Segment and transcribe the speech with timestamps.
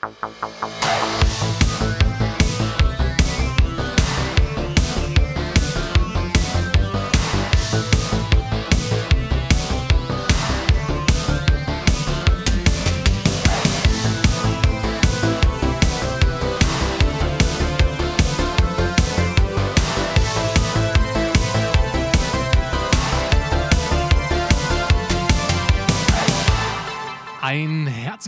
[0.00, 1.95] はい。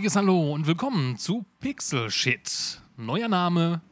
[0.09, 2.81] Herzliches Hallo und willkommen zu Pixel Shit.
[2.97, 3.83] Neuer Name,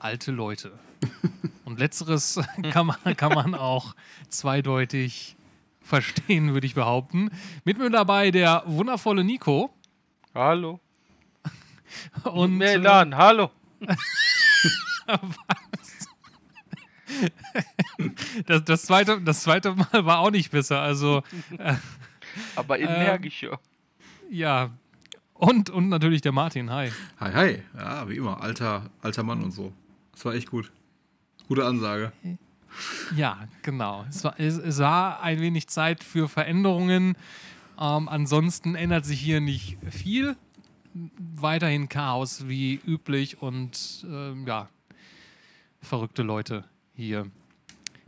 [0.00, 0.72] alte Leute.
[1.64, 2.40] Und letzteres
[2.72, 3.94] kann man, kann man auch
[4.28, 5.36] zweideutig
[5.80, 7.30] verstehen, würde ich behaupten.
[7.64, 9.72] Mit mir dabei der wundervolle Nico.
[10.34, 10.80] Hallo.
[12.24, 13.52] Und Melan, hallo.
[18.46, 20.80] das, das, zweite, das zweite Mal war auch nicht besser.
[20.82, 21.22] Also,
[21.58, 21.76] äh,
[22.56, 23.60] Aber energischer.
[24.30, 24.70] ja.
[25.40, 26.70] Und, und natürlich der Martin.
[26.70, 26.92] Hi.
[27.18, 27.62] Hi, hi.
[27.74, 28.42] Ja, wie immer.
[28.42, 29.72] Alter, alter Mann und so.
[30.12, 30.70] Das war echt gut.
[31.48, 32.12] Gute Ansage.
[33.16, 34.04] Ja, genau.
[34.10, 37.16] Es war, es, es war ein wenig Zeit für Veränderungen.
[37.80, 40.36] Ähm, ansonsten ändert sich hier nicht viel.
[40.92, 44.68] Weiterhin Chaos wie üblich und ähm, ja,
[45.80, 47.30] verrückte Leute hier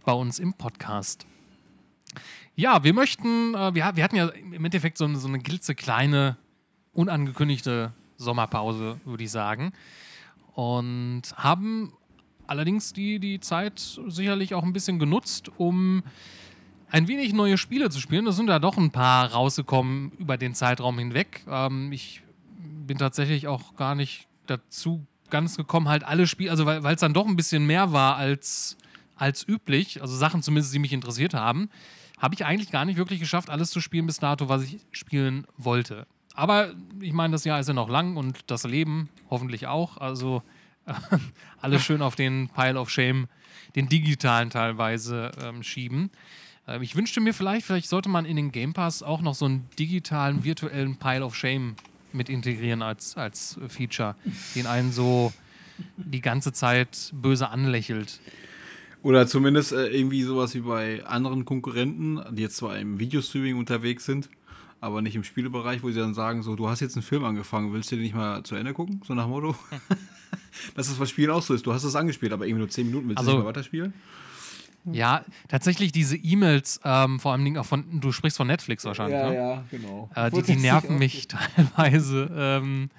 [0.05, 1.25] bei uns im Podcast.
[2.57, 6.37] Ja, wir möchten, äh, wir, wir hatten ja im Endeffekt so eine, so eine glitzekleine,
[6.93, 9.73] unangekündigte Sommerpause, würde ich sagen.
[10.55, 11.93] Und haben
[12.47, 16.03] allerdings die, die Zeit sicherlich auch ein bisschen genutzt, um
[16.91, 18.27] ein wenig neue Spiele zu spielen.
[18.27, 21.43] Es sind da doch ein paar rausgekommen über den Zeitraum hinweg.
[21.48, 22.23] Ähm, ich
[22.59, 27.15] bin tatsächlich auch gar nicht dazu ganz gekommen, halt alle Spiele, also weil es dann
[27.15, 28.77] doch ein bisschen mehr war als,
[29.17, 31.70] als üblich, also Sachen zumindest, die mich interessiert haben,
[32.19, 35.47] habe ich eigentlich gar nicht wirklich geschafft, alles zu spielen bis dato, was ich spielen
[35.57, 36.07] wollte.
[36.35, 39.99] Aber ich meine, das Jahr ist ja noch lang und das Leben hoffentlich auch.
[39.99, 40.43] Also
[41.61, 43.29] alles schön auf den Pile of Shame,
[43.77, 46.11] den digitalen teilweise ähm, schieben.
[46.67, 49.47] Ähm, ich wünschte mir vielleicht, vielleicht sollte man in den Game Pass auch noch so
[49.47, 51.77] einen digitalen, virtuellen Pile of Shame
[52.13, 54.17] mit integrieren als, als Feature,
[54.55, 55.33] den einen so
[55.97, 58.21] die ganze Zeit böse anlächelt.
[59.03, 64.05] Oder zumindest äh, irgendwie sowas wie bei anderen Konkurrenten, die jetzt zwar im Videostreaming unterwegs
[64.05, 64.29] sind,
[64.83, 67.73] aber nicht im Spielebereich, wo sie dann sagen, so, du hast jetzt einen Film angefangen,
[67.73, 69.01] willst du den nicht mal zu Ende gucken?
[69.07, 69.55] So nach Motto.
[70.75, 71.65] Dass das bei Spielen auch so ist.
[71.65, 73.95] Du hast es angespielt, aber irgendwie nur 10 Minuten willst Also- du nicht mehr weiterspielen?
[74.91, 79.35] Ja, tatsächlich diese E-Mails, ähm, vor allem auch von, du sprichst von Netflix wahrscheinlich, ne?
[79.37, 80.11] ja, genau.
[80.17, 82.91] Äh, die, die nerven mich teilweise ähm,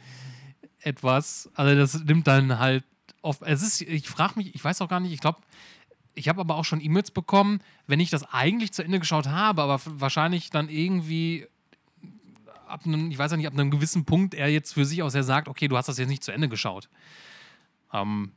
[0.80, 1.50] etwas.
[1.56, 2.86] Also das nimmt dann halt
[3.22, 3.42] oft.
[3.42, 5.40] Es ist, ich frage mich, ich weiß auch gar nicht, ich glaube,
[6.16, 9.62] ich habe aber auch schon E-Mails bekommen, wenn ich das eigentlich zu Ende geschaut habe,
[9.64, 11.46] aber wahrscheinlich dann irgendwie
[12.74, 15.14] ab einem, ich weiß ja nicht, ab einem gewissen Punkt er jetzt für sich aus
[15.14, 16.90] her sagt, okay, du hast das jetzt nicht zu Ende geschaut.
[17.94, 18.32] Ähm,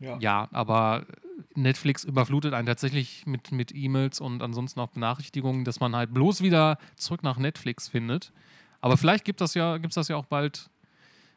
[0.00, 0.16] Ja.
[0.20, 1.06] ja, aber
[1.54, 6.42] Netflix überflutet einen tatsächlich mit, mit E-Mails und ansonsten auch Benachrichtigungen, dass man halt bloß
[6.42, 8.32] wieder zurück nach Netflix findet.
[8.80, 10.70] Aber vielleicht gibt das ja, gibt's das ja auch bald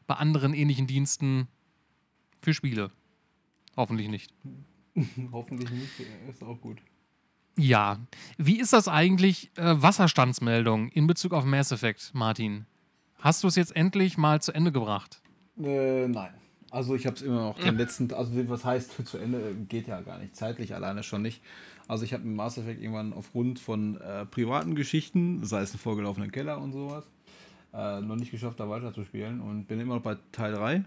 [0.06, 1.48] bei anderen ähnlichen Diensten
[2.42, 2.92] für Spiele.
[3.78, 4.32] Hoffentlich nicht.
[5.32, 5.92] Hoffentlich nicht,
[6.30, 6.82] ist auch gut.
[7.58, 8.00] Ja.
[8.38, 12.66] Wie ist das eigentlich, äh, Wasserstandsmeldung in Bezug auf Mass Effect, Martin?
[13.20, 15.22] Hast du es jetzt endlich mal zu Ende gebracht?
[15.62, 16.34] Äh, nein.
[16.72, 20.00] Also ich habe es immer noch den letzten, also was heißt zu Ende, geht ja
[20.00, 21.42] gar nicht, zeitlich alleine schon nicht.
[21.90, 25.80] Also ich habe mit Mass Effect irgendwann aufgrund von äh, privaten Geschichten, sei es ein
[25.80, 27.04] vorgelaufener Keller und sowas,
[27.74, 30.86] äh, noch nicht geschafft, da weiterzuspielen und bin immer noch bei Teil 3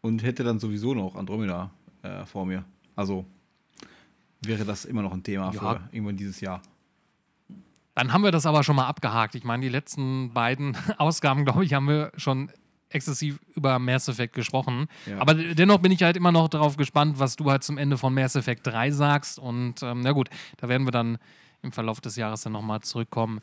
[0.00, 1.70] und hätte dann sowieso noch Andromeda
[2.02, 2.64] äh, vor mir.
[2.94, 3.26] Also
[4.42, 5.60] wäre das immer noch ein Thema Ja.
[5.74, 6.62] für irgendwann dieses Jahr.
[7.94, 9.34] Dann haben wir das aber schon mal abgehakt.
[9.34, 12.50] Ich meine, die letzten beiden Ausgaben, glaube ich, haben wir schon
[12.90, 14.86] exzessiv über Mass Effect gesprochen.
[15.06, 15.18] Ja.
[15.18, 18.12] Aber dennoch bin ich halt immer noch darauf gespannt, was du halt zum Ende von
[18.14, 19.38] Mass Effect 3 sagst.
[19.38, 21.18] Und ähm, na gut, da werden wir dann
[21.62, 23.40] im Verlauf des Jahres dann nochmal zurückkommen,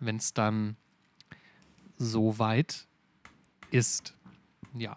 [0.00, 0.76] wenn es dann
[1.96, 2.86] so weit
[3.70, 4.14] ist.
[4.74, 4.96] Ja.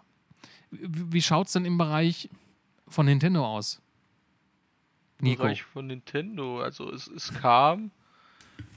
[0.70, 2.28] Wie, wie schaut es denn im Bereich
[2.88, 3.80] von Nintendo aus?
[5.18, 5.42] Nico.
[5.42, 6.60] Bereich von Nintendo.
[6.60, 7.90] Also es, es kam.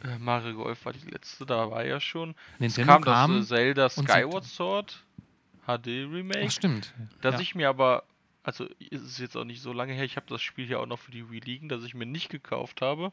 [0.03, 2.35] Äh, Mario Golf war die letzte, da war ja schon.
[2.59, 5.03] Nintendo es kam, kam das äh, Zelda Skyward Sword
[5.65, 6.45] HD Remake.
[6.47, 6.93] Ach, stimmt.
[7.21, 7.41] dass ja.
[7.41, 8.03] ich mir aber,
[8.43, 10.85] also ist es jetzt auch nicht so lange her, ich habe das Spiel ja auch
[10.85, 13.11] noch für die Wii liegen, dass ich mir nicht gekauft habe.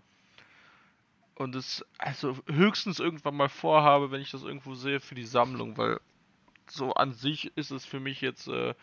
[1.35, 5.77] Und es also höchstens irgendwann mal vorhabe, wenn ich das irgendwo sehe, für die Sammlung,
[5.77, 6.01] weil
[6.67, 8.75] so an sich ist es für mich jetzt, äh,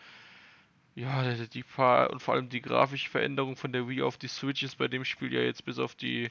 [0.94, 4.62] ja, die- paar und vor allem die grafische Veränderung von der Wii auf die Switch
[4.62, 6.30] ist bei dem Spiel ja jetzt bis auf die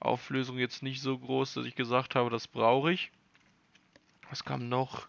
[0.00, 3.10] Auflösung jetzt nicht so groß, dass ich gesagt habe, das brauche ich.
[4.30, 5.06] Was kam noch?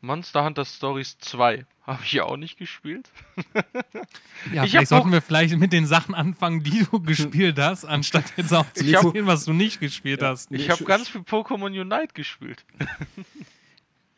[0.00, 3.10] Monster Hunter Stories 2 habe ich ja auch nicht gespielt.
[4.52, 8.24] Ja, Ich vielleicht sollten wir vielleicht mit den Sachen anfangen, die du gespielt hast, anstatt
[8.36, 10.52] jetzt auch zu erzählen, was du nicht gespielt hast.
[10.52, 12.64] Ich habe ganz viel Pokémon Unite gespielt.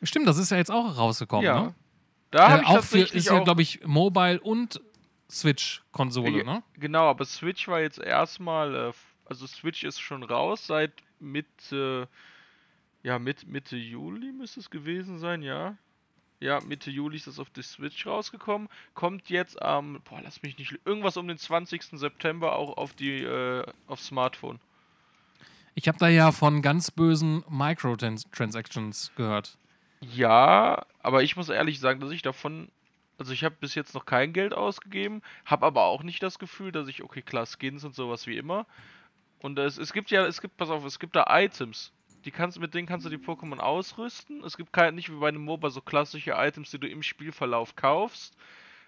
[0.03, 1.61] Stimmt, das ist ja jetzt auch rausgekommen, ja.
[1.63, 1.75] ne?
[2.31, 4.81] Da Äh, habe ich auch für, ist ja, glaube ich, Mobile und
[5.31, 6.63] Switch-Konsole, ne?
[6.79, 8.93] Genau, aber Switch war jetzt erstmal, äh,
[9.25, 12.09] also Switch ist schon raus seit Mitte,
[13.03, 15.77] ja, mit, Mitte Juli müsste es gewesen sein, ja.
[16.39, 18.69] Ja, Mitte Juli ist es auf die Switch rausgekommen.
[18.95, 21.99] Kommt jetzt am, boah, lass mich nicht, irgendwas um den 20.
[21.99, 24.61] September auch auf die, äh, auf Smartphone.
[25.75, 29.57] Ich habe da ja von ganz bösen Microtransactions gehört.
[30.15, 32.69] Ja, aber ich muss ehrlich sagen, dass ich davon,
[33.19, 36.73] also ich habe bis jetzt noch kein Geld ausgegeben, habe aber auch nicht das Gefühl,
[36.73, 38.67] dass ich, okay, klar, Skins und sowas wie immer.
[39.41, 41.93] Und es, es gibt ja, es gibt, pass auf, es gibt da Items.
[42.25, 44.43] Die kannst, mit denen kannst du die Pokémon ausrüsten.
[44.45, 47.77] Es gibt kein, nicht wie bei einem MOBA so klassische Items, die du im Spielverlauf
[47.77, 48.37] kaufst,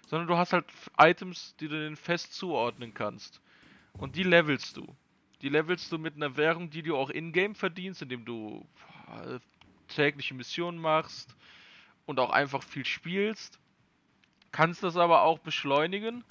[0.07, 0.65] sondern du hast halt
[0.97, 3.41] Items, die du denen fest zuordnen kannst.
[3.93, 4.95] Und die levelst du.
[5.41, 8.65] Die levelst du mit einer Währung, die du auch in-game verdienst, indem du
[9.89, 11.35] tägliche Missionen machst
[12.05, 13.59] und auch einfach viel spielst.
[14.51, 16.23] Kannst das aber auch beschleunigen,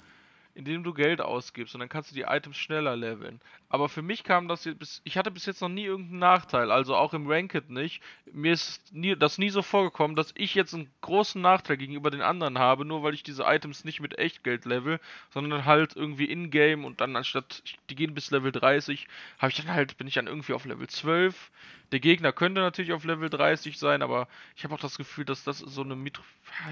[0.59, 3.39] indem du Geld ausgibst und dann kannst du die Items schneller leveln.
[3.69, 6.69] Aber für mich kam das jetzt bis, ich hatte bis jetzt noch nie irgendeinen Nachteil,
[6.69, 8.03] also auch im Ranked nicht.
[8.33, 12.21] Mir ist nie, das nie so vorgekommen, dass ich jetzt einen großen Nachteil gegenüber den
[12.21, 16.83] anderen habe, nur weil ich diese Items nicht mit Echtgeld level, sondern halt irgendwie in-game
[16.83, 19.07] und dann anstatt, die gehen bis Level 30,
[19.37, 21.51] habe ich dann halt, bin ich dann irgendwie auf Level 12.
[21.93, 24.27] Der Gegner könnte natürlich auf Level 30 sein, aber
[24.57, 26.19] ich habe auch das Gefühl, dass das so eine Mit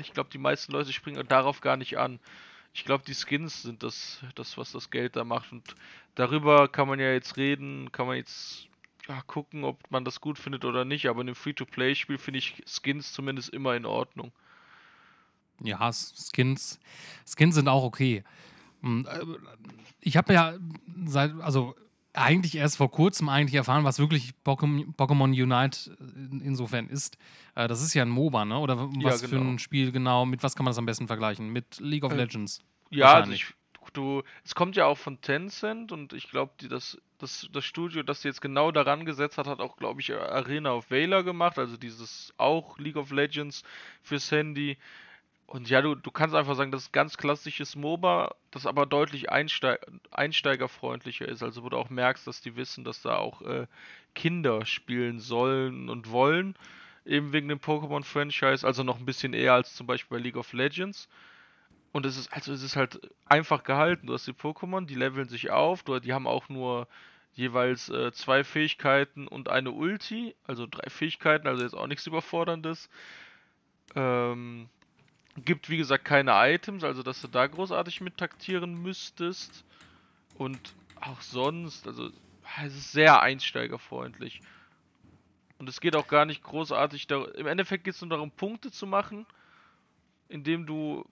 [0.01, 2.19] ich glaube, die meisten Leute springen darauf gar nicht an.
[2.77, 5.51] Ich glaube, die Skins sind das, das, was das Geld da macht.
[5.51, 5.75] Und
[6.13, 8.67] darüber kann man ja jetzt reden, kann man jetzt
[9.07, 11.09] ja, gucken, ob man das gut findet oder nicht.
[11.09, 14.31] Aber in einem Free-to-Play-Spiel finde ich Skins zumindest immer in Ordnung.
[15.63, 16.79] Ja, Skins,
[17.25, 18.23] Skins sind auch okay.
[18.81, 19.25] Hm, äh,
[20.01, 20.53] Ich habe ja
[21.07, 21.75] seit, also
[22.17, 27.17] eigentlich erst vor kurzem eigentlich erfahren, was wirklich Pokémon Unite in- insofern ist.
[27.55, 28.57] Äh, Das ist ja ein MOBA, ne?
[28.59, 29.49] Oder w- Ja, was für genau.
[29.51, 30.25] ein Spiel genau?
[30.25, 31.49] Mit was kann man das am besten vergleichen?
[31.49, 32.61] Mit League of Äh, Legends.
[32.89, 33.47] Ja, also ich,
[33.93, 38.23] du, es kommt ja auch von Tencent und ich glaube, das, das, das Studio, das
[38.23, 42.33] jetzt genau daran gesetzt hat, hat auch, glaube ich, Arena of Valor gemacht, also dieses
[42.37, 43.63] auch League of Legends
[44.03, 44.77] fürs Handy.
[45.47, 49.31] Und ja, du, du kannst einfach sagen, das ist ganz klassisches MOBA, das aber deutlich
[49.31, 49.79] einsteig,
[50.11, 51.41] einsteigerfreundlicher ist.
[51.41, 53.65] Also wo du auch merkst, dass die wissen, dass da auch äh,
[54.13, 56.55] Kinder spielen sollen und wollen.
[57.05, 60.51] Eben wegen dem Pokémon-Franchise, also noch ein bisschen eher als zum Beispiel bei League of
[60.51, 61.07] Legends.
[61.93, 64.07] Und es ist, also es ist halt einfach gehalten.
[64.07, 66.89] Du hast die Pokémon, die leveln sich auf, du, die haben auch nur
[67.31, 72.89] jeweils äh, zwei Fähigkeiten und eine Ulti, also drei Fähigkeiten, also jetzt auch nichts Überforderndes.
[73.95, 74.67] Ähm,
[75.45, 79.63] gibt wie gesagt keine Items, also dass du da großartig mit taktieren müsstest.
[80.37, 82.09] Und auch sonst, also
[82.63, 84.41] es ist sehr einsteigerfreundlich.
[85.59, 87.27] Und es geht auch gar nicht großartig darum.
[87.33, 89.25] Im Endeffekt geht es nur darum, Punkte zu machen,
[90.29, 91.05] indem du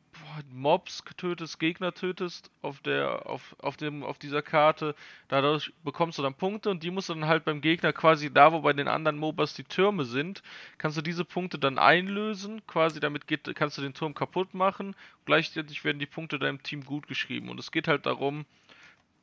[0.51, 4.95] Mobs tötest, Gegner tötest auf der, auf, auf dem, auf dieser Karte.
[5.27, 8.51] Dadurch bekommst du dann Punkte und die musst du dann halt beim Gegner quasi da,
[8.51, 10.41] wo bei den anderen MOBAs die Türme sind,
[10.77, 12.65] kannst du diese Punkte dann einlösen.
[12.67, 14.95] Quasi damit geht, kannst du den Turm kaputt machen.
[15.25, 17.49] Gleichzeitig werden die Punkte deinem Team gut geschrieben.
[17.49, 18.45] Und es geht halt darum,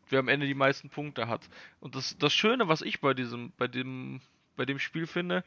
[0.09, 1.49] wer am Ende die meisten Punkte hat.
[1.81, 4.21] Und das, das Schöne, was ich bei diesem, bei dem,
[4.57, 5.45] bei dem Spiel finde,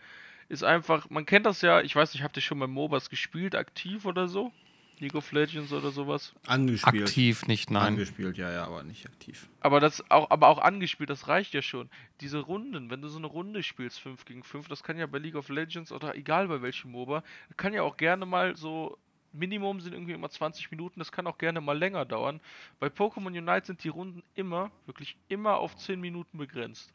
[0.49, 3.55] ist einfach, man kennt das ja, ich weiß nicht, habt ihr schon mal MOBAs gespielt,
[3.55, 4.51] aktiv oder so?
[4.99, 6.33] League of Legends oder sowas?
[6.47, 7.03] Angespielt.
[7.03, 7.87] Aktiv nicht, nein.
[7.87, 9.49] Angespielt, ja, ja, aber nicht aktiv.
[9.59, 11.89] Aber das auch, aber auch angespielt, das reicht ja schon.
[12.21, 15.17] Diese Runden, wenn du so eine Runde spielst, 5 gegen 5, das kann ja bei
[15.17, 17.23] League of Legends oder egal bei welchem MOBA,
[17.57, 18.97] kann ja auch gerne mal so,
[19.33, 22.39] Minimum sind irgendwie immer 20 Minuten, das kann auch gerne mal länger dauern.
[22.79, 26.93] Bei Pokémon Unite sind die Runden immer, wirklich immer auf 10 Minuten begrenzt.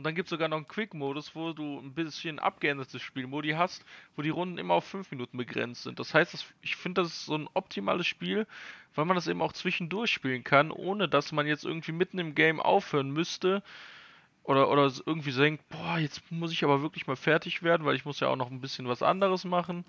[0.00, 3.84] Und dann gibt es sogar noch einen Quick-Modus, wo du ein bisschen abgeändertes Spielmodi hast,
[4.16, 5.98] wo die Runden immer auf 5 Minuten begrenzt sind.
[5.98, 8.46] Das heißt, ich finde, das ist so ein optimales Spiel,
[8.94, 12.34] weil man das eben auch zwischendurch spielen kann, ohne dass man jetzt irgendwie mitten im
[12.34, 13.62] Game aufhören müsste.
[14.42, 18.06] Oder, oder irgendwie denkt, boah, jetzt muss ich aber wirklich mal fertig werden, weil ich
[18.06, 19.84] muss ja auch noch ein bisschen was anderes machen.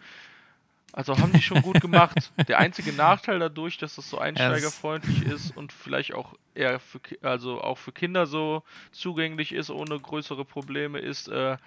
[0.93, 2.31] Also haben die schon gut gemacht.
[2.48, 7.62] Der einzige Nachteil dadurch, dass das so einsteigerfreundlich ist und vielleicht auch eher für, also
[7.62, 11.57] auch für Kinder so zugänglich ist, ohne größere Probleme, ist, äh,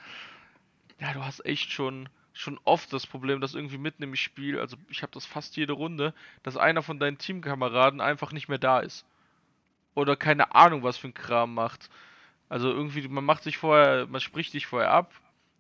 [1.01, 4.77] ja, du hast echt schon, schon oft das Problem, dass irgendwie mitten im Spiel, also
[4.91, 6.13] ich habe das fast jede Runde,
[6.43, 9.07] dass einer von deinen Teamkameraden einfach nicht mehr da ist.
[9.95, 11.89] Oder keine Ahnung, was für ein Kram macht.
[12.49, 15.13] Also irgendwie, man macht sich vorher, man spricht sich vorher ab,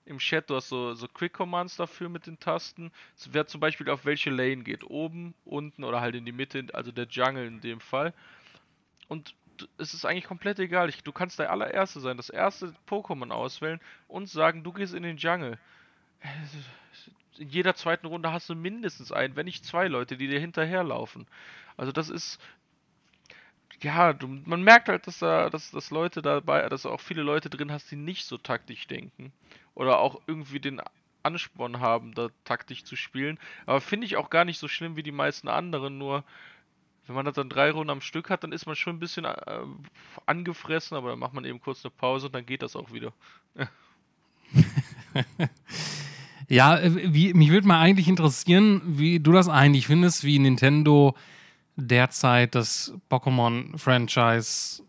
[0.06, 2.92] im Chat, du hast so, so Quick Commands dafür mit den Tasten.
[3.30, 6.92] Wer zum Beispiel auf welche Lane geht, oben, unten oder halt in die Mitte, also
[6.92, 8.12] der Jungle in dem Fall.
[9.08, 9.34] Und
[9.78, 10.88] es ist eigentlich komplett egal.
[10.88, 15.02] Ich, du kannst der allererste sein, das erste Pokémon auswählen und sagen, du gehst in
[15.02, 15.58] den Jungle.
[17.38, 21.26] In jeder zweiten Runde hast du mindestens einen, wenn nicht zwei Leute, die dir hinterherlaufen.
[21.76, 22.38] Also das ist
[23.83, 27.23] ja, du, man merkt halt, dass da, dass, dass Leute dabei, dass du auch viele
[27.23, 29.33] Leute drin hast, die nicht so taktisch denken.
[29.75, 30.81] Oder auch irgendwie den
[31.23, 33.38] Ansporn haben, da taktisch zu spielen.
[33.66, 36.25] Aber finde ich auch gar nicht so schlimm wie die meisten anderen, nur
[37.07, 39.25] wenn man das dann drei Runden am Stück hat, dann ist man schon ein bisschen
[39.25, 39.61] äh,
[40.26, 43.12] angefressen, aber dann macht man eben kurz eine Pause und dann geht das auch wieder.
[46.49, 51.14] ja, äh, wie, mich würde mal eigentlich interessieren, wie du das eigentlich findest, wie Nintendo
[51.76, 54.83] derzeit das Pokémon-Franchise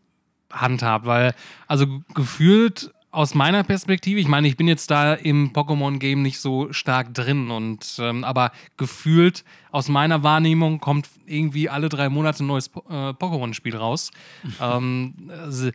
[0.52, 1.34] handhabt, weil
[1.68, 6.74] also gefühlt aus meiner Perspektive, ich meine, ich bin jetzt da im Pokémon-Game nicht so
[6.74, 12.48] stark drin und ähm, aber gefühlt aus meiner Wahrnehmung kommt irgendwie alle drei Monate ein
[12.48, 14.12] neues po äh, Pokémon-Spiel raus.
[14.62, 15.70] ähm, also,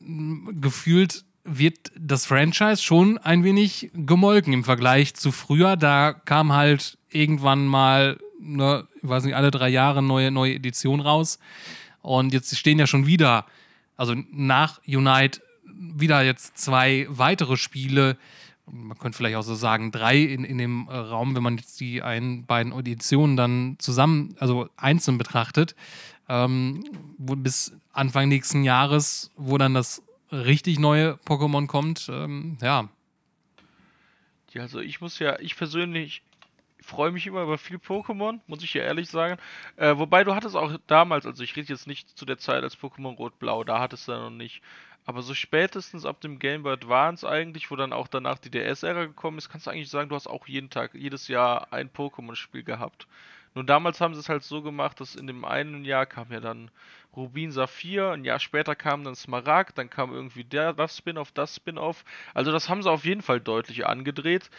[0.00, 5.76] gefühlt wird das Franchise schon ein wenig gemolken im Vergleich zu früher.
[5.76, 11.00] Da kam halt irgendwann mal, ne, ich weiß nicht, alle drei Jahre neue, neue Edition
[11.00, 11.38] raus.
[12.02, 13.46] Und jetzt stehen ja schon wieder,
[13.96, 18.16] also nach Unite wieder jetzt zwei weitere Spiele,
[18.66, 21.80] man könnte vielleicht auch so sagen, drei in, in dem äh, Raum, wenn man jetzt
[21.80, 25.76] die ein, beiden Editionen dann zusammen, also einzeln betrachtet,
[26.28, 26.84] ähm,
[27.18, 32.88] bis Anfang nächsten Jahres, wo dann das richtig neue Pokémon kommt, ähm, ja.
[34.52, 36.22] Ja, also ich muss ja, ich persönlich
[36.80, 39.38] freue mich immer über viel Pokémon, muss ich ja ehrlich sagen.
[39.76, 42.78] Äh, wobei du hattest auch damals, also ich rede jetzt nicht zu der Zeit als
[42.78, 44.62] Pokémon Rot-Blau, da hattest du ja noch nicht.
[45.04, 49.04] Aber so spätestens ab dem Game Boy Advance eigentlich, wo dann auch danach die DS-Ära
[49.04, 52.64] gekommen ist, kannst du eigentlich sagen, du hast auch jeden Tag, jedes Jahr ein Pokémon-Spiel
[52.64, 53.06] gehabt.
[53.54, 56.40] Nur damals haben sie es halt so gemacht, dass in dem einen Jahr kam ja
[56.40, 56.70] dann
[57.16, 61.56] Rubin Saphir, ein Jahr später kam dann Smaragd, dann kam irgendwie der, das Spin-off, das
[61.56, 62.04] Spin-off.
[62.34, 64.50] Also das haben sie auf jeden Fall deutlich angedreht.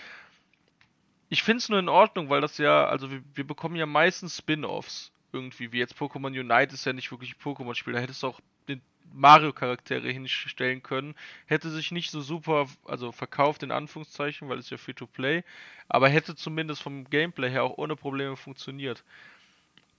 [1.29, 4.37] Ich finde es nur in Ordnung, weil das ja, also wir, wir bekommen ja meistens
[4.37, 8.27] Spin-offs irgendwie, wie jetzt Pokémon Unite ist ja nicht wirklich ein Pokémon-Spiel, da hättest du
[8.27, 8.81] auch den
[9.13, 11.15] Mario-Charaktere hinstellen können.
[11.45, 15.43] Hätte sich nicht so super, also verkauft in Anführungszeichen, weil es ja Free-to-Play,
[15.89, 19.03] aber hätte zumindest vom Gameplay her auch ohne Probleme funktioniert.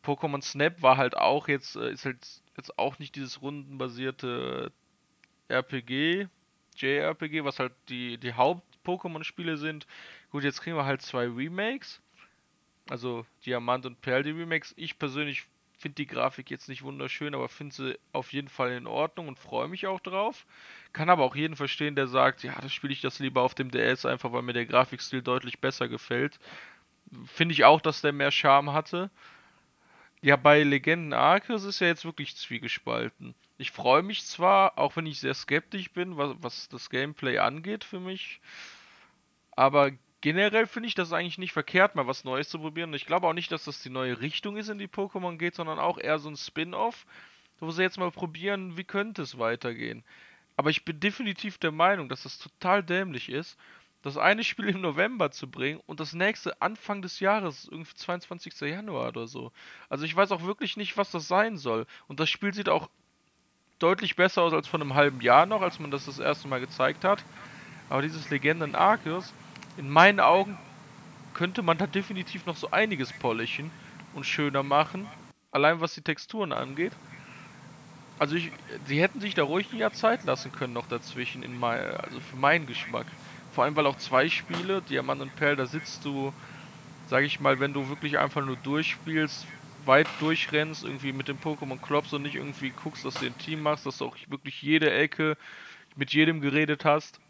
[0.04, 2.18] Pokémon Snap war halt auch jetzt, äh, ist halt
[2.56, 4.72] jetzt auch nicht dieses rundenbasierte
[5.48, 6.28] RPG,
[6.76, 8.34] JRPG, was halt die, die
[8.88, 9.86] Haupt-Pokémon-Spiele sind.
[10.30, 12.00] Gut, jetzt kriegen wir halt zwei Remakes.
[12.88, 14.74] Also Diamant und Perl, die Remakes.
[14.76, 15.44] Ich persönlich
[15.78, 19.38] finde die Grafik jetzt nicht wunderschön, aber finde sie auf jeden Fall in Ordnung und
[19.38, 20.44] freue mich auch drauf.
[20.92, 23.70] Kann aber auch jeden verstehen, der sagt, ja, das spiele ich das lieber auf dem
[23.70, 26.40] DS, einfach weil mir der Grafikstil deutlich besser gefällt.
[27.26, 29.10] Finde ich auch, dass der mehr Charme hatte.
[30.20, 33.36] Ja, bei Legenden Arceus ist ja jetzt wirklich zwiegespalten.
[33.56, 37.84] Ich freue mich zwar, auch wenn ich sehr skeptisch bin, was, was das Gameplay angeht
[37.84, 38.40] für mich,
[39.58, 42.90] aber generell finde ich das eigentlich nicht verkehrt, mal was Neues zu probieren.
[42.90, 45.56] Und ich glaube auch nicht, dass das die neue Richtung ist, in die Pokémon geht,
[45.56, 47.06] sondern auch eher so ein Spin-off,
[47.58, 50.04] wo sie jetzt mal probieren, wie könnte es weitergehen.
[50.56, 53.58] Aber ich bin definitiv der Meinung, dass das total dämlich ist,
[54.02, 58.60] das eine Spiel im November zu bringen und das nächste Anfang des Jahres, irgendwie 22.
[58.60, 59.50] Januar oder so.
[59.88, 61.84] Also ich weiß auch wirklich nicht, was das sein soll.
[62.06, 62.88] Und das Spiel sieht auch
[63.80, 66.60] deutlich besser aus als vor einem halben Jahr noch, als man das das erste Mal
[66.60, 67.24] gezeigt hat.
[67.88, 69.34] Aber dieses Legenden Arceus,
[69.78, 70.58] in meinen Augen
[71.34, 73.70] könnte man da definitiv noch so einiges polischen
[74.12, 75.06] und schöner machen.
[75.52, 76.92] Allein was die Texturen angeht.
[78.18, 78.50] Also ich,
[78.86, 82.18] sie hätten sich da ruhig ein Jahr Zeit lassen können noch dazwischen, in mein, also
[82.18, 83.06] für meinen Geschmack.
[83.54, 86.32] Vor allem, weil auch zwei Spiele, Diamant und Perl, da sitzt du,
[87.08, 89.46] sag ich mal, wenn du wirklich einfach nur durchspielst,
[89.84, 93.62] weit durchrennst, irgendwie mit dem Pokémon klopfst und nicht irgendwie guckst, dass du ein Team
[93.62, 95.36] machst, dass du auch wirklich jede Ecke
[95.94, 97.20] mit jedem geredet hast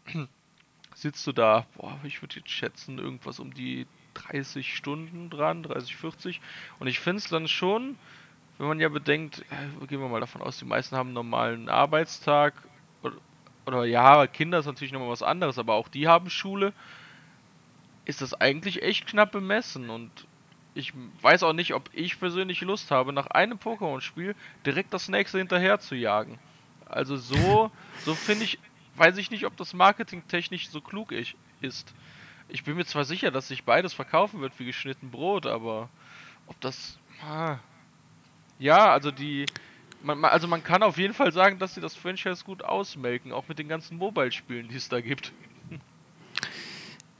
[1.01, 5.95] sitzt du da, boah, ich würde jetzt schätzen, irgendwas um die 30 Stunden dran, 30,
[5.95, 6.41] 40.
[6.79, 7.97] Und ich finde es dann schon,
[8.57, 11.69] wenn man ja bedenkt, äh, gehen wir mal davon aus, die meisten haben einen normalen
[11.69, 12.53] Arbeitstag
[13.01, 13.15] oder,
[13.65, 16.73] oder ja, Kinder ist natürlich nochmal was anderes, aber auch die haben Schule,
[18.05, 20.11] ist das eigentlich echt knapp bemessen und
[20.75, 25.37] ich weiß auch nicht, ob ich persönlich Lust habe, nach einem Pokémon-Spiel direkt das nächste
[25.37, 26.39] hinterher zu jagen.
[26.85, 27.71] Also so,
[28.05, 28.59] so finde ich
[28.99, 31.35] weiß ich nicht, ob das marketingtechnisch so klug ist.
[32.49, 35.89] Ich bin mir zwar sicher, dass sich beides verkaufen wird wie geschnitten Brot, aber
[36.47, 36.99] ob das.
[37.23, 37.57] Ah.
[38.59, 39.45] Ja, also die.
[40.01, 43.47] Man, also man kann auf jeden Fall sagen, dass sie das Franchise gut ausmelken, auch
[43.47, 45.33] mit den ganzen Mobile-Spielen, die es da gibt.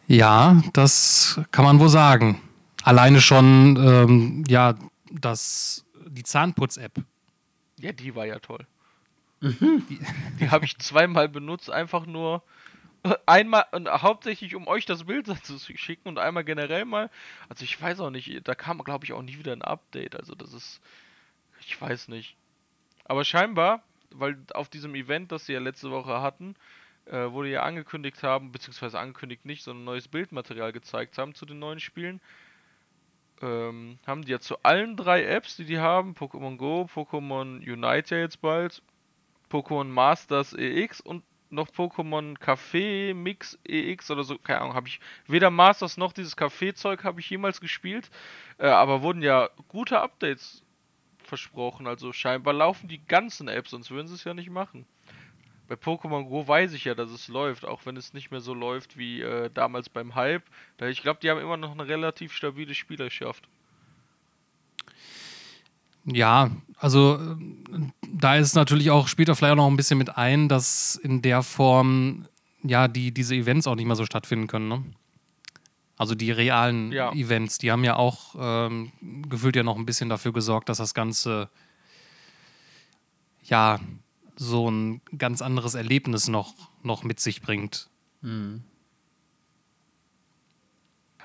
[0.08, 2.42] Ja, das kann man wohl sagen.
[2.84, 4.74] Alleine schon, ähm, ja,
[5.12, 7.04] das, die Zahnputz-App.
[7.80, 8.66] Ja, die war ja toll.
[9.42, 10.00] Die,
[10.40, 12.44] die habe ich zweimal benutzt, einfach nur
[13.04, 17.10] äh, einmal und hauptsächlich um euch das Bild zu schicken und einmal generell mal.
[17.48, 20.16] Also ich weiß auch nicht, da kam glaube ich auch nie wieder ein Update.
[20.16, 20.82] Also das ist,
[21.62, 22.36] ich weiß nicht.
[23.06, 26.56] Aber scheinbar, weil auf diesem Event, das sie ja letzte Woche hatten,
[27.06, 31.60] äh, wurde ja angekündigt haben, beziehungsweise angekündigt nicht, sondern neues Bildmaterial gezeigt haben zu den
[31.60, 32.22] neuen Spielen.
[33.42, 38.16] Ähm, haben die ja zu allen drei Apps, die die haben, Pokémon Go, Pokémon Unite
[38.16, 38.82] ja jetzt bald,
[39.50, 45.00] Pokémon Masters EX und noch Pokémon Café Mix EX oder so, keine Ahnung, habe ich
[45.28, 48.10] weder Masters noch dieses Café-Zeug habe ich jemals gespielt,
[48.60, 50.64] äh, aber wurden ja gute Updates
[51.24, 54.86] versprochen, also scheinbar laufen die ganzen Apps, sonst würden sie es ja nicht machen.
[55.68, 58.56] Bei Pokémon Go weiß ich ja, dass es läuft, auch wenn es nicht mehr so
[58.56, 60.44] läuft wie äh, damals beim Hype.
[60.78, 63.48] Da ich glaube, die haben immer noch eine relativ stabile Spielerschaft.
[66.06, 67.36] Ja, also äh,
[68.12, 71.22] da ist natürlich auch, spielt da vielleicht auch noch ein bisschen mit ein, dass in
[71.22, 72.26] der Form
[72.64, 74.84] ja die, diese Events auch nicht mehr so stattfinden können, ne?
[75.98, 77.12] Also die realen Ja.
[77.12, 78.92] Events, die haben ja auch ähm,
[79.28, 81.50] gefühlt ja noch ein bisschen dafür gesorgt, dass das Ganze
[83.44, 83.80] ja
[84.38, 86.54] so ein ganz anderes Erlebnis noch,
[86.84, 87.90] noch mit sich bringt.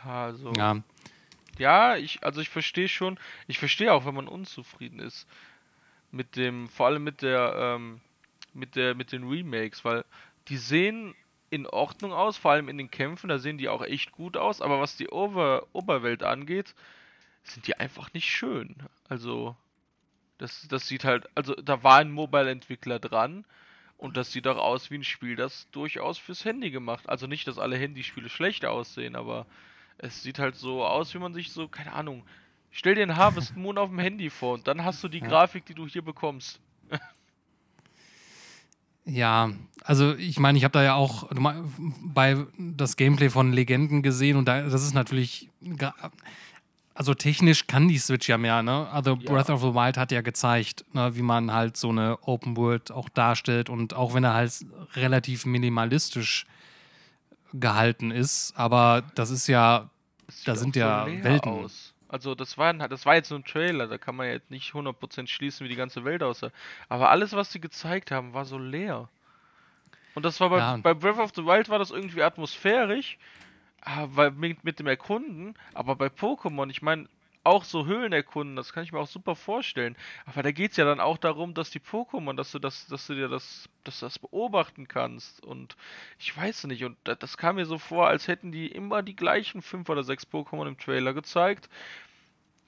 [0.03, 0.83] Also, Ja,
[1.59, 5.27] Ja, ich, also ich verstehe schon, ich verstehe auch, wenn man unzufrieden ist
[6.11, 8.01] mit dem, vor allem mit der, ähm,
[8.55, 10.05] mit der, mit den Remakes, weil
[10.49, 11.15] die sehen
[11.51, 14.61] in Ordnung aus, vor allem in den Kämpfen, da sehen die auch echt gut aus,
[14.61, 16.75] aber was die Ober Oberwelt angeht,
[17.45, 18.77] sind die einfach nicht schön.
[19.09, 19.57] Also,
[20.39, 23.45] das, das sieht halt, also da war ein Mobile-Entwickler dran
[23.99, 27.09] und das sieht auch aus wie ein Spiel, das durchaus fürs Handy gemacht.
[27.09, 29.47] Also nicht, dass alle Handyspiele schlecht aussehen, aber
[29.99, 32.23] es sieht halt so aus, wie man sich so, keine Ahnung.
[32.71, 35.27] Stell dir einen Harvest Moon auf dem Handy vor und dann hast du die Ja.
[35.29, 36.61] Grafik, die du hier bekommst.
[39.07, 39.51] Ja,
[39.83, 41.29] also ich meine, ich habe da ja auch
[42.03, 45.51] bei das Gameplay von Legenden gesehen und da, das ist natürlich,
[46.95, 48.89] also technisch kann die Switch ja mehr, ne?
[48.91, 49.31] Also Ja.
[49.31, 52.91] Breath of the Wild hat ja gezeigt, ne, wie man halt so eine Open World
[52.93, 56.47] auch darstellt und auch wenn er halt relativ minimalistisch
[57.55, 59.89] gehalten ist, aber das ist ja,
[60.27, 61.71] Das Da sind ja leer Welten.
[62.09, 65.27] Also das war, das war jetzt so ein Trailer, da kann man jetzt nicht 100%
[65.27, 66.51] schließen, wie die ganze Welt aussah.
[66.89, 69.09] Aber alles, was sie gezeigt haben, war so leer.
[70.15, 70.77] Und das war bei, Ja.
[70.77, 73.19] bei Breath of the Wild war das irgendwie atmosphärisch,
[73.81, 77.09] ah, weil mit, mit dem Erkunden, aber bei Pokémon, ich meine,
[77.45, 79.97] auch so Höhlen erkunden, das kann ich mir auch super vorstellen.
[80.27, 83.07] Aber da geht es ja dann auch darum, dass die Pokémon, dass du das, dass
[83.07, 85.45] du dir das, dass das beobachten kannst.
[85.45, 85.77] Und
[86.19, 89.17] ich weiß nicht, und da- das kam mir so vor, als hätten die immer die
[89.17, 91.69] gleichen fünf oder sechs Pokémon im Trailer gezeigt.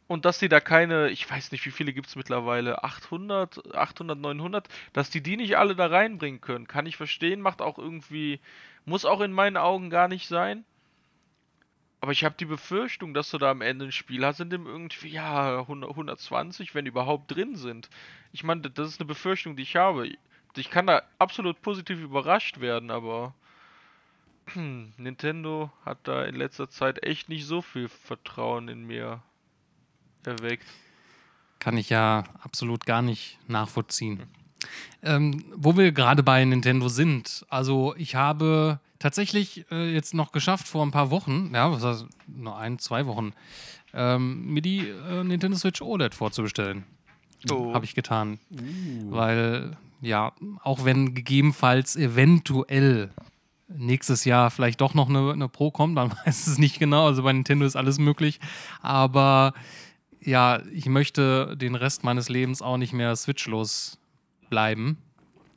[0.08, 4.18] Und dass die da keine, ich weiß nicht, wie viele gibt es mittlerweile, 800, 800,
[4.18, 8.40] 900, dass die die nicht alle da reinbringen können, kann ich verstehen, macht auch irgendwie,
[8.84, 10.64] muss auch in meinen Augen gar nicht sein.
[12.06, 14.64] Aber ich habe die Befürchtung, dass du da am Ende ein Spiel hast, in dem
[14.64, 17.90] irgendwie, ja, 100, 120, wenn überhaupt drin sind.
[18.30, 20.08] Ich meine, das ist eine Befürchtung, die ich habe.
[20.54, 23.34] Ich kann da absolut positiv überrascht werden, aber
[24.54, 29.20] Nintendo hat da in letzter Zeit echt nicht so viel Vertrauen in mir
[30.24, 30.68] erweckt.
[31.58, 34.22] kann ich ja absolut gar nicht nachvollziehen.
[35.02, 40.68] Ähm, wo wir gerade bei Nintendo sind, also ich habe tatsächlich äh, jetzt noch geschafft
[40.68, 43.32] vor ein paar Wochen, ja, was heißt, nur ein, zwei Wochen,
[43.94, 46.84] ähm, mir die äh, Nintendo Switch OLED vorzubestellen.
[47.50, 47.74] Oh.
[47.74, 48.38] Habe ich getan.
[49.08, 50.32] Weil, ja,
[50.62, 53.10] auch wenn gegebenenfalls eventuell
[53.68, 57.06] nächstes Jahr vielleicht doch noch eine, eine Pro kommt, man weiß es nicht genau.
[57.06, 58.40] Also bei Nintendo ist alles möglich.
[58.80, 59.54] Aber
[60.20, 63.98] ja, ich möchte den Rest meines Lebens auch nicht mehr switchlos
[64.50, 64.98] bleiben.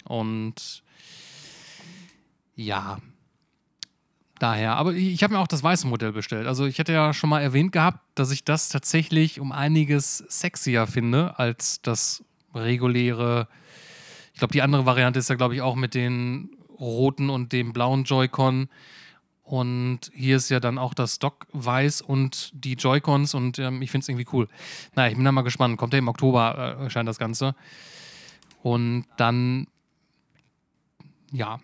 [0.06, 0.84] Und
[2.56, 3.00] ja,
[4.40, 4.76] daher.
[4.76, 6.48] Aber ich habe mir auch das weiße Modell bestellt.
[6.48, 10.88] Also ich hätte ja schon mal erwähnt gehabt, dass ich das tatsächlich um einiges sexier
[10.88, 12.24] finde als das
[12.54, 13.48] reguläre.
[14.34, 16.50] Ich glaube, die andere Variante ist ja, glaube ich, auch mit den
[16.80, 18.70] roten und dem blauen Joy-Con.
[19.44, 23.90] Und hier ist ja dann auch das Stock weiß und die Joy-Cons und ähm, ich
[23.90, 24.48] finde es irgendwie cool.
[24.96, 25.78] Naja, ich bin da mal gespannt.
[25.78, 27.56] Kommt ja im Oktober, äh, erscheint das Ganze.
[28.62, 29.66] Und dann,
[31.32, 31.60] ja,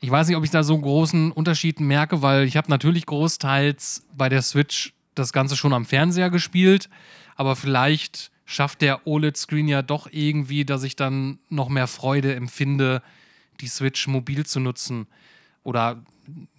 [0.00, 3.06] ich weiß nicht, ob ich da so einen großen Unterschied merke, weil ich habe natürlich
[3.06, 6.88] großteils bei der Switch das Ganze schon am Fernseher gespielt,
[7.36, 13.02] aber vielleicht schafft der OLED-Screen ja doch irgendwie, dass ich dann noch mehr Freude empfinde,
[13.60, 15.06] die Switch mobil zu nutzen.
[15.62, 16.02] Oder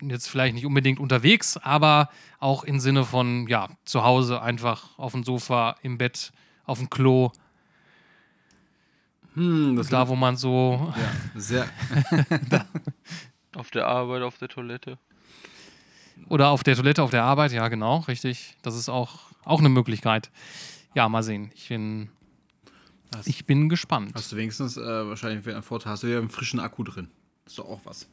[0.02, 5.12] jetzt vielleicht nicht unbedingt unterwegs, aber auch im Sinne von, ja, zu Hause einfach auf
[5.12, 6.32] dem Sofa, im Bett,
[6.66, 7.32] auf dem Klo,
[9.36, 10.94] Hm, das da wo man so,
[11.36, 11.68] ja, sehr.
[13.56, 14.98] Auf der Arbeit, auf der Toilette.
[16.28, 18.56] oder auf der Toilette, auf der Arbeit, ja, genau, richtig.
[18.64, 20.30] Das ist auch, auch eine Möglichkeit.
[20.94, 21.52] Ja, mal sehen.
[21.56, 22.10] Ich bin,
[23.16, 24.12] Hast- ich bin gespannt.
[24.14, 27.08] Hast du wenigstens äh, wahrscheinlich einen Vorteil, hast du ja einen frischen Akku drin.
[27.46, 28.10] Das ist doch auch was.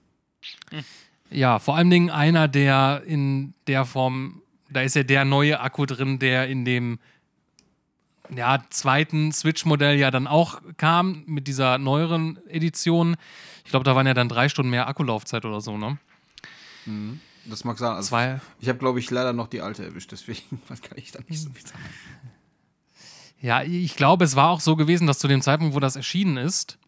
[1.30, 5.86] Ja, vor allen Dingen einer, der in der Form, da ist ja der neue Akku
[5.86, 7.00] drin, der in dem
[8.34, 13.16] ja, zweiten Switch-Modell ja dann auch kam mit dieser neueren Edition.
[13.64, 15.98] Ich glaube, da waren ja dann drei Stunden mehr Akkulaufzeit oder so, ne?
[17.44, 17.92] Das mag sein.
[17.92, 18.40] Also Zwei.
[18.60, 21.50] Ich habe, glaube ich, leider noch die alte erwischt, deswegen kann ich da nicht so
[21.50, 21.82] viel sagen.
[23.40, 26.36] Ja, ich glaube, es war auch so gewesen, dass zu dem Zeitpunkt, wo das erschienen
[26.36, 26.78] ist,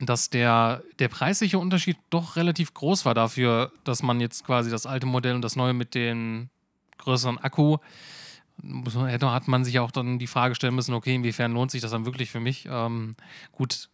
[0.00, 4.86] dass der, der preisliche Unterschied doch relativ groß war dafür, dass man jetzt quasi das
[4.86, 6.48] alte Modell und das neue mit dem
[6.98, 7.78] größeren Akku,
[8.62, 11.70] muss man- hätte- hat man sich auch dann die Frage stellen müssen, okay, inwiefern lohnt
[11.70, 12.66] sich das dann wirklich für mich?
[12.70, 13.14] Ähm,
[13.52, 13.88] gut,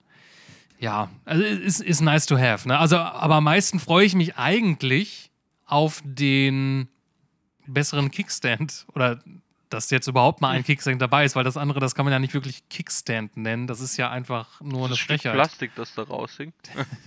[0.79, 2.69] ja, also ist, ist nice to have.
[2.69, 2.79] Ne?
[2.79, 5.31] Also, aber am meisten freue ich mich eigentlich
[5.67, 6.89] auf den
[7.67, 9.19] besseren Kickstand oder
[9.69, 12.21] dass jetzt überhaupt mal ein Kickstand dabei ist, weil das andere, das kann man ja
[12.21, 13.67] nicht wirklich Kickstand nennen.
[13.67, 15.35] Das ist ja einfach nur eine Das Stück Frechheit.
[15.35, 16.55] Plastik, das da raushängt.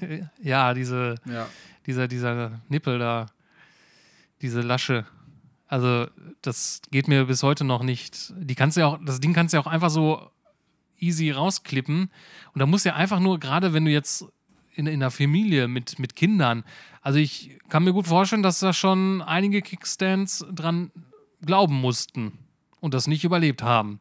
[0.41, 1.48] Ja, diese, Ja.
[1.88, 3.28] dieser, dieser Nippel da,
[4.41, 5.06] diese Lasche.
[5.69, 6.08] Also,
[6.41, 8.34] das geht mir bis heute noch nicht.
[8.38, 10.29] Die kannst du ja auch, das Ding kannst du ja auch einfach so
[10.99, 12.10] easy rausklippen.
[12.53, 14.25] Und da muss ja einfach nur, gerade wenn du jetzt
[14.73, 16.63] in, in einer Familie mit, mit Kindern,
[17.01, 20.91] also ich kann mir gut vorstellen, dass da schon einige Kickstands dran
[21.45, 22.34] glauben mussten
[22.82, 23.99] und das nicht überlebt haben.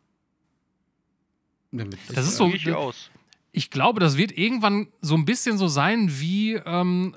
[2.14, 3.10] Das ist so- Gehe ich aus.
[3.52, 7.14] ich glaube, das wird irgendwann so ein bisschen so sein wie ähm,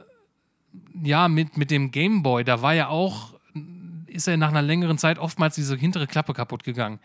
[1.03, 2.43] ja mit, mit dem Gameboy.
[2.43, 3.33] Da war ja auch,
[4.11, 6.99] ist er nach einer längeren Zeit oftmals diese hintere Klappe kaputt gegangen.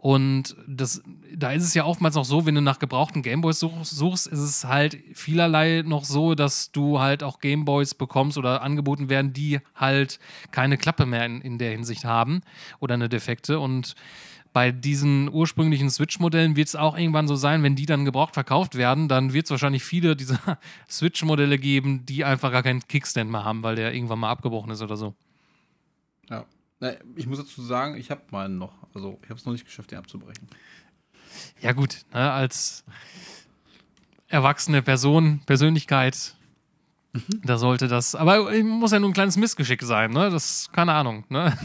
[0.00, 1.02] Und das,
[1.34, 4.38] da ist es ja oftmals noch so, wenn du nach gebrauchten Gameboys such, suchst, ist
[4.38, 9.58] es halt vielerlei noch so, dass du halt auch Gameboys bekommst oder angeboten werden, die
[9.74, 10.20] halt
[10.52, 12.42] keine Klappe mehr in, in der Hinsicht haben
[12.78, 13.58] oder eine defekte.
[13.58, 13.96] Und
[14.52, 18.76] bei diesen ursprünglichen Switch-Modellen wird es auch irgendwann so sein, wenn die dann gebraucht verkauft
[18.76, 20.38] werden, dann wird es wahrscheinlich viele dieser
[20.88, 24.80] Switch-Modelle geben, die einfach gar keinen Kickstand mehr haben, weil der irgendwann mal abgebrochen ist
[24.80, 25.16] oder so.
[26.30, 26.44] Ja.
[26.80, 28.72] Na, Ich muss dazu sagen, ich habe meinen noch.
[28.94, 30.46] Also, ich habe es noch nicht geschafft, den abzubrechen.
[31.60, 32.84] Ja, gut, ne, als
[34.28, 36.34] erwachsene Person, Persönlichkeit,
[37.42, 38.14] da sollte das.
[38.14, 40.30] Aber äh, muss ja nur ein kleines Missgeschick sein, ne?
[40.30, 41.56] Das, keine Ahnung, ne?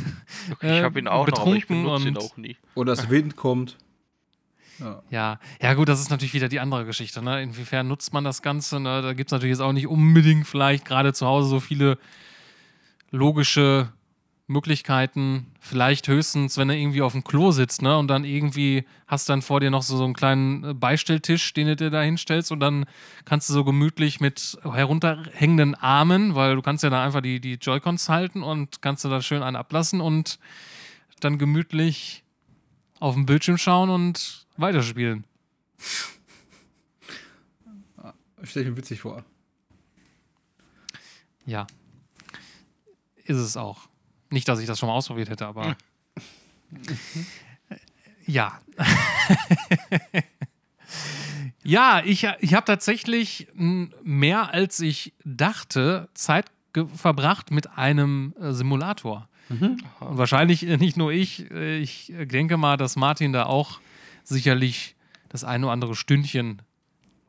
[0.62, 2.58] Ich Äh, habe ihn auch noch, aber ich betrunken benutze ihn und- auch nie.
[2.76, 3.78] Oder das Wind kommt.
[4.80, 5.04] Ja.
[5.12, 7.22] Ja, ja gut, das ist natürlich wieder die andere Geschichte.
[7.22, 7.44] Ne?
[7.44, 8.80] Inwiefern nutzt man das Ganze?
[8.80, 9.02] Ne?
[9.04, 12.00] Da gibt es natürlich jetzt auch nicht unbedingt vielleicht gerade zu Hause so viele
[13.12, 13.92] logische
[14.48, 15.48] Möglichkeiten.
[15.60, 17.98] Vielleicht höchstens, wenn du irgendwie auf dem Klo sitzt ne?
[17.98, 21.68] und dann irgendwie hast dann vor dir noch so, so einen kleinen äh, Beistelltisch, den
[21.68, 22.86] du dir da hinstellst und dann
[23.26, 27.54] kannst du so gemütlich mit herunterhängenden Armen, weil du kannst ja da einfach die, die
[27.54, 30.40] Joy-Cons halten und kannst du da schön einen ablassen und
[31.22, 32.24] dann gemütlich
[33.00, 35.26] auf dem Bildschirm schauen und weiterspielen.
[38.44, 39.24] Stell ich mir witzig vor.
[41.46, 41.66] Ja.
[43.24, 43.88] Ist es auch.
[44.34, 45.76] Nicht, dass ich das schon mal ausprobiert hätte, aber.
[48.26, 48.60] ja.
[51.64, 56.46] ja, ich, ich habe tatsächlich mehr als ich dachte Zeit
[56.96, 59.30] verbracht mit einem äh, Simulator.
[59.50, 61.52] Und wahrscheinlich äh, nicht nur ich.
[61.52, 63.80] äh, Ich denke mal, dass Martin da auch
[64.24, 64.96] sicherlich
[65.30, 66.64] das ein oder andere Stündchen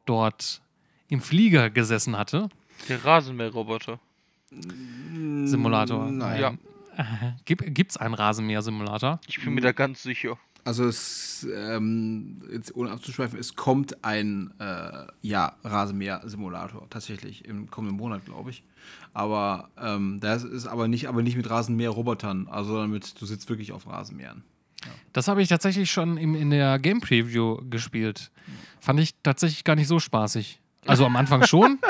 [0.07, 0.63] dort
[1.09, 2.49] im Flieger gesessen hatte.
[2.89, 3.99] Der Rasenmäherroboter.
[5.45, 6.11] Simulator.
[6.11, 6.41] Nein.
[6.41, 6.55] Ja.
[7.45, 9.21] Gibt es einen Rasenmäher-Simulator?
[9.27, 10.39] Ich bin mir da ganz sicher.
[10.65, 17.99] Also es, ähm, jetzt ohne abzuschweifen, es kommt ein äh, ja, Rasenmäher-Simulator tatsächlich im kommenden
[17.99, 18.63] Monat, glaube ich.
[19.13, 23.51] Aber ähm, das ist aber nicht, aber nicht mit Rasenmäher-Robotern, also sondern mit, du sitzt
[23.51, 24.43] wirklich auf Rasenmähern.
[25.13, 28.31] Das habe ich tatsächlich schon im, in der Game Preview gespielt.
[28.81, 30.61] Fand ich tatsächlich gar nicht so spaßig.
[30.87, 31.79] Also am Anfang schon.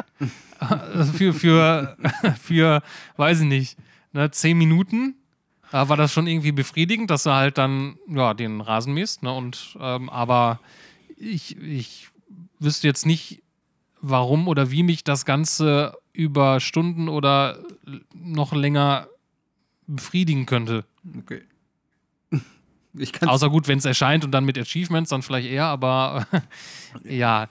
[0.61, 1.97] Äh, für, für,
[2.41, 2.81] für,
[3.17, 3.77] weiß ich nicht,
[4.15, 5.17] ne, zehn Minuten
[5.73, 9.23] äh, war das schon irgendwie befriedigend, dass du halt dann ja, den Rasen mähst.
[9.23, 10.61] Ne, und, ähm, aber
[11.17, 12.09] ich, ich
[12.59, 13.43] wüsste jetzt nicht,
[14.01, 17.59] warum oder wie mich das Ganze über Stunden oder
[18.15, 19.09] noch länger
[19.87, 20.85] befriedigen könnte.
[21.19, 21.43] Okay.
[23.27, 26.27] Außer gut, wenn es erscheint und dann mit Achievements, dann vielleicht eher, aber
[27.05, 27.49] ja.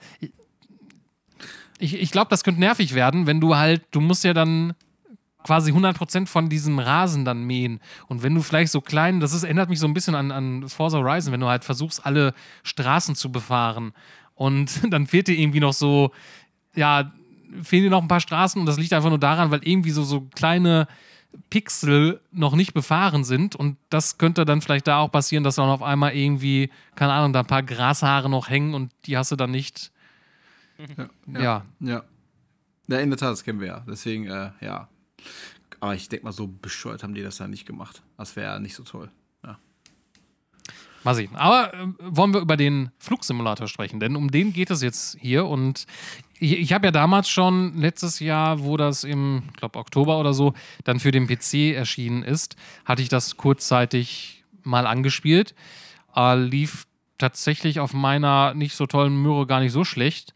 [1.78, 4.74] Ich, ich glaube, das könnte nervig werden, wenn du halt, du musst ja dann
[5.44, 7.78] quasi 100% von diesem Rasen dann mähen.
[8.08, 10.68] Und wenn du vielleicht so klein, das ist, erinnert mich so ein bisschen an, an
[10.68, 13.92] Forza Horizon, wenn du halt versuchst, alle Straßen zu befahren
[14.34, 16.10] und dann fehlt dir irgendwie noch so,
[16.74, 17.12] ja,
[17.62, 20.02] fehlen dir noch ein paar Straßen und das liegt einfach nur daran, weil irgendwie so,
[20.02, 20.88] so kleine
[21.50, 25.68] Pixel noch nicht befahren sind und das könnte dann vielleicht da auch passieren, dass dann
[25.68, 29.36] auf einmal irgendwie, keine Ahnung, da ein paar Grashaare noch hängen und die hast du
[29.36, 29.92] dann nicht.
[30.96, 31.40] Ja.
[31.40, 31.64] Ja.
[31.80, 32.02] Ja.
[32.86, 33.84] Ja, in der Tat, das kennen wir ja.
[33.88, 34.88] Deswegen, äh, ja.
[35.80, 38.02] Aber ich denke mal, so bescheuert haben die das da nicht gemacht.
[38.16, 39.10] Das wäre ja nicht so toll.
[39.44, 39.58] Ja.
[41.02, 41.34] Mal sehen.
[41.36, 45.46] Aber äh, wollen wir über den Flugsimulator sprechen, denn um den geht es jetzt hier.
[45.46, 45.86] Und
[46.38, 50.32] ich, ich habe ja damals schon letztes Jahr, wo das im, ich glaube, Oktober oder
[50.32, 55.54] so, dann für den PC erschienen ist, hatte ich das kurzzeitig mal angespielt.
[56.16, 56.86] Äh, lief
[57.18, 60.34] tatsächlich auf meiner nicht so tollen Möhre gar nicht so schlecht.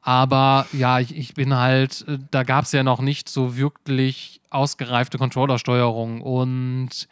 [0.00, 4.40] Aber ja, ich, ich bin halt, äh, da gab es ja noch nicht so wirklich
[4.50, 7.08] ausgereifte Controllersteuerung und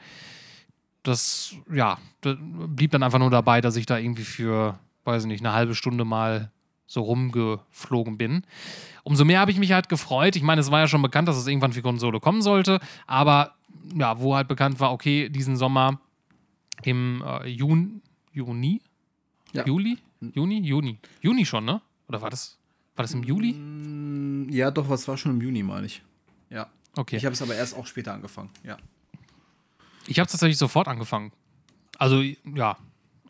[1.02, 5.28] das, ja, das blieb dann einfach nur dabei, dass ich da irgendwie für, weiß ich
[5.28, 6.50] nicht, eine halbe Stunde mal
[6.86, 8.44] so rumgeflogen bin.
[9.02, 10.36] Umso mehr habe ich mich halt gefreut.
[10.36, 13.54] Ich meine, es war ja schon bekannt, dass es irgendwann für Konsole kommen sollte, aber
[13.94, 16.00] ja, wo halt bekannt war, okay, diesen Sommer
[16.82, 18.02] im äh, Jun
[18.36, 18.82] Juni?
[19.52, 19.64] Ja.
[19.64, 19.98] Juli?
[20.20, 20.60] Juni?
[20.60, 20.98] Juni.
[21.22, 21.80] Juni schon, ne?
[22.08, 22.58] Oder war das,
[22.96, 23.52] war das im Juli?
[23.52, 26.02] Mm, Ja, doch, was war schon im Juni, meine ich.
[26.50, 26.66] Ja.
[26.96, 27.16] Okay.
[27.16, 28.50] Ich habe es aber erst auch später angefangen.
[28.64, 28.76] Ja.
[30.06, 31.32] Ich habe tatsächlich sofort angefangen.
[31.98, 32.76] Also, ja.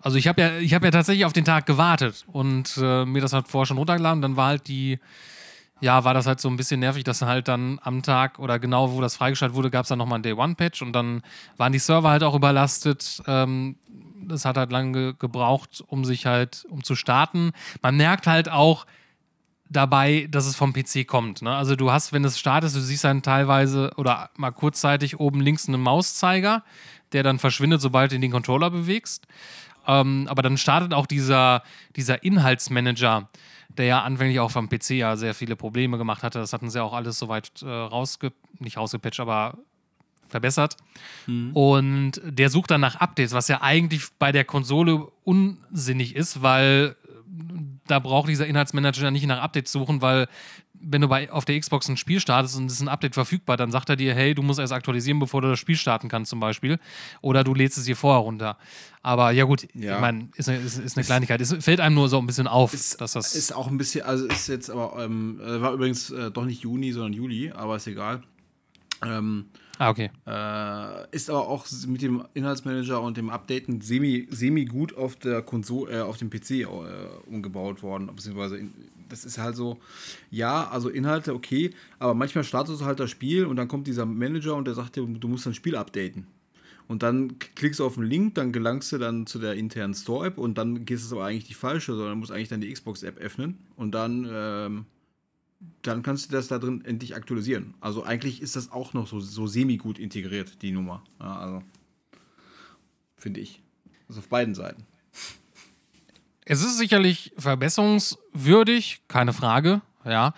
[0.00, 3.20] Also ich habe ja, ich habe ja tatsächlich auf den Tag gewartet und äh, mir
[3.22, 4.22] das halt vorher schon runtergeladen.
[4.22, 5.00] Dann war halt die,
[5.80, 8.92] ja, war das halt so ein bisschen nervig, dass halt dann am Tag oder genau
[8.92, 11.22] wo das freigeschaltet wurde, gab es dann nochmal ein Day-One-Patch und dann
[11.56, 13.22] waren die Server halt auch überlastet.
[13.26, 13.76] Ähm,
[14.28, 17.52] das hat halt lange ge gebraucht, um sich halt, um zu starten.
[17.82, 18.86] Man merkt halt auch,
[19.68, 21.42] dabei, dass es vom PC kommt.
[21.42, 21.54] Ne?
[21.54, 25.68] Also du hast, wenn es startest, du siehst dann teilweise oder mal kurzzeitig oben links
[25.68, 26.62] einen Mauszeiger,
[27.12, 29.26] der dann verschwindet, sobald du den Controller bewegst.
[29.86, 31.62] Ähm, aber dann startet auch dieser,
[31.96, 33.28] dieser Inhaltsmanager,
[33.68, 36.38] der ja anfänglich auch vom PC ja sehr viele Probleme gemacht hatte.
[36.38, 39.58] Das hatten sie auch alles soweit äh, rausge nicht rausgepatcht, aber
[40.28, 40.76] verbessert.
[41.54, 46.96] Und der sucht dann nach Updates, was ja eigentlich bei der Konsole unsinnig ist, weil
[47.88, 50.28] da braucht dieser Inhaltsmanager nicht nach Updates suchen, weil
[50.78, 53.56] wenn du bei, auf der Xbox ein Spiel startest und es ist ein Update verfügbar,
[53.56, 56.28] dann sagt er dir, hey, du musst erst aktualisieren, bevor du das Spiel starten kannst
[56.30, 56.78] zum Beispiel.
[57.22, 58.58] Oder du lädst es dir vorher runter.
[59.02, 59.94] Aber ja gut, Ja.
[59.94, 61.40] ich meine, ist, eine- ist, ist eine Kleinigkeit.
[61.40, 63.34] Es fällt einem nur so ein bisschen auf, Ist, dass das...
[63.34, 66.60] ist auch ein bisschen, also ist jetzt aber, ähm, äh, war übrigens äh, doch nicht
[66.62, 68.22] Juni, sondern Juli, aber ist egal.
[69.04, 69.46] Ähm,
[69.78, 70.10] ah, okay.
[70.26, 75.42] Äh, ist aber auch mit dem Inhaltsmanager und dem Updaten semi, semi gut auf der
[75.42, 76.66] Konsole, äh, auf dem PC äh,
[77.26, 78.72] umgebaut worden, beziehungsweise in,
[79.08, 79.78] das ist halt so,
[80.30, 84.06] ja, also Inhalte okay, aber manchmal startest du halt das Spiel und dann kommt dieser
[84.06, 86.26] Manager und der sagt dir, du musst dein Spiel updaten.
[86.88, 90.38] Und dann klickst du auf den Link, dann gelangst du dann zu der internen Store-App
[90.38, 93.58] und dann gehst es aber eigentlich die falsche, sondern musst eigentlich dann die Xbox-App öffnen
[93.76, 94.84] und dann, ähm,
[95.82, 97.74] dann kannst du das da drin endlich aktualisieren.
[97.80, 101.02] Also eigentlich ist das auch noch so, so semi-gut integriert, die Nummer.
[101.20, 101.62] Ja, also
[103.16, 103.62] finde ich.
[104.08, 104.84] Also auf beiden Seiten.
[106.44, 110.32] Es ist sicherlich verbesserungswürdig, keine Frage, ja.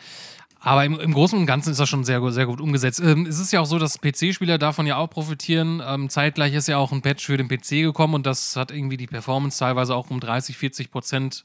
[0.60, 3.00] Aber im, im Großen und Ganzen ist das schon sehr, sehr gut umgesetzt.
[3.00, 5.80] Ähm, es ist ja auch so, dass PC-Spieler davon ja auch profitieren.
[5.86, 8.96] Ähm, zeitgleich ist ja auch ein Patch für den PC gekommen und das hat irgendwie
[8.96, 11.44] die Performance teilweise auch um 30, 40 Prozent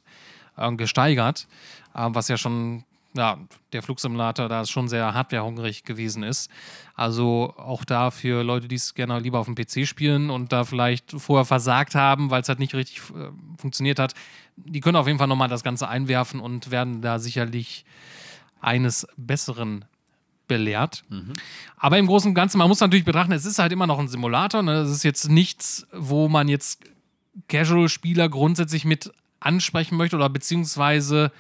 [0.57, 1.47] ähm, gesteigert,
[1.95, 3.37] ähm, was ja schon, ja,
[3.71, 6.49] der Flugsimulator da schon sehr hardwarehungrig gewesen ist.
[6.95, 10.63] Also auch da für Leute, die es gerne lieber auf dem PC spielen und da
[10.63, 14.13] vielleicht vorher versagt haben, weil es halt nicht richtig äh, funktioniert hat,
[14.55, 17.85] die können auf jeden Fall nochmal das Ganze einwerfen und werden da sicherlich
[18.61, 19.85] eines Besseren
[20.47, 21.03] belehrt.
[21.77, 24.07] Aber im Großen und Ganzen, man muss natürlich betrachten, es ist halt immer noch ein
[24.07, 24.61] Simulator.
[24.61, 24.73] Ne?
[24.81, 26.83] Es ist jetzt nichts, wo man jetzt
[27.47, 31.31] Casual-Spieler grundsätzlich mit ansprechen möchte oder beziehungsweise,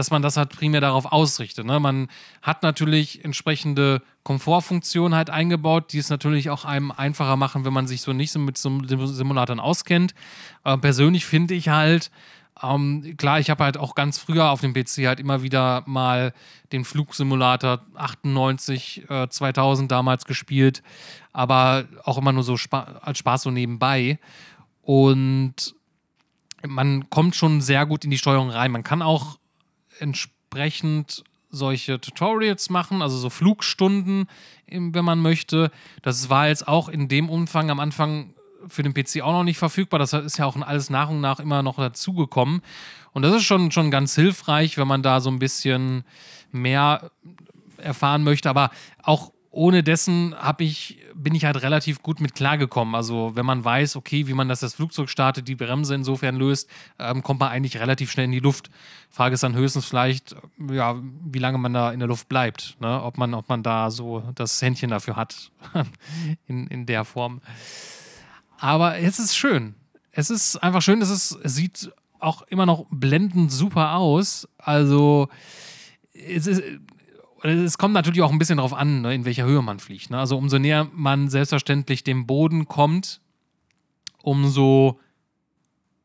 [0.00, 1.66] dass man das halt primär darauf ausrichtet.
[1.66, 1.78] Ne?
[1.78, 2.08] Man
[2.40, 7.86] hat natürlich entsprechende Komfortfunktionen halt eingebaut, die es natürlich auch einem einfacher machen, wenn man
[7.86, 10.14] sich so nicht so mit Simulatoren auskennt.
[10.64, 12.10] Äh, persönlich finde ich halt,
[12.62, 16.32] ähm, klar, ich habe halt auch ganz früher auf dem PC halt immer wieder mal
[16.72, 20.82] den Flugsimulator 98, äh, 2000 damals gespielt,
[21.34, 24.18] aber auch immer nur so spa als Spaß so nebenbei.
[24.80, 25.74] Und
[26.66, 28.72] man kommt schon sehr gut in die Steuerung rein.
[28.72, 29.39] Man kann auch
[30.00, 34.28] entsprechend solche Tutorials machen, also so Flugstunden,
[34.68, 35.70] wenn man möchte.
[36.02, 38.34] Das war jetzt auch in dem Umfang am Anfang
[38.68, 39.98] für den PC auch noch nicht verfügbar.
[39.98, 42.62] Das ist ja auch alles nach und nach immer noch dazugekommen.
[43.12, 46.04] Und das ist schon, schon ganz hilfreich, wenn man da so ein bisschen
[46.52, 47.10] mehr
[47.78, 48.48] erfahren möchte.
[48.48, 48.70] Aber
[49.02, 52.94] auch ohne dessen ich, bin ich halt relativ gut mit klargekommen.
[52.94, 56.70] Also wenn man weiß, okay, wie man das, das Flugzeug startet, die Bremse insofern löst,
[57.00, 58.70] ähm, kommt man eigentlich relativ schnell in die Luft.
[59.10, 60.36] Frage ist dann höchstens vielleicht,
[60.70, 62.76] ja, wie lange man da in der Luft bleibt.
[62.80, 63.02] Ne?
[63.02, 65.50] Ob, man, ob man da so das Händchen dafür hat
[66.46, 67.40] in, in der Form.
[68.58, 69.74] Aber es ist schön.
[70.12, 74.48] Es ist einfach schön, es, ist, es sieht auch immer noch blendend super aus.
[74.58, 75.28] Also
[76.12, 76.62] es ist
[77.42, 80.10] es kommt natürlich auch ein bisschen darauf an, ne, in welcher Höhe man fliegt.
[80.10, 80.18] Ne?
[80.18, 83.20] Also umso näher man selbstverständlich dem Boden kommt,
[84.22, 84.98] umso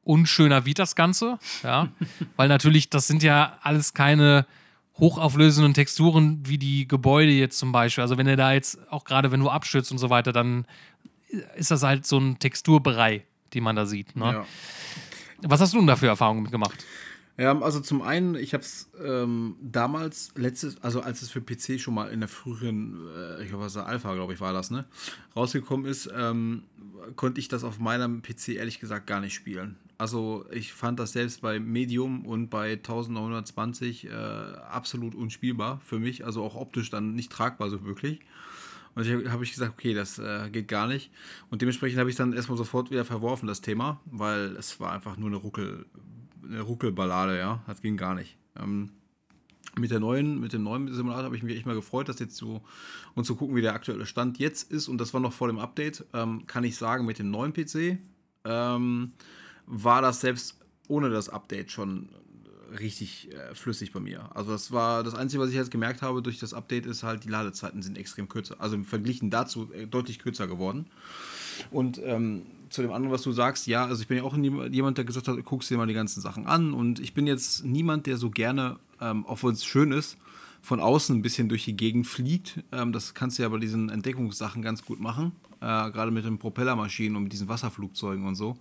[0.03, 1.39] unschöner wird das Ganze.
[1.63, 1.89] Ja?
[2.35, 4.45] Weil natürlich, das sind ja alles keine
[4.97, 8.01] hochauflösenden Texturen wie die Gebäude jetzt zum Beispiel.
[8.01, 10.65] Also wenn er da jetzt, auch gerade wenn du abstürzt und so weiter, dann
[11.57, 14.15] ist das halt so ein Texturbrei, die man da sieht.
[14.15, 14.25] Ne?
[14.25, 14.45] Ja.
[15.41, 16.85] Was hast du denn da für Erfahrungen mitgemacht?
[17.37, 21.81] Ja, also zum einen, ich habe es ähm, damals, letztes, also als es für PC
[21.81, 24.85] schon mal in der früheren, äh, ich glaube, Alpha, glaube ich, war das, ne,
[25.35, 26.63] rausgekommen ist, ähm,
[27.17, 29.75] konnte ich das auf meinem PC ehrlich gesagt gar nicht spielen.
[29.97, 36.25] Also ich fand das selbst bei Medium und bei 1920 äh, absolut unspielbar für mich,
[36.25, 38.21] also auch optisch dann nicht tragbar so wirklich.
[38.95, 41.11] Und ich habe ich gesagt, okay, das äh, geht gar nicht.
[41.49, 45.17] Und dementsprechend habe ich dann erstmal sofort wieder verworfen, das Thema, weil es war einfach
[45.17, 45.85] nur eine Ruckel,
[46.47, 47.63] eine Ruckelballade, ja.
[47.67, 48.37] Das ging gar nicht.
[48.57, 48.91] Ähm,
[49.77, 52.37] mit der neuen, mit dem neuen Simulator habe ich mich echt mal gefreut, dass jetzt
[52.37, 52.61] so
[53.13, 54.87] und zu gucken, wie der aktuelle Stand jetzt ist.
[54.87, 56.05] Und das war noch vor dem Update.
[56.13, 57.99] Ähm, kann ich sagen, mit dem neuen PC
[58.45, 59.11] ähm,
[59.65, 62.09] war das selbst ohne das Update schon
[62.79, 64.35] richtig äh, flüssig bei mir.
[64.35, 67.23] Also das war das Einzige, was ich jetzt gemerkt habe durch das Update, ist halt,
[67.23, 68.55] die Ladezeiten sind extrem kürzer.
[68.59, 70.87] Also im Verglichen dazu äh, deutlich kürzer geworden.
[71.71, 74.97] Und ähm, zu dem anderen, was du sagst, ja, also ich bin ja auch jemand,
[74.97, 76.73] der gesagt hat, guckst dir mal die ganzen Sachen an.
[76.73, 80.17] Und ich bin jetzt niemand, der so gerne, ähm, obwohl es schön ist,
[80.61, 82.63] von außen ein bisschen durch die Gegend fliegt.
[82.71, 85.31] Ähm, das kannst du ja bei diesen Entdeckungssachen ganz gut machen.
[85.61, 88.57] Äh, Gerade mit den Propellermaschinen und mit diesen Wasserflugzeugen und so.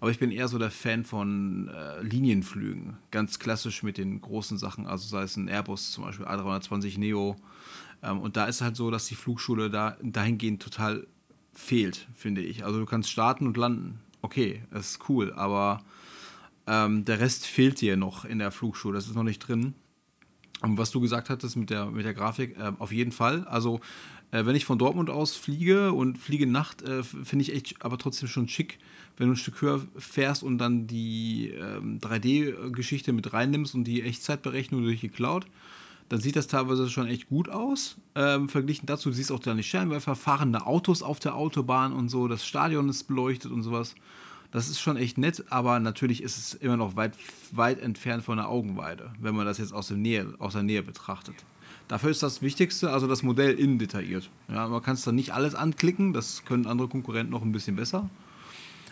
[0.00, 2.96] Aber ich bin eher so der Fan von äh, Linienflügen.
[3.10, 4.86] Ganz klassisch mit den großen Sachen.
[4.86, 7.36] Also sei es ein Airbus, zum Beispiel A320 Neo.
[8.02, 11.06] Ähm, und da ist halt so, dass die Flugschule da dahingehend total
[11.58, 12.64] fehlt, finde ich.
[12.64, 14.00] Also du kannst starten und landen.
[14.22, 15.82] Okay, das ist cool, aber
[16.66, 18.94] ähm, der Rest fehlt dir noch in der Flugschule.
[18.94, 19.74] Das ist noch nicht drin.
[20.60, 23.44] Und was du gesagt hattest mit der, mit der Grafik, äh, auf jeden Fall.
[23.44, 23.80] Also,
[24.30, 27.98] äh, wenn ich von Dortmund aus fliege und fliege Nacht, äh, finde ich echt aber
[27.98, 28.78] trotzdem schon schick,
[29.16, 34.02] wenn du ein Stück höher fährst und dann die 3D-Geschichte ähm, mit reinnimmst und die
[34.02, 35.46] Echtzeitberechnung durch die Cloud
[36.08, 37.96] dann sieht das teilweise schon echt gut aus.
[38.14, 42.28] Ähm, verglichen dazu, du siehst auch deine Scheinwerfer, fahrende Autos auf der Autobahn und so,
[42.28, 43.94] das Stadion ist beleuchtet und sowas.
[44.50, 47.12] Das ist schon echt nett, aber natürlich ist es immer noch weit,
[47.52, 50.82] weit entfernt von der Augenweide, wenn man das jetzt aus der Nähe, aus der Nähe
[50.82, 51.34] betrachtet.
[51.86, 54.30] Dafür ist das Wichtigste, also das Modell innen detailliert.
[54.48, 57.76] Ja, man kann es dann nicht alles anklicken, das können andere Konkurrenten noch ein bisschen
[57.76, 58.08] besser.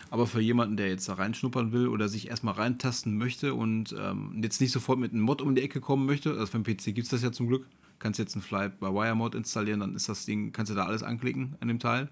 [0.09, 4.39] Aber für jemanden, der jetzt da reinschnuppern will oder sich erstmal reintasten möchte und ähm,
[4.41, 6.95] jetzt nicht sofort mit einem Mod um die Ecke kommen möchte, also für den PC
[6.95, 7.67] gibt es das ja zum Glück,
[7.99, 10.85] kannst jetzt einen Fly by Wire Mod installieren, dann ist das Ding, kannst du da
[10.85, 12.09] alles anklicken an dem Teil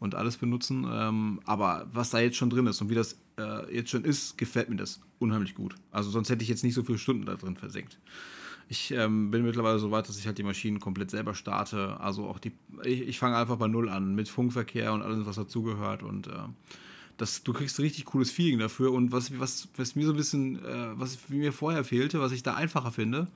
[0.00, 0.86] und alles benutzen.
[0.90, 4.36] Ähm, aber was da jetzt schon drin ist und wie das äh, jetzt schon ist,
[4.36, 5.74] gefällt mir das unheimlich gut.
[5.90, 7.98] Also sonst hätte ich jetzt nicht so viele Stunden da drin versenkt.
[8.68, 12.00] Ich ähm, bin mittlerweile so weit, dass ich halt die Maschinen komplett selber starte.
[12.00, 15.36] Also auch die, ich, ich fange einfach bei Null an mit Funkverkehr und alles, was
[15.36, 16.48] dazugehört und äh,
[17.16, 18.92] das, du kriegst richtig cooles Feeling dafür.
[18.92, 22.42] Und was, was, was mir so ein bisschen, äh, was mir vorher fehlte, was ich
[22.42, 23.28] da einfacher finde,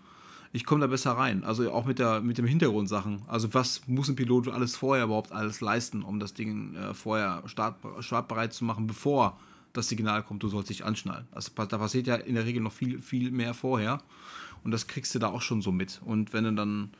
[0.53, 1.45] ich komme da besser rein.
[1.45, 3.23] Also auch mit, der, mit dem Hintergrundsachen.
[3.27, 7.43] Also was muss ein Pilot alles vorher überhaupt alles leisten, um das Ding äh, vorher
[7.47, 9.39] start, startbereit zu machen, bevor
[9.73, 11.27] das Signal kommt, du sollst dich anschnallen.
[11.31, 14.01] Also, da passiert ja in der Regel noch viel, viel mehr vorher.
[14.65, 16.01] Und das kriegst du da auch schon so mit.
[16.05, 16.91] Und wenn du dann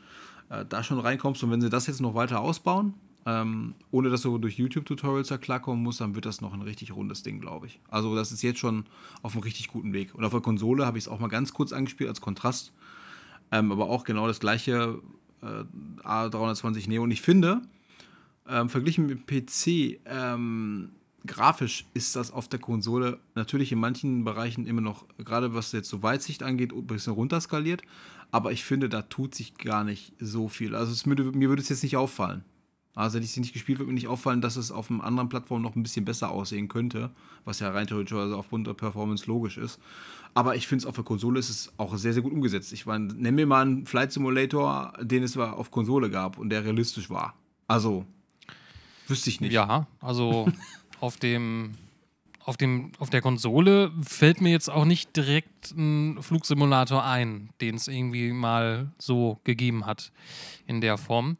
[0.49, 2.93] äh, da schon reinkommst und wenn sie das jetzt noch weiter ausbauen,
[3.25, 6.93] ähm, ohne dass du durch YouTube-Tutorials da klarkommen musst, dann wird das noch ein richtig
[6.95, 7.79] rundes Ding, glaube ich.
[7.89, 8.85] Also das ist jetzt schon
[9.21, 10.15] auf einem richtig guten Weg.
[10.15, 12.71] Und auf der Konsole habe ich es auch mal ganz kurz angespielt als Kontrast.
[13.51, 14.99] Ähm, aber auch genau das gleiche
[15.41, 15.63] äh,
[16.03, 17.03] A320 Neo.
[17.03, 17.61] Und ich finde,
[18.47, 20.91] ähm, verglichen mit PC, ähm,
[21.25, 25.89] grafisch ist das auf der Konsole natürlich in manchen Bereichen immer noch, gerade was jetzt
[25.89, 27.81] so Weitsicht angeht, ein bisschen runterskaliert.
[28.31, 30.75] Aber ich finde, da tut sich gar nicht so viel.
[30.75, 32.43] Also es, mir würde es jetzt nicht auffallen.
[32.95, 35.29] Also hätte ich sie nicht gespielt, würde mir nicht auffallen, dass es auf einem anderen
[35.29, 37.11] Plattform noch ein bisschen besser aussehen könnte,
[37.45, 39.79] was ja rein theoretisch also aufgrund der Performance logisch ist.
[40.33, 42.73] Aber ich finde es auf der Konsole ist es auch sehr, sehr gut umgesetzt.
[42.73, 46.63] Ich meine, nenn mir mal einen Flight Simulator, den es auf Konsole gab und der
[46.65, 47.35] realistisch war.
[47.67, 48.05] Also,
[49.07, 49.53] wüsste ich nicht.
[49.53, 50.47] Ja, also
[50.99, 51.75] auf dem
[52.49, 57.75] auf, dem, auf der Konsole fällt mir jetzt auch nicht direkt ein Flugsimulator ein, den
[57.75, 60.11] es irgendwie mal so gegeben hat
[60.65, 61.37] in der Form.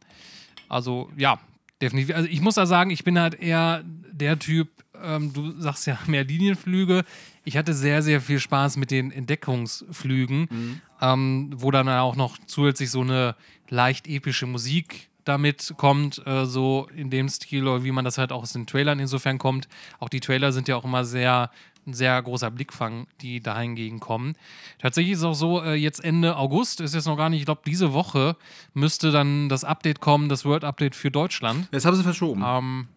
[0.69, 1.39] Also ja,
[1.81, 2.15] definitiv.
[2.15, 4.69] Also ich muss da sagen, ich bin halt eher der Typ,
[5.03, 7.03] ähm, du sagst ja mehr Linienflüge.
[7.45, 10.81] Ich hatte sehr, sehr viel Spaß mit den Entdeckungsflügen, Mhm.
[11.01, 13.35] ähm, wo dann auch noch zusätzlich so eine
[13.69, 18.41] leicht epische Musik damit kommt, äh, so in dem Stil, wie man das halt auch
[18.41, 19.67] aus den Trailern insofern kommt.
[19.99, 21.51] Auch die Trailer sind ja auch immer sehr,
[21.87, 24.35] ein sehr großer Blickfang, die dahingegen kommen.
[24.79, 27.45] Tatsächlich ist es auch so, äh, jetzt Ende August, ist jetzt noch gar nicht, ich
[27.45, 28.35] glaube, diese Woche
[28.73, 31.67] müsste dann das Update kommen, das Word-Update für Deutschland.
[31.71, 32.43] Jetzt haben sie verschoben.
[32.45, 32.87] Ähm,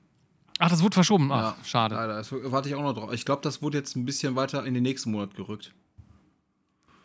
[0.59, 1.30] ach, das wurde verschoben.
[1.33, 1.95] Ach, Ja, schade.
[1.95, 3.12] Leider, das warte ich auch noch drauf.
[3.12, 5.72] Ich glaube, das wurde jetzt ein bisschen weiter in den nächsten Monat gerückt.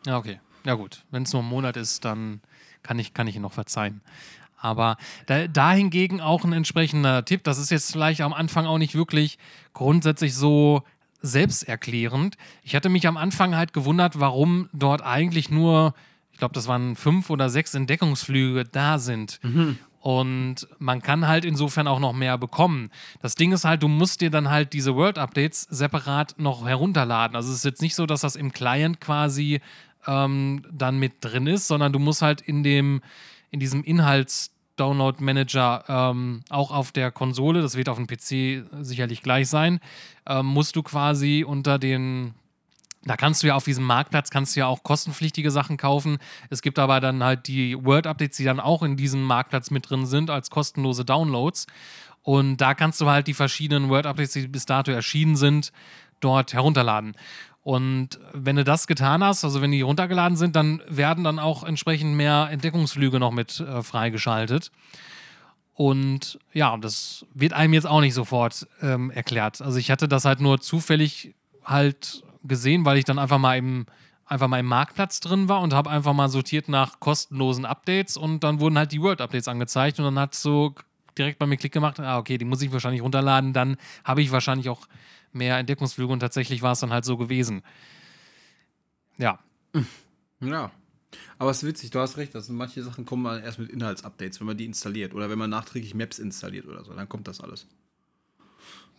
[0.05, 0.39] Ja, okay.
[0.65, 1.05] Ja, gut.
[1.11, 2.41] Wenn es nur ein Monat ist, dann
[2.83, 4.01] kann ich, kann ich ihn noch verzeihen.
[4.59, 4.97] Aber
[5.27, 7.43] da, da hingegen auch ein entsprechender Tipp.
[7.43, 9.37] Das ist jetzt vielleicht am Anfang auch nicht wirklich
[9.73, 10.83] grundsätzlich so
[11.21, 12.37] selbsterklärend.
[12.63, 15.93] Ich hatte mich am Anfang halt gewundert, warum dort eigentlich nur,
[16.31, 19.39] ich glaube, das waren fünf oder sechs Entdeckungsflüge da sind.
[19.99, 22.91] Und man kann halt insofern auch noch mehr bekommen.
[23.21, 27.35] Das Ding ist halt, du musst dir dann halt diese World-Updates separat noch herunterladen.
[27.35, 29.59] Also es ist jetzt nicht so, dass das im Client quasi
[30.05, 33.01] ähm, dann mit drin ist, sondern du musst halt in dem,
[33.49, 33.83] in diesem
[34.77, 39.79] Inhalts-Download-Manager ähm, auch auf der Konsole, das wird auf dem PC sicherlich gleich sein,
[40.27, 42.33] ähm, musst du quasi unter den
[43.03, 46.17] da kannst du ja auf diesem Marktplatz kannst du ja auch kostenpflichtige Sachen kaufen.
[46.49, 50.05] Es gibt aber dann halt die Word-Updates, die dann auch in diesem Marktplatz mit drin
[50.05, 51.67] sind, als kostenlose Downloads.
[52.21, 55.71] Und da kannst du halt die verschiedenen Word-Updates, die bis dato erschienen sind,
[56.19, 57.15] dort herunterladen.
[57.67, 61.65] Und wenn du das getan hast, also wenn die runtergeladen sind, dann werden dann auch
[61.65, 64.71] entsprechend mehr Entdeckungsflüge noch mit äh, freigeschaltet.
[65.73, 69.61] Und ja, das wird einem jetzt auch nicht sofort ähm, erklärt.
[69.61, 73.85] Also ich hatte das halt nur zufällig halt gesehen, weil ich dann einfach mal im,
[74.25, 78.45] einfach mal im Marktplatz drin war und habe einfach mal sortiert nach kostenlosen Updates und
[78.45, 80.73] dann wurden halt die Word-Updates angezeigt und dann hat so
[81.17, 84.31] direkt bei mir Klick gemacht, ah, okay, die muss ich wahrscheinlich runterladen, dann habe ich
[84.31, 84.87] wahrscheinlich auch
[85.37, 87.61] mehr Entdeckungsflüge und tatsächlich war es dann halt so gewesen.
[89.17, 89.39] Ja,
[90.39, 90.71] Ja.
[91.39, 94.39] Aber es ist witzig, du hast recht, also manche Sachen kommen mal erst mit Inhaltsupdates,
[94.39, 97.39] wenn man die installiert oder wenn man nachträglich Maps installiert oder so, dann kommt das
[97.39, 97.65] alles.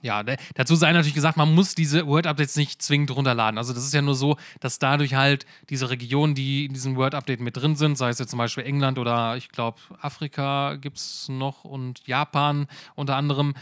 [0.00, 3.58] Ja, da- dazu sei natürlich gesagt, man muss diese Word-Updates nicht zwingend runterladen.
[3.58, 7.40] Also das ist ja nur so, dass dadurch halt diese Regionen, die in diesem Word-Update
[7.40, 11.28] mit drin sind, sei es jetzt zum Beispiel England oder ich glaube Afrika gibt es
[11.28, 13.54] noch und Japan unter anderem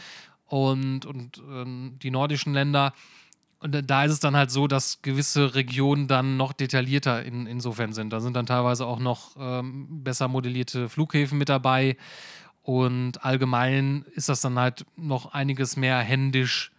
[0.47, 2.93] und, und ähm, die nordischen Länder.
[3.59, 7.93] Und da- ist es dann halt so, dass gewisse Regionen dann noch detaillierter in, insofern
[7.93, 8.13] sind.
[8.13, 11.97] Da sind dann teilweise auch noch ähm, besser modellierte Flughäfen mit dabei.
[12.63, 16.73] Und allgemein ist das dann halt noch einiges mehr händisch,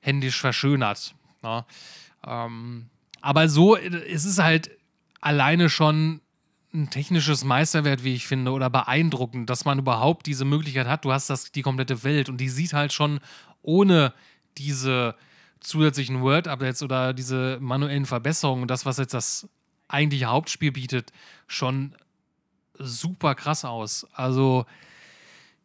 [0.00, 1.14] händisch verschönert.
[1.42, 1.66] Ja.
[2.26, 2.86] Ähm,
[3.20, 4.70] aber so, äh, es ist halt
[5.20, 6.20] alleine schon
[6.74, 11.04] ein technisches Meisterwert, wie ich finde, oder beeindruckend, dass man überhaupt diese Möglichkeit hat.
[11.04, 13.20] Du hast das, die komplette Welt und die sieht halt schon
[13.62, 14.12] ohne
[14.58, 15.14] diese
[15.60, 19.48] zusätzlichen Word-Updates oder diese manuellen Verbesserungen, das, was jetzt das
[19.88, 21.12] eigentliche Hauptspiel bietet,
[21.46, 21.94] schon
[22.78, 24.06] super krass aus.
[24.12, 24.66] Also,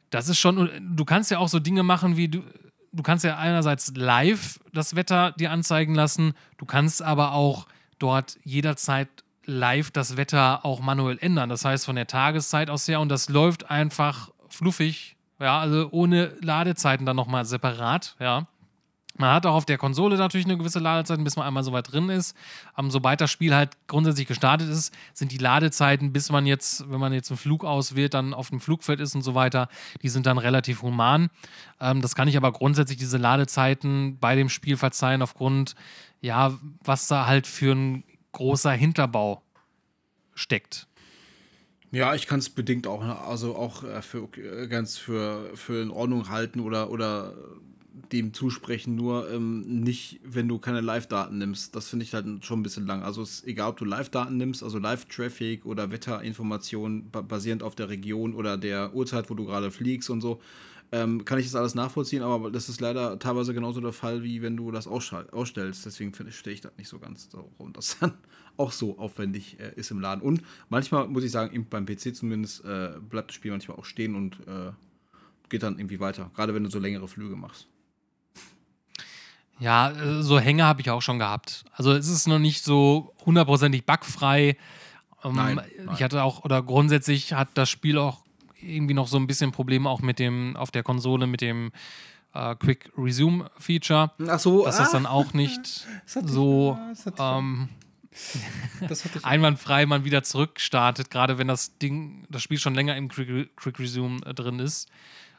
[0.10, 2.44] das ist schon, du kannst ja auch so Dinge machen wie du,
[2.92, 7.68] du kannst ja einerseits live das Wetter dir anzeigen lassen, du kannst aber auch
[8.00, 9.10] dort jederzeit
[9.48, 11.50] live das Wetter auch manuell ändern.
[11.50, 16.34] Das heißt von der Tageszeit aus her und das läuft einfach fluffig, ja, also ohne
[16.42, 18.46] Ladezeiten dann nochmal separat, ja.
[19.20, 21.92] Man hat auch auf der Konsole natürlich eine gewisse Ladezeit, bis man einmal so weit
[21.92, 22.36] drin ist.
[22.78, 27.00] Ähm, sobald das Spiel halt grundsätzlich gestartet ist, sind die Ladezeiten, bis man jetzt, wenn
[27.00, 29.70] man jetzt einen Flug auswählt, dann auf dem Flugfeld ist und so weiter,
[30.04, 31.32] die sind dann relativ human.
[31.82, 35.74] Ähm, das kann ich aber grundsätzlich diese Ladezeiten bei dem Spiel verzeihen, aufgrund,
[36.22, 38.04] ja, was da halt für ein
[38.38, 39.42] großer Hinterbau
[40.36, 40.88] steckt.
[41.92, 45.82] Ja, ich kann es bedingt auch, ne, also auch äh, für äh, ganz für, für
[45.82, 47.34] in Ordnung halten oder, oder
[48.12, 51.76] dem zusprechen, nur ähm, nicht, wenn du keine Live-Daten nimmst.
[51.76, 53.02] Das finde ich halt schon ein bisschen lang.
[53.02, 57.74] Also es ist egal, ob du Live-Daten nimmst, also Live-Traffic oder Wetterinformationen ba basierend auf
[57.74, 60.40] der Region oder der Uhrzeit, wo du gerade fliegst und so,
[60.92, 64.42] ähm, kann ich das alles nachvollziehen, aber das ist leider teilweise genauso der Fall, wie
[64.42, 65.86] wenn du das ausstellst.
[65.86, 68.14] Deswegen verstehe ich das nicht so ganz, warum das dann
[68.58, 70.22] auch so aufwendig äh, ist im Laden.
[70.22, 74.16] Und manchmal muss ich sagen, beim PC zumindest äh, bleibt das Spiel manchmal auch stehen
[74.16, 74.72] und äh,
[75.50, 76.32] geht dann irgendwie weiter.
[76.34, 77.68] Gerade wenn du so längere Flüge machst.
[79.60, 81.66] Ja, äh, so Hänge habe ich auch schon gehabt.
[81.74, 84.58] Also es ist noch nicht so hundertprozentig bugfrei.
[85.24, 85.90] Ähm, Nein, nein.
[85.96, 88.27] Ich hatte auch, oder grundsätzlich hat das Spiel auch
[88.62, 91.72] irgendwie noch so ein bisschen Probleme auch mit dem, auf der Konsole mit dem
[92.34, 94.12] äh, Quick Resume Feature.
[94.28, 96.78] Ach so, Dass das dann auch nicht so
[97.18, 97.70] ah, ähm,
[99.24, 103.80] einwandfrei man wieder zurückstartet, gerade wenn das Ding, das Spiel schon länger im Quick, Quick
[103.80, 104.90] Resume äh, drin ist.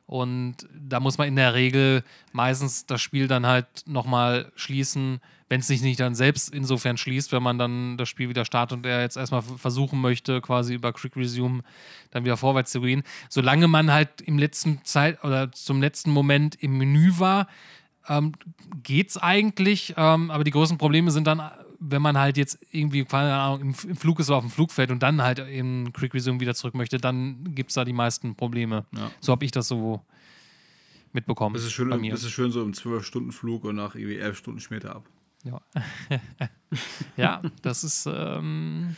[0.09, 2.03] Und da muss man in der Regel
[2.33, 7.31] meistens das Spiel dann halt nochmal schließen, wenn es sich nicht dann selbst insofern schließt,
[7.31, 10.95] wenn man dann das Spiel wieder startet und er jetzt erstmal versuchen möchte, quasi über
[10.95, 11.63] Quick Resume
[12.11, 13.03] dann wieder vorwärts zu gehen.
[13.29, 17.47] Solange man halt im letzten Zeit oder zum letzten Moment im Menü war,
[18.09, 18.33] ähm,
[18.83, 19.93] geht's eigentlich.
[19.99, 21.43] Ähm, aber die großen Probleme sind dann,
[21.81, 25.03] wenn man halt jetzt irgendwie, keine Ahnung, im, Flug ist oder auf dem Flugfeld und
[25.03, 28.85] dann halt in Quick Resume wieder zurück möchte, dann gibt es da die meisten Probleme.
[28.95, 29.11] Ja.
[29.21, 30.03] So habe ich das so
[31.13, 31.53] mitbekommen.
[31.53, 32.13] Bist du schön, bei mir.
[32.13, 35.09] bist du schön so im 12-Stunden-Flug und nach irgendwie 11 Stunden später ab.
[35.45, 35.61] Ja.
[37.17, 38.09] ja, das ist.
[38.13, 38.97] Ähm,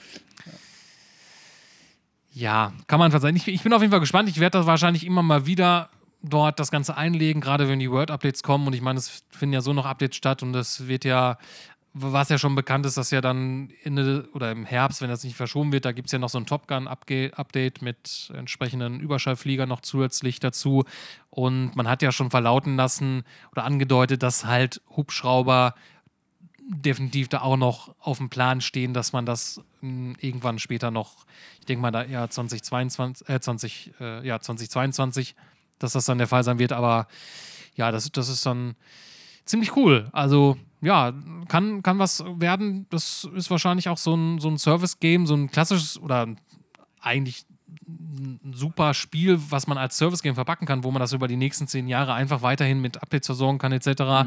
[2.32, 3.36] ja, kann man verzeihen.
[3.36, 4.28] Ich, ich bin auf jeden Fall gespannt.
[4.28, 5.90] Ich werde das wahrscheinlich immer mal wieder
[6.22, 8.66] dort das Ganze einlegen, gerade wenn die Word-Updates kommen.
[8.66, 11.38] Und ich meine, es finden ja so noch Updates statt und es wird ja,
[11.92, 15.36] was ja schon bekannt ist, dass ja dann Ende oder im Herbst, wenn das nicht
[15.36, 19.80] verschoben wird, da gibt es ja noch so ein Top Gun-Update mit entsprechenden Überschallfliegern noch
[19.80, 20.84] zusätzlich dazu.
[21.30, 25.74] Und man hat ja schon verlauten lassen oder angedeutet, dass halt Hubschrauber
[26.70, 31.26] definitiv da auch noch auf dem Plan stehen, dass man das mh, irgendwann später noch,
[31.58, 35.34] ich denke mal da eher 2022, äh, 20, äh, ja, 2022,
[35.80, 37.08] dass das dann der Fall sein wird, aber
[37.74, 38.76] ja, das, das ist dann
[39.44, 40.08] ziemlich cool.
[40.12, 41.12] Also, ja,
[41.48, 42.86] kann, kann was werden.
[42.90, 46.26] Das ist wahrscheinlich auch so ein, so ein Service-Game, so ein klassisches oder
[47.00, 47.44] eigentlich
[47.88, 51.66] ein super Spiel, was man als Service-Game verpacken kann, wo man das über die nächsten
[51.66, 54.26] zehn Jahre einfach weiterhin mit Updates versorgen kann, etc.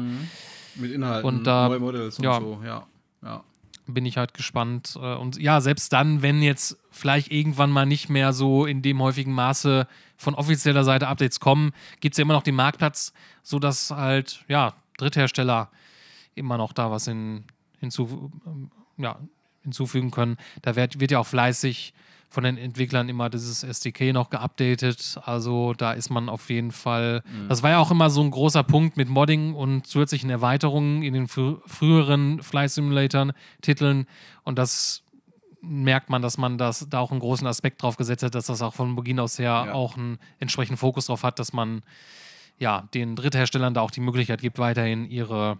[0.76, 2.40] Mit Inhalten, Und da- neue Models und ja.
[2.40, 2.86] so, ja.
[3.22, 3.44] ja.
[3.86, 4.96] bin ich halt gespannt.
[5.00, 9.00] Äh, Und ja, selbst dann, wenn jetzt vielleicht irgendwann mal nicht mehr so in dem
[9.00, 9.86] häufigen Maße
[10.16, 14.74] von offizieller Seite Updates kommen, gibt es ja immer noch den Marktplatz, sodass halt, ja,
[14.98, 15.70] Dritthersteller
[16.34, 17.44] immer noch da was in,
[17.80, 18.30] hinzu,
[18.96, 19.18] ja,
[19.62, 20.36] hinzufügen können.
[20.62, 21.94] Da wird, wird ja auch fleißig
[22.28, 25.18] von den Entwicklern immer dieses SDK noch geupdatet.
[25.24, 27.22] Also da ist man auf jeden Fall.
[27.48, 31.14] Das war ja auch immer so ein großer Punkt mit Modding und zusätzlichen Erweiterungen in
[31.14, 34.06] den frü früheren Flight Simulatoren-Titeln.
[34.42, 35.02] Und das
[35.60, 38.60] merkt man, dass man das da auch einen großen Aspekt drauf gesetzt hat, dass das
[38.62, 39.72] auch von Beginn aus her Ja.
[39.72, 41.82] auch einen entsprechenden Fokus drauf hat, dass man
[42.58, 45.58] ja den Drittherstellern da auch die Möglichkeit gibt, weiterhin ihre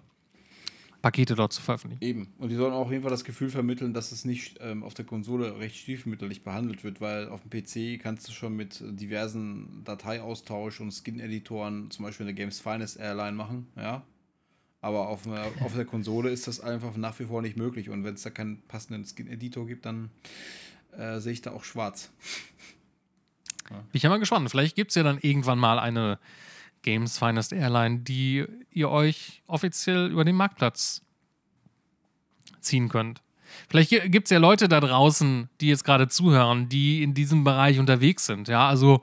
[1.05, 2.03] Pakete dort zu veröffentlichen.
[2.03, 2.33] Eben.
[2.39, 4.95] Und die sollen auch auf jeden Fall das Gefühl vermitteln, dass es nicht ähm, auf
[4.95, 9.85] der Konsole recht stiefmütterlich behandelt wird, weil auf dem PC kannst du schon mit diversen
[9.85, 14.03] Dateiaustausch und Skin-Editoren zum Beispiel eine Games Finest Airline machen, ja.
[14.81, 17.91] Aber auf, einer, auf der Konsole ist das einfach nach wie vor nicht möglich.
[17.91, 20.11] Und wenn es da keinen passenden Skin-Editor gibt, dann
[20.97, 22.13] äh, sehe ich da auch schwarz.
[23.69, 24.51] Bin ich ja mal gespannt.
[24.51, 26.19] Vielleicht gibt es ja dann irgendwann mal eine
[26.85, 31.03] Games Finest Airline, die ihr euch offiziell über den Marktplatz
[32.61, 33.22] ziehen könnt.
[33.68, 37.78] Vielleicht gibt es ja Leute da draußen, die jetzt gerade zuhören, die in diesem Bereich
[37.78, 38.49] unterwegs sind.
[38.49, 39.03] Ja, also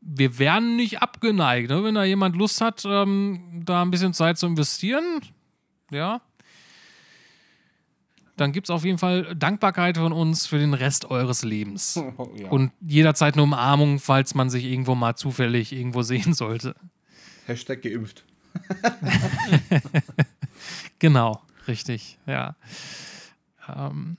[0.00, 1.84] wir wären nicht abgeneigt, ne?
[1.84, 5.20] wenn da jemand Lust hat, ähm, da ein bisschen Zeit zu investieren.
[5.90, 6.22] Ja.
[8.40, 12.02] Dann gibt es auf jeden Fall Dankbarkeit von uns für den Rest eures Lebens.
[12.36, 12.48] ja.
[12.48, 16.74] Und jederzeit eine Umarmung, falls man sich irgendwo mal zufällig irgendwo sehen sollte.
[17.46, 18.24] Hashtag geimpft.
[21.00, 22.54] Genau, richtig, ja.
[23.74, 24.18] Ähm,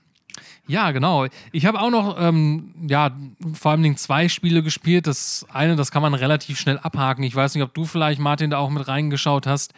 [0.66, 1.26] ja, genau.
[1.52, 3.16] Ich habe auch noch, ähm, ja,
[3.54, 5.06] vor allem zwei Spiele gespielt.
[5.06, 7.22] Das eine, das kann man relativ schnell abhaken.
[7.22, 9.74] Ich weiß nicht, ob du vielleicht, Martin, da auch mit reingeschaut hast.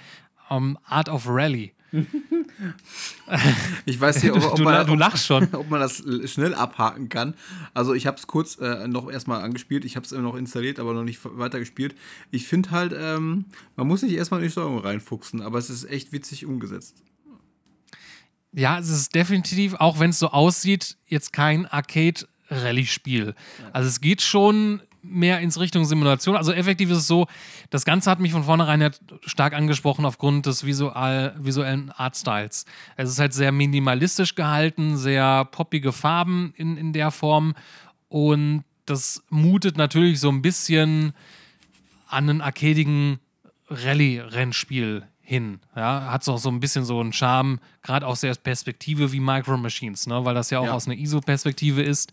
[0.50, 1.74] Ähm, Art of Rally.
[3.86, 5.48] Ich weiß nicht, ob, ob, man, du lachst schon.
[5.54, 7.34] ob man das schnell abhaken kann.
[7.72, 10.94] Also ich habe es kurz äh, noch erstmal angespielt, ich habe es noch installiert, aber
[10.94, 11.94] noch nicht weiter gespielt.
[12.30, 15.84] Ich finde halt, ähm, man muss sich erstmal in die Steuerung reinfuchsen, aber es ist
[15.84, 17.02] echt witzig umgesetzt.
[18.52, 23.34] Ja, es ist definitiv, auch wenn es so aussieht, jetzt kein Arcade-Rallye-Spiel.
[23.72, 26.34] Also es geht schon mehr ins Richtung Simulation.
[26.36, 27.26] Also effektiv ist es so,
[27.70, 32.64] das Ganze hat mich von vornherein halt stark angesprochen aufgrund des visual, visuellen Artstyles.
[32.96, 37.54] Es ist halt sehr minimalistisch gehalten, sehr poppige Farben in, in der Form
[38.08, 41.12] und das mutet natürlich so ein bisschen
[42.08, 43.18] an einen arcadigen
[43.68, 45.60] Rallye-Rennspiel hin.
[45.74, 49.56] Ja, hat auch so ein bisschen so einen Charme, gerade aus der Perspektive wie Micro
[49.56, 50.24] Machines, ne?
[50.24, 50.72] weil das ja auch Ja.
[50.72, 52.12] aus einer ISO-Perspektive ist.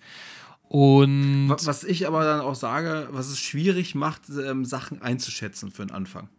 [0.74, 5.69] Und Wa- Was ich aber dann auch sage, was es schwierig macht, ähm, Sachen einzuschätzen
[5.69, 6.30] für den Anfang.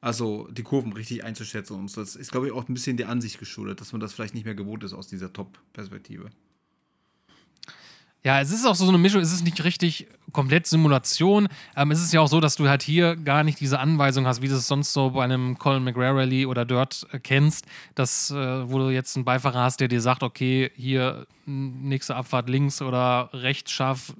[0.00, 2.00] Also die Kurven richtig einzuschätzen und so.
[2.00, 4.44] Das ist, glaube ich, auch ein bisschen der Ansicht geschuldet, dass man das vielleicht nicht
[4.46, 6.28] mehr gewohnt ist aus dieser Top-Perspektive.
[8.24, 11.46] Ja, es ist auch so eine Mischung, es ist nicht richtig komplett Simulation.
[11.76, 14.40] Ähm, es ist ja auch so, dass du halt hier gar nicht diese Anweisung hast,
[14.40, 18.30] wie du es sonst so bei einem Colin McRae Rally oder Dirt äh, kennst, dass,
[18.30, 22.80] äh, wo du jetzt einen Beifahrer hast, der dir sagt, okay, hier nächste Abfahrt links
[22.80, 24.14] oder rechts scharf,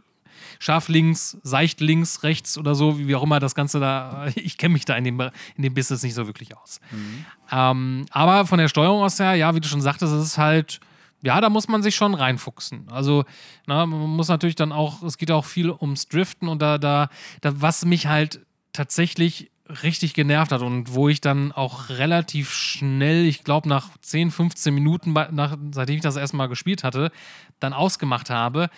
[0.59, 4.75] scharf links, seicht links, rechts oder so, wie auch immer das Ganze da, ich kenne
[4.75, 5.19] mich da in dem,
[5.57, 6.79] in dem Business nicht so wirklich aus.
[6.91, 7.25] Mhm.
[7.51, 10.81] Ähm, aber von der Steuerung aus her, ja, wie du schon sagtest, es ist halt
[11.25, 12.87] ja, da muss man sich schon reinfuchsen.
[12.91, 13.25] Also,
[13.67, 17.09] na, man muss natürlich dann auch, es geht auch viel ums Driften und da, da,
[17.41, 19.51] da, was mich halt tatsächlich
[19.83, 24.75] richtig genervt hat und wo ich dann auch relativ schnell, ich glaube nach 10, 15
[24.75, 27.11] Minuten, nach, seitdem ich das erstmal gespielt hatte,
[27.59, 28.69] dann ausgemacht habe.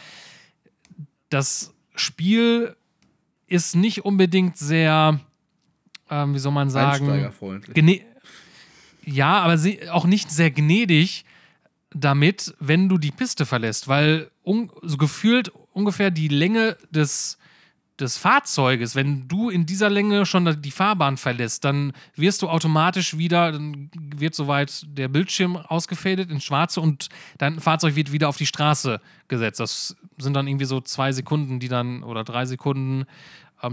[1.28, 2.76] Das Spiel
[3.48, 5.18] ist nicht unbedingt sehr,
[6.08, 7.06] ähm, wie soll man sagen,
[9.04, 9.58] ja, aber
[9.90, 11.24] auch nicht sehr gnädig
[12.00, 17.38] damit, wenn du die Piste verlässt, weil un so gefühlt ungefähr die Länge des,
[17.98, 23.16] des Fahrzeuges, wenn du in dieser Länge schon die Fahrbahn verlässt, dann wirst du automatisch
[23.16, 28.36] wieder, dann wird soweit der Bildschirm ausgefadet ins Schwarze und dein Fahrzeug wird wieder auf
[28.36, 29.60] die Straße gesetzt.
[29.60, 33.06] Das sind dann irgendwie so zwei Sekunden, die dann, oder drei Sekunden,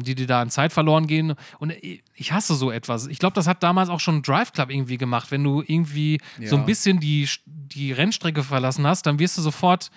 [0.03, 1.35] die dir da an Zeit verloren gehen.
[1.59, 1.73] Und
[2.15, 3.07] ich hasse so etwas.
[3.07, 5.31] Ich glaube, das hat damals auch schon Drive Club irgendwie gemacht.
[5.31, 6.47] Wenn du irgendwie ja.
[6.47, 9.91] so ein bisschen die, die Rennstrecke verlassen hast, dann wirst du sofort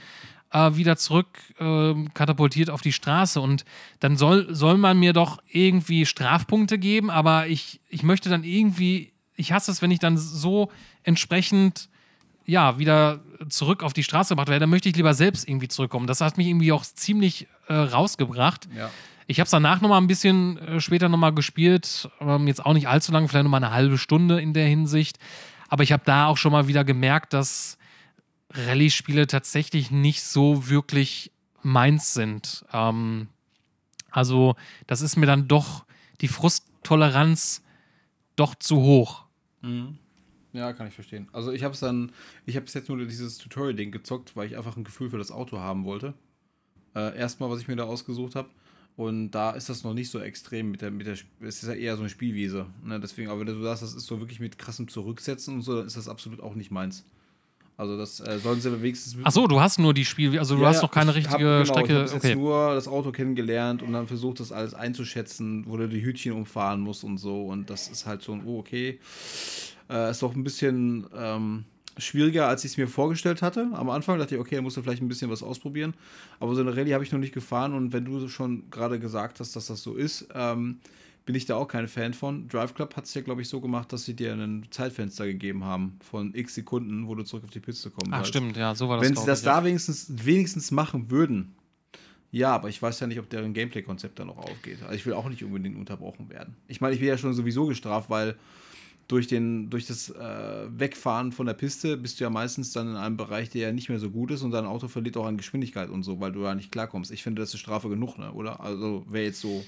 [0.53, 3.41] äh, wieder zurück äh, katapultiert auf die Straße.
[3.41, 3.65] Und
[4.01, 9.13] dann soll, soll man mir doch irgendwie Strafpunkte geben, aber ich, ich möchte dann irgendwie,
[9.35, 10.71] ich hasse es, wenn ich dann so
[11.03, 11.89] entsprechend
[12.47, 16.07] ja, wieder zurück auf die Straße gebracht werde, dann möchte ich lieber selbst irgendwie zurückkommen.
[16.07, 18.69] Das hat mich irgendwie auch ziemlich äh, rausgebracht.
[18.75, 18.91] Ja.
[19.27, 22.09] Ich habe es danach nochmal ein bisschen äh, später nochmal gespielt.
[22.21, 25.19] Ähm, jetzt auch nicht allzu lange, vielleicht nochmal eine halbe Stunde in der Hinsicht.
[25.69, 27.79] Aber ich habe da auch schon mal wieder gemerkt, dass
[28.51, 32.65] Rallye-Spiele tatsächlich nicht so wirklich meins sind.
[32.73, 33.29] Ähm,
[34.11, 34.55] also,
[34.87, 35.85] das ist mir dann doch
[36.21, 37.63] die Frusttoleranz
[38.37, 39.25] doch zu hoch.
[39.63, 39.99] Mhm.
[40.53, 41.29] Ja, kann ich verstehen.
[41.33, 42.13] Also ich habe es dann,
[42.47, 45.59] ich habe jetzt nur dieses Tutorial-Ding gezockt, weil ich einfach ein Gefühl für das Auto
[45.59, 46.15] haben wollte.
[46.95, 48.49] Äh, erstmal, was ich mir da ausgesucht habe.
[48.97, 51.75] Und da ist das noch nicht so extrem mit der, mit der, es ist ja
[51.75, 52.67] eher so eine Spielwiese.
[52.83, 52.99] Ne?
[52.99, 55.87] Deswegen, aber wenn du sagst, das ist so wirklich mit krassem Zurücksetzen und so, dann
[55.87, 57.05] ist das absolut auch nicht meins.
[57.77, 59.17] Also das äh, sollen sie wenigstens.
[59.23, 61.41] Ach so, du hast nur die Spiel, also du ja, hast doch keine richtige hab,
[61.41, 62.05] genau, Strecke.
[62.07, 62.29] Ich okay.
[62.29, 66.33] jetzt nur das Auto kennengelernt und dann versucht, das alles einzuschätzen, wo du die Hütchen
[66.33, 67.45] umfahren musst und so.
[67.45, 68.99] Und das ist halt so ein, oh okay,
[69.91, 71.65] äh, ist doch ein bisschen ähm,
[71.99, 73.69] schwieriger, als ich es mir vorgestellt hatte.
[73.73, 75.95] Am Anfang dachte ich, okay, da musst du vielleicht ein bisschen was ausprobieren.
[76.41, 79.41] Aber so eine Rallye habe ich noch nicht gefahren und wenn du schon gerade gesagt
[79.41, 80.79] hast, dass das so ist, ähm,
[81.25, 82.49] bin ich da auch kein Fan von.
[82.49, 85.65] Drive Club hat es ja, glaube ich, so gemacht, dass sie dir ein Zeitfenster gegeben
[85.65, 88.89] haben von x Sekunden, wo du zurück auf die Piste kommen Ach, stimmt, ja, so
[88.89, 89.09] war das.
[89.09, 91.57] Wenn sie das da wenigstens, wenigstens machen würden,
[92.31, 94.83] ja, aber ich weiß ja nicht, ob deren Gameplay-Konzept da noch aufgeht.
[94.83, 96.55] Also ich will auch nicht unbedingt unterbrochen werden.
[96.69, 98.37] Ich meine, ich bin ja schon sowieso gestraft, weil
[99.09, 102.97] durch, den, durch das äh, Wegfahren von der Piste bist du ja meistens dann in
[102.97, 105.37] einem Bereich, der ja nicht mehr so gut ist und dein Auto verliert auch an
[105.37, 107.11] Geschwindigkeit und so, weil du da nicht klarkommst.
[107.11, 108.33] Ich finde, das ist Strafe genug, ne?
[108.33, 108.61] oder?
[108.61, 109.65] Also wäre jetzt so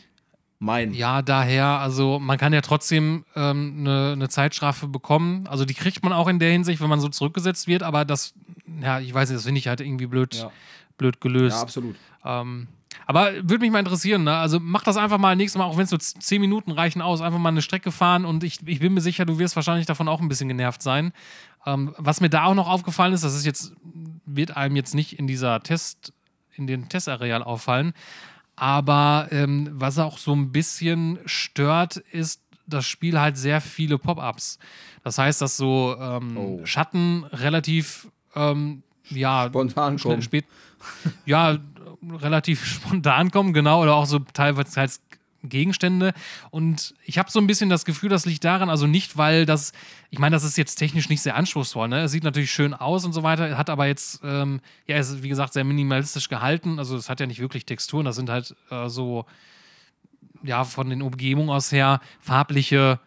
[0.58, 0.92] mein.
[0.92, 5.46] Ja, daher, also man kann ja trotzdem ähm, eine, eine Zeitstrafe bekommen.
[5.46, 8.34] Also die kriegt man auch in der Hinsicht, wenn man so zurückgesetzt wird, aber das,
[8.82, 10.50] ja, ich weiß nicht, das finde ich halt irgendwie blöd, ja.
[10.96, 11.56] blöd gelöst.
[11.56, 11.96] Ja, absolut.
[12.24, 12.66] Ähm,
[13.06, 14.36] aber würde mich mal interessieren, ne?
[14.36, 17.20] Also mach das einfach mal nächstes Mal, auch wenn es nur zehn Minuten reichen aus,
[17.20, 20.08] einfach mal eine Strecke fahren und ich, ich bin mir sicher, du wirst wahrscheinlich davon
[20.08, 21.12] auch ein bisschen genervt sein.
[21.66, 23.72] Ähm, was mir da auch noch aufgefallen ist, das ist jetzt,
[24.26, 26.12] wird einem jetzt nicht in dieser Test,
[26.54, 27.92] in den Testareal auffallen,
[28.56, 34.58] aber ähm, was auch so ein bisschen stört, ist das Spiel halt sehr viele Pop-ups.
[35.02, 36.60] Das heißt, dass so ähm, oh.
[36.64, 40.22] Schatten relativ ähm, ja, spontan kommen.
[40.22, 40.44] Spät,
[41.24, 41.58] ja,
[42.02, 45.00] relativ spontan kommen, genau, oder auch so teilweise als
[45.42, 46.14] Gegenstände.
[46.50, 49.72] Und ich habe so ein bisschen das Gefühl, das liegt daran, also nicht, weil das,
[50.10, 52.02] ich meine, das ist jetzt technisch nicht sehr anspruchsvoll, ne?
[52.02, 55.28] Es sieht natürlich schön aus und so weiter, hat aber jetzt, ähm, ja, ist wie
[55.28, 56.78] gesagt sehr minimalistisch gehalten.
[56.78, 59.26] Also es hat ja nicht wirklich Texturen, das sind halt äh, so,
[60.42, 63.00] ja, von den Umgebungen aus her farbliche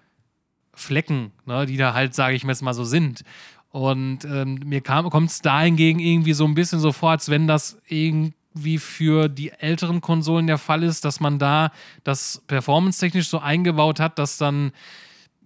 [0.74, 3.24] Flecken, ne, die da halt, sage ich mir jetzt mal so sind.
[3.72, 7.48] Und ähm, mir kommt es da hingegen irgendwie so ein bisschen so vor, als wenn
[7.48, 11.72] das irgendwie wie für die älteren Konsolen der Fall ist, dass man da
[12.04, 14.72] das performance-technisch so eingebaut hat, dass dann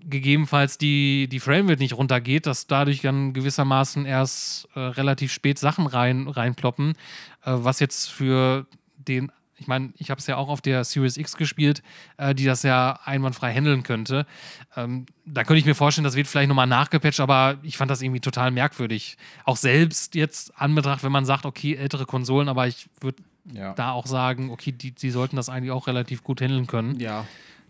[0.08, 5.88] gegebenenfalls die, die Framerate nicht runtergeht, dass dadurch dann gewissermaßen erst äh, relativ spät Sachen
[5.88, 6.92] rein, reinploppen,
[7.44, 11.18] äh, was jetzt für den ich meine, ich habe es ja auch auf der Series
[11.18, 11.82] X gespielt,
[12.18, 14.26] äh, die das ja einwandfrei handeln könnte.
[14.76, 18.02] Ähm, da könnte ich mir vorstellen, das wird vielleicht nochmal nachgepatcht, aber ich fand das
[18.02, 19.18] irgendwie total merkwürdig.
[19.46, 23.74] Auch selbst jetzt anbetracht, wenn man sagt, okay, ältere Konsolen, aber ich würde Ja.
[23.74, 27.26] da auch sagen, okay, die, die sollten das eigentlich auch relativ gut handeln können, Ja,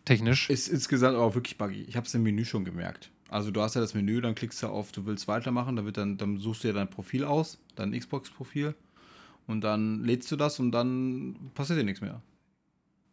[0.05, 0.49] technisch.
[0.49, 1.83] ist insgesamt aber auch wirklich buggy.
[1.87, 3.09] Ich habe es im Menü schon gemerkt.
[3.29, 5.97] Also du hast ja das Menü, dann klickst du auf, du willst weitermachen, dann, wird
[5.97, 8.75] dann, dann suchst du ja dein Profil aus, dein Xbox-Profil
[9.47, 12.21] und dann lädst du das und dann passiert dir nichts mehr.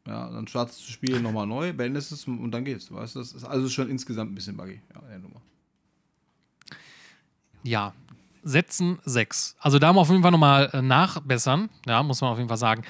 [0.07, 2.91] Ja, dann startest du das Spiel nochmal neu, beendest es und dann geht's.
[2.91, 4.81] Weißt du, das ist also schon insgesamt ein bisschen buggy.
[4.95, 5.41] Ja, der Nummer.
[7.63, 7.95] Ja,
[8.43, 9.57] Sätzen 6.
[9.61, 12.49] Also da haben wir auf jeden Fall nochmal äh, nachbessern, ja, muss man auf jeden
[12.49, 12.83] Fall sagen.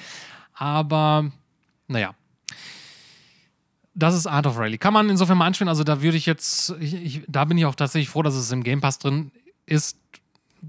[0.53, 1.31] Aber,
[1.87, 2.15] naja.
[3.93, 4.79] Das ist Art of Rally.
[4.79, 5.69] Kann man insofern mal anspielen.
[5.69, 8.51] Also da würde ich jetzt, ich, ich, da bin ich auch tatsächlich froh, dass es
[8.51, 9.31] im Game Pass drin
[9.67, 9.99] ist,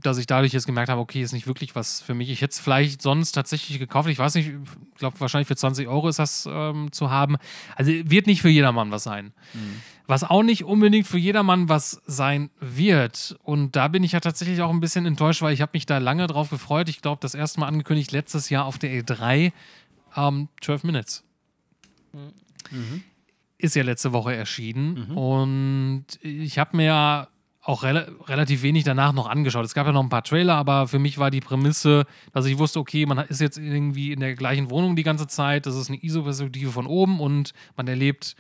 [0.00, 2.28] dass ich dadurch jetzt gemerkt habe, okay, ist nicht wirklich was für mich.
[2.28, 4.08] Ich hätte es vielleicht sonst tatsächlich gekauft.
[4.08, 7.36] Ich weiß nicht, ich glaube wahrscheinlich für 20 Euro ist das ähm, zu haben.
[7.76, 9.32] Also wird nicht für jedermann was sein.
[10.06, 13.36] Was auch nicht unbedingt für jedermann was sein wird.
[13.44, 15.98] Und da bin ich ja tatsächlich auch ein bisschen enttäuscht, weil ich habe mich da
[15.98, 16.88] lange drauf gefreut.
[16.88, 19.52] Ich glaube, das erste Mal angekündigt letztes Jahr auf der E3
[20.16, 21.24] ähm, 12 Minutes.
[23.58, 24.96] Ist ja letzte Woche erschienen.
[25.16, 27.28] Und ich habe mir ja
[27.64, 29.64] auch rela relativ wenig danach noch angeschaut.
[29.64, 32.58] Es gab ja noch ein paar Trailer, aber für mich war die Prämisse, dass ich
[32.58, 35.64] wusste, okay, man ist jetzt irgendwie in der gleichen Wohnung die ganze Zeit.
[35.64, 38.36] Das ist eine ISO-Perspektive von oben und man erlebt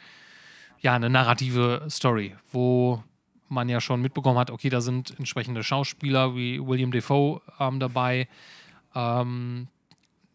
[0.80, 3.02] ja, eine narrative Story, wo
[3.48, 8.28] man ja schon mitbekommen hat, okay, da sind entsprechende Schauspieler wie William Defoe ähm, dabei,
[8.94, 9.68] ähm,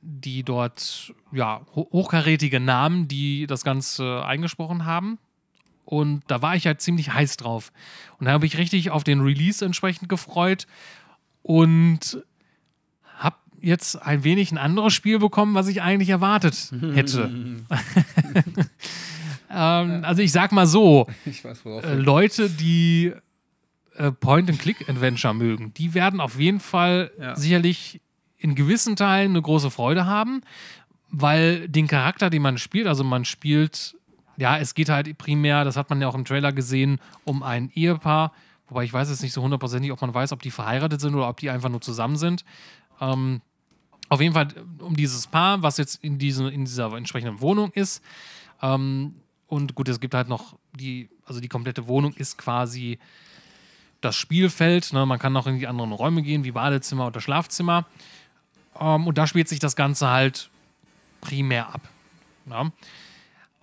[0.02, 5.20] die dort, ja, ho hochkarätige Namen, die das Ganze eingesprochen haben.
[5.90, 7.72] Und da war ich halt ziemlich heiß drauf.
[8.20, 10.68] Und da habe ich richtig auf den Release entsprechend gefreut
[11.42, 12.24] und
[13.18, 17.32] habe jetzt ein wenig ein anderes Spiel bekommen, was ich eigentlich erwartet hätte.
[19.50, 23.14] ähm, also ich sag mal so, Ich weiß, äh, Leute, die
[23.96, 27.36] äh, Point-and-Click-Adventure mögen, die werden auf jeden Fall Ja.
[27.36, 28.00] sicherlich
[28.38, 30.42] in gewissen Teilen eine große Freude haben,
[31.10, 33.96] weil den Charakter, den man spielt, also man spielt,
[34.40, 37.70] ja, es geht halt primär, das hat man ja auch im Trailer gesehen, um ein
[37.76, 38.32] Ehepaar,
[38.70, 41.28] wobei ich weiß jetzt nicht so hundertprozentig, ob man weiß, ob die verheiratet sind oder
[41.28, 42.46] ob die einfach nur zusammen sind.
[43.02, 43.42] Ähm,
[44.08, 44.48] auf jeden Fall
[44.80, 48.02] um dieses Paar, was jetzt in, diese, in dieser entsprechenden Wohnung ist.
[48.62, 49.16] Ähm,
[49.48, 52.98] und gut, es gibt halt noch die, also die komplette Wohnung ist quasi
[54.02, 54.94] das Spielfeld.
[54.94, 55.06] Ne?
[55.06, 57.86] Man kann noch in die anderen Räume gehen, wie Badezimmer oder Schlafzimmer.
[58.80, 60.50] Ähm, und da spielt sich das Ganze halt
[61.22, 61.82] primär ab.
[62.50, 62.72] Ja?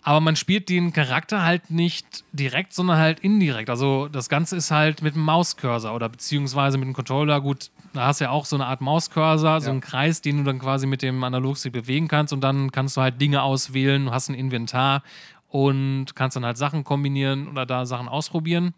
[0.06, 3.68] Aber man spielt den Charakter halt nicht direkt, sondern halt indirekt.
[3.68, 7.40] Also das Ganze ist halt mit dem Mauscursor oder beziehungsweise mit dem Controller.
[7.40, 9.72] Gut, da hast du ja auch so eine Art Mauscursor, so Ja.
[9.72, 13.00] einen Kreis, den du dann quasi mit dem Analogstick bewegen kannst und dann kannst du
[13.00, 15.02] halt Dinge auswählen, du hast ein Inventar
[15.48, 18.74] und kannst dann halt Sachen kombinieren oder da Sachen ausprobieren.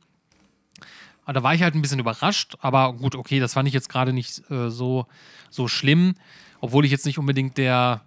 [1.24, 3.90] Aber da war ich halt ein bisschen überrascht, aber gut, okay, das fand ich jetzt
[3.90, 5.04] gerade nicht äh, so,
[5.50, 6.14] so schlimm,
[6.62, 8.00] obwohl ich jetzt nicht unbedingt der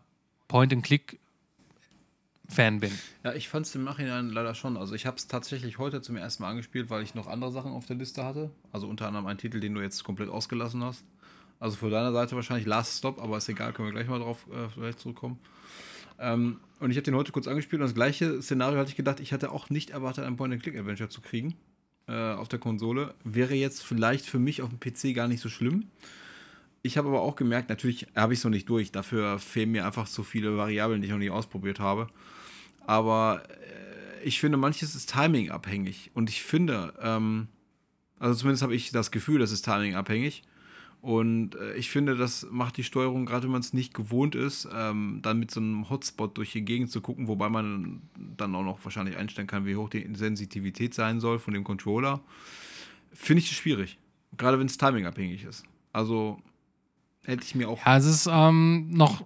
[2.51, 2.91] Point-and-Click-Fan bin.
[3.23, 4.77] Ja, ich fand es im Nachhinein leider schon.
[4.77, 7.71] Also ich habe es tatsächlich heute zum ersten Mal angespielt, weil ich noch andere Sachen
[7.71, 8.51] auf der Liste hatte.
[8.71, 11.03] Also unter anderem einen Titel, den du jetzt komplett ausgelassen hast.
[11.59, 14.47] Also von deiner Seite wahrscheinlich Last Stop, aber ist egal, können wir gleich mal drauf
[14.51, 15.39] äh, vielleicht zurückkommen.
[16.19, 19.19] Ähm, und ich habe den heute kurz angespielt und das gleiche Szenario hatte ich gedacht,
[19.19, 21.55] ich hatte auch nicht erwartet, ein Point-and-Click-Adventure zu kriegen
[22.07, 23.13] äh, auf der Konsole.
[23.23, 25.87] Wäre jetzt vielleicht für mich auf dem PC gar nicht so schlimm.
[26.83, 28.91] Ich habe aber auch gemerkt, natürlich habe ich es noch nicht durch.
[28.91, 32.07] Dafür fehlen mir einfach so viele Variablen, die ich noch nicht ausprobiert habe.
[32.85, 36.11] Aber äh, ich finde, manches ist Timing abhängig.
[36.13, 37.47] Und ich finde, ähm,
[38.19, 40.43] also zumindest habe ich das Gefühl, das ist Timing abhängig.
[41.01, 44.69] Und äh, ich finde, das macht die Steuerung, gerade wenn man es nicht gewohnt ist,
[44.71, 48.03] ähm, dann mit so einem Hotspot durch die Gegend zu gucken, wobei man
[48.37, 52.21] dann auch noch wahrscheinlich einstellen kann, wie hoch die Sensitivität sein soll von dem Controller,
[53.11, 53.97] finde ich das schwierig.
[54.37, 55.63] Gerade wenn es Timing abhängig ist.
[55.91, 56.39] Also
[57.25, 57.83] hätte ich mir auch.
[57.83, 59.25] Ja, es ist ähm, noch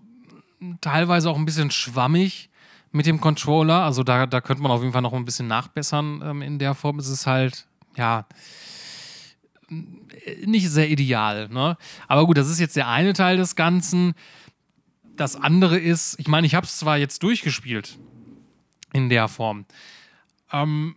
[0.80, 2.50] teilweise auch ein bisschen schwammig
[2.96, 3.84] mit dem Controller.
[3.84, 6.74] Also da, da könnte man auf jeden Fall noch ein bisschen nachbessern ähm, in der
[6.74, 6.98] Form.
[6.98, 7.68] Es ist halt,
[7.98, 8.26] ja,
[9.70, 11.50] nicht sehr ideal.
[11.50, 11.78] Ne?
[12.08, 14.14] Aber gut, das ist jetzt der eine Teil des Ganzen.
[15.18, 18.00] Das andere ist, ich meine, ich habe es zwar jetzt durchgespielt
[18.94, 19.66] in der Form.
[20.54, 20.96] Ähm,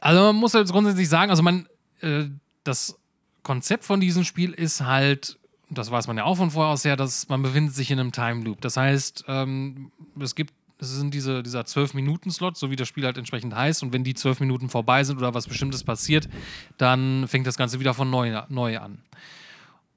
[0.00, 1.66] also man muss jetzt grundsätzlich sagen, also man,
[2.00, 2.26] äh,
[2.62, 2.96] das
[3.42, 5.36] Konzept von diesem Spiel ist halt,
[5.68, 8.12] das weiß man ja auch von vorher aus her, dass man befindet sich in einem
[8.12, 8.60] Time Loop.
[8.60, 9.90] Das heißt, ähm,
[10.20, 13.82] es gibt, es sind diese, dieser 12-Minuten-Slot, so wie das Spiel halt entsprechend heißt.
[13.82, 16.28] Und wenn die 12 Minuten vorbei sind oder was Bestimmtes passiert,
[16.76, 19.02] dann fängt das Ganze wieder von neu, neu an.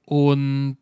[0.04, 0.78] Und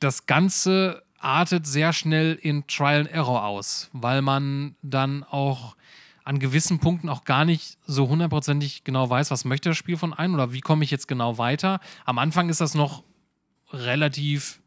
[0.00, 5.76] das Ganze artet sehr schnell in Trial and Error aus, weil man dann auch
[6.24, 10.14] an gewissen Punkten auch gar nicht so hundertprozentig genau weiß, was möchte das Spiel von
[10.14, 11.80] einem oder wie komme ich jetzt genau weiter.
[12.04, 13.02] Am Anfang ist das noch
[13.72, 14.59] relativ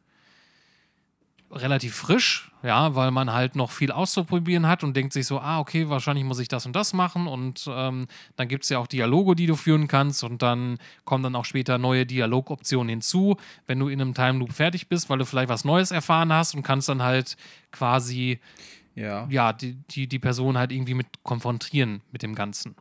[1.54, 5.60] relativ frisch, ja, weil man halt noch viel auszuprobieren hat und denkt sich so, ah,
[5.60, 8.88] okay, wahrscheinlich muss ich das und das machen und ähm, dann gibt es ja auch
[8.88, 13.38] Dialoge, die du führen kannst und dann kommen dann auch später neue Dialogoptionen hinzu,
[13.68, 16.56] wenn du in einem Time Loop fertig bist, weil du vielleicht was Neues erfahren hast
[16.56, 17.38] und kannst dann halt
[17.72, 18.40] quasi
[18.96, 19.28] Ja.
[19.30, 22.76] ja, die, die, die Person halt irgendwie mit konfrontieren mit dem Ganzen.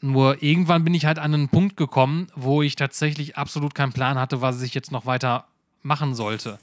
[0.00, 4.18] Nur irgendwann bin ich halt an einen Punkt gekommen, wo ich tatsächlich absolut keinen Plan
[4.18, 5.46] hatte, was ich jetzt noch weiter
[5.82, 6.58] machen sollte.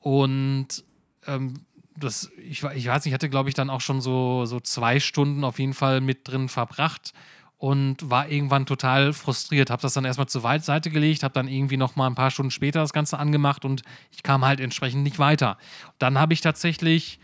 [0.00, 0.84] Und
[1.26, 1.54] ähm,
[1.96, 5.00] das, ich, ich weiß nicht, ich hatte, glaube ich, dann auch schon so, so zwei
[5.00, 7.12] Stunden auf jeden Fall mit drin verbracht
[7.56, 9.70] und war irgendwann total frustriert.
[9.70, 12.52] Habe das dann erstmal zur Seite gelegt, habe dann irgendwie noch mal ein paar Stunden
[12.52, 13.82] später das Ganze angemacht und
[14.12, 15.58] ich kam halt entsprechend nicht weiter.
[15.98, 17.18] Dann habe ich tatsächlich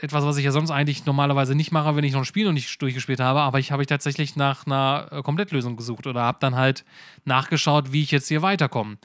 [0.00, 2.52] etwas, was ich ja sonst eigentlich normalerweise nicht mache, wenn ich noch ein Spiel noch
[2.52, 6.38] nicht durchgespielt habe, aber ich habe ich tatsächlich nach einer äh, Komplettlösung gesucht oder habe
[6.40, 6.84] dann halt
[7.24, 8.96] nachgeschaut, wie ich jetzt hier weiterkomme.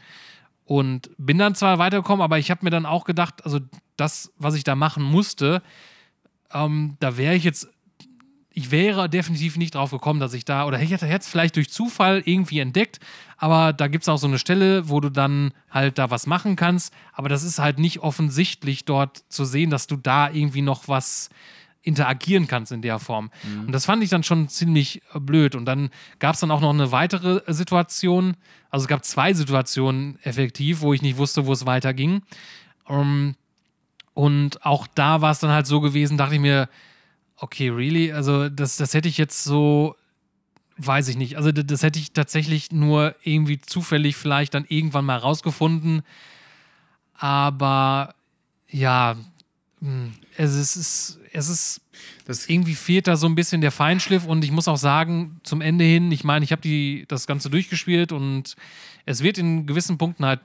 [0.65, 3.59] Und bin dann zwar weitergekommen, aber ich habe mir dann auch gedacht, also
[3.97, 5.61] das, was ich da machen musste,
[6.51, 7.67] ähm, da wäre ich jetzt,
[8.49, 11.69] ich wäre definitiv nicht drauf gekommen, dass ich da, oder ich hätte es vielleicht durch
[11.69, 12.99] Zufall irgendwie entdeckt,
[13.37, 16.55] aber da gibt es auch so eine Stelle, wo du dann halt da was machen
[16.55, 20.87] kannst, aber das ist halt nicht offensichtlich dort zu sehen, dass du da irgendwie noch
[20.87, 21.29] was
[21.85, 23.29] interagieren kannst in der Form.
[23.65, 25.55] Und das fand ich dann schon ziemlich äh, blöd.
[25.55, 28.35] Und dann gab es dann auch noch eine weitere äh, Situation,
[28.69, 32.23] also es gab zwei Situationen effektiv, wo ich nicht wusste, wo es weiterging.
[32.89, 33.35] Ähm,
[34.13, 36.67] und auch da war es dann halt so gewesen, dachte ich mir,
[37.37, 38.11] okay, really?
[38.11, 39.95] Also das, das hätte ich jetzt so,
[40.77, 41.37] weiß ich nicht.
[41.37, 46.01] Also das, das hätte ich tatsächlich nur irgendwie zufällig vielleicht dann irgendwann mal rausgefunden.
[47.13, 48.15] Aber
[48.69, 49.15] ja,
[50.37, 51.81] es ist, es ist, es ist
[52.25, 55.61] Das, irgendwie fehlt da so ein bisschen der Feinschliff und ich muss auch sagen, zum
[55.61, 58.55] Ende hin, ich meine, ich habe die das Ganze durchgespielt und
[59.05, 60.39] es wird in gewissen Punkten halt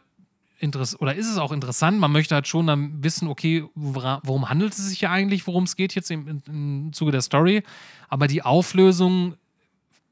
[0.58, 4.72] interessant, oder ist es auch interessant, man möchte halt schon dann wissen, okay, worum handelt
[4.72, 7.62] es sich hier eigentlich, worum es geht jetzt im, im, Zuge der Story,
[8.08, 9.36] aber die Auflösung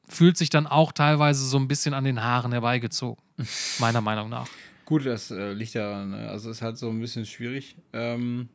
[0.08, 3.22] fühlt sich dann auch teilweise so ein bisschen an den Haaren herbeigezogen,
[3.78, 4.48] meiner Meinung nach.
[4.86, 6.10] Gut, das äh, liegt daran.
[6.12, 6.30] Ne?
[6.30, 7.76] Also ist halt so ein bisschen schwierig.
[7.92, 8.48] Ähm,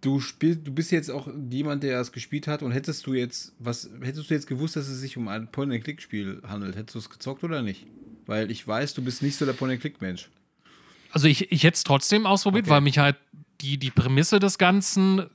[0.00, 3.52] du spielst, du bist jetzt auch jemand, der es gespielt hat und hättest du jetzt,
[3.58, 7.10] was, hättest du jetzt gewusst, dass es sich um ein Point-and-Click-Spiel handelt, hättest du es
[7.10, 7.86] gezockt oder nicht?
[8.26, 10.28] Weil ich weiß, du bist nicht so der Point-and-Click-Mensch.
[11.12, 12.74] Also ich, ich hätte es trotzdem ausprobiert, Okay.
[12.74, 13.16] weil mich halt
[13.60, 15.26] die, die Prämisse des Ganzen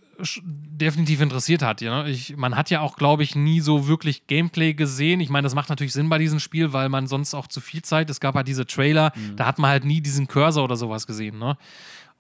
[0.44, 1.80] definitiv interessiert hat.
[1.82, 2.06] Ja?
[2.08, 5.20] Ich, man hat ja auch, glaube ich, nie so wirklich Gameplay gesehen.
[5.20, 7.84] Ich meine, das macht natürlich Sinn bei diesem Spiel, weil man sonst auch zu viel
[7.84, 11.06] Zeit, es gab halt diese Trailer, da hat man halt nie diesen Cursor oder sowas
[11.06, 11.38] gesehen.
[11.38, 11.56] Ne?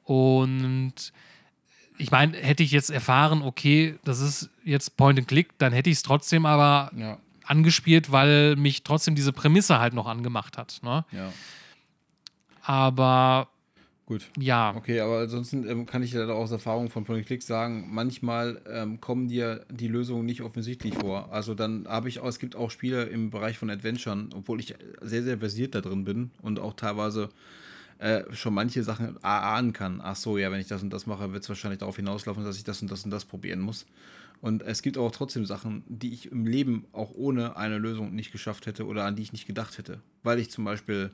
[0.04, 0.94] Und
[1.98, 5.90] ich meine, hätte ich jetzt erfahren, okay, das ist jetzt Point and Click, dann hätte
[5.90, 10.80] ich es trotzdem aber Ja, angespielt, weil mich trotzdem diese Prämisse halt noch angemacht hat.
[10.84, 11.06] Ne?
[11.12, 11.32] ja.
[12.64, 13.48] Aber
[14.06, 14.28] Gut.
[14.38, 19.00] ja, Okay, aber ansonsten ähm, kann ich leider aus Erfahrung von Point-and-Click sagen, manchmal ähm,
[19.02, 21.32] kommen dir die Lösungen nicht offensichtlich vor.
[21.32, 24.76] Also dann habe ich auch, es gibt auch Spiele im Bereich von Adventuren, obwohl ich
[25.02, 27.30] sehr, sehr versiert da drin bin und auch teilweise
[28.00, 30.02] äh, schon manche Sachen ahnen kann.
[30.04, 32.58] Ach so, ja, wenn ich das und das mache, wird es wahrscheinlich darauf hinauslaufen, dass
[32.58, 33.86] ich das und das und das probieren muss.
[34.40, 38.32] Und es gibt auch trotzdem Sachen, die ich im Leben auch ohne eine Lösung nicht
[38.32, 40.00] geschafft hätte oder an die ich nicht gedacht hätte.
[40.22, 41.12] Weil ich zum Beispiel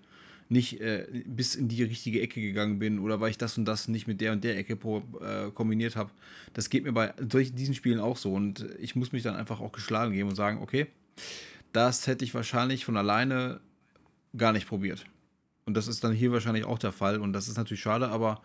[0.49, 3.87] nicht äh, bis in die richtige Ecke gegangen bin oder weil ich das und das
[3.87, 6.11] nicht mit der und der Ecke pro, äh, kombiniert habe.
[6.53, 8.33] Das geht mir bei solchen, diesen Spielen auch so.
[8.33, 10.87] Und ich muss mich dann einfach auch geschlagen geben und sagen, okay,
[11.71, 13.61] das hätte ich wahrscheinlich von alleine
[14.35, 15.05] gar nicht probiert.
[15.65, 17.19] Und das ist dann hier wahrscheinlich auch der Fall.
[17.19, 18.41] Und das ist natürlich schade, aber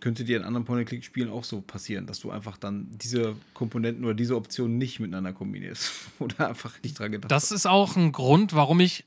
[0.00, 4.14] könnte dir in anderen Point-and-Click-Spielen auch so passieren, dass du einfach dann diese Komponenten oder
[4.14, 8.54] diese Optionen nicht miteinander kombinierst oder einfach nicht dran gedacht Das ist auch ein Grund,
[8.54, 9.04] warum ich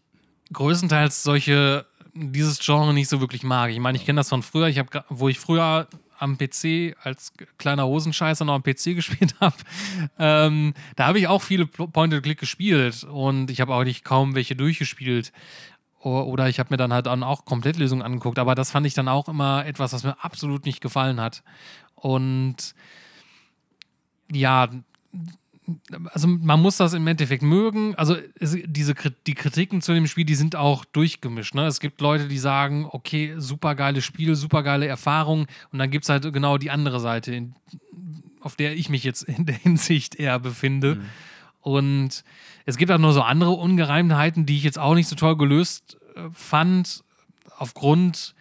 [0.54, 3.72] größtenteils solche dieses Genre nicht so wirklich mag.
[3.72, 4.68] Ich meine, ich kenne das von früher.
[4.68, 5.88] Ich habe, wo ich früher
[6.18, 9.56] am PC als kleiner Hosenscheißer noch am PC gespielt habe,
[10.18, 14.56] ähm, da habe ich auch viele Point-and-Click gespielt und ich habe auch nicht kaum welche
[14.56, 15.34] durchgespielt.
[16.06, 19.08] Oder ich habe mir dann halt dann auch Komplettlösungen angeguckt, aber das fand ich dann
[19.08, 21.42] auch immer etwas, was mir absolut nicht gefallen hat.
[21.96, 22.76] Und
[24.32, 24.70] ja,
[26.12, 27.96] also man muss das im Endeffekt mögen.
[27.96, 28.94] Also es, diese
[29.26, 31.56] die Kritiken zu dem Spiel, die sind auch durchgemischt.
[31.56, 31.66] Ne?
[31.66, 35.48] Es gibt Leute, die sagen, okay, super geiles Spiel, super geile Erfahrung.
[35.72, 37.50] Und dann gibt es halt genau die andere Seite,
[38.42, 41.02] auf der ich mich jetzt in der Hinsicht eher befinde.
[41.66, 42.24] Und
[42.66, 45.98] es gibt auch nur so andere Ungereimtheiten, die ich jetzt auch nicht so toll gelöst
[46.16, 47.04] äh, fand,
[47.58, 48.36] aufgrund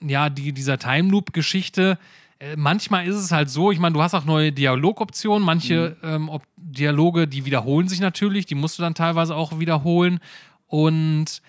[0.00, 1.98] ja, die, dieser Time Loop-Geschichte,
[2.38, 6.08] äh, manchmal ist es halt so, ich meine, du hast auch neue Dialogoptionen, manche Mhm.
[6.08, 10.18] ähm, Dialoge, die wiederholen sich natürlich, die musst du dann teilweise auch wiederholen.
[10.66, 11.42] Und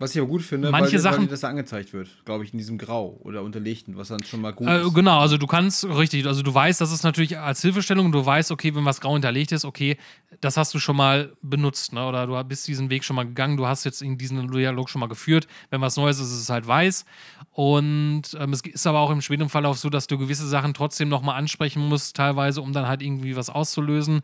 [0.00, 2.52] Was ich aber gut finde, Manche weil, Sachen- weil das da angezeigt wird, glaube ich,
[2.52, 4.94] in diesem Grau oder unterlegten, was dann schon mal gut Äh, ist.
[4.94, 8.52] genau, also du kannst, richtig, also du weißt, das ist natürlich als Hilfestellung, du weißt,
[8.52, 9.96] okay, wenn was grau hinterlegt ist, okay,
[10.40, 12.06] das hast du schon mal benutzt, ne?
[12.06, 15.00] oder du bist diesen Weg schon mal gegangen, du hast jetzt in diesen Dialog schon
[15.00, 15.48] mal geführt.
[15.70, 17.04] Wenn was Neues ist, ist es halt weiß.
[17.52, 21.08] Und ähm, es ist aber auch im späteren Verlauf so, dass du gewisse Sachen trotzdem
[21.08, 24.20] nochmal ansprechen musst, teilweise, um dann halt irgendwie was auszulösen.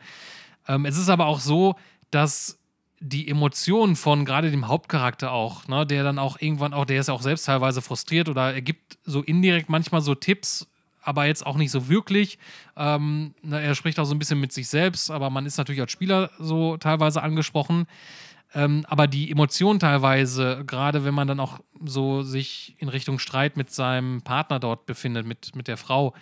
[0.68, 1.74] Ähm, es ist aber auch so,
[2.12, 2.60] dass
[3.06, 7.08] die Emotionen von gerade dem Hauptcharakter auch, ne, der dann auch irgendwann auch, der ist
[7.08, 10.66] ja auch selbst teilweise frustriert oder er gibt so indirekt manchmal so Tipps,
[11.02, 12.38] aber jetzt auch nicht so wirklich.
[12.78, 15.82] Ähm, ne, er spricht auch so ein bisschen mit sich selbst, aber man ist natürlich
[15.82, 17.86] als Spieler so teilweise angesprochen.
[18.54, 23.58] Ähm, aber die Emotionen teilweise, gerade wenn man dann auch so sich in Richtung Streit
[23.58, 26.14] mit seinem Partner dort befindet, mit, mit der Frau,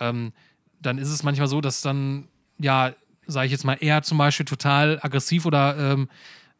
[0.00, 0.32] ähm,
[0.80, 2.26] dann ist es manchmal so, dass dann,
[2.58, 2.92] ja,
[3.26, 6.08] sage ich jetzt mal, er zum Beispiel total aggressiv oder ähm,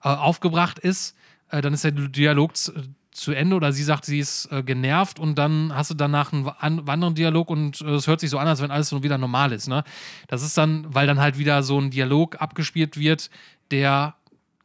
[0.02, 1.16] äh, aufgebracht ist.
[1.50, 2.72] Äh, dann ist der Dialog zu,
[3.10, 6.48] zu Ende oder sie sagt, sie ist äh, genervt und dann hast du danach einen
[6.48, 9.52] an, anderen Dialog und äh, es hört sich so an, als wenn alles wieder normal
[9.52, 9.68] ist.
[9.68, 9.84] Ne?
[10.28, 13.30] Das ist dann, weil dann halt wieder so ein Dialog abgespielt wird,
[13.70, 14.14] der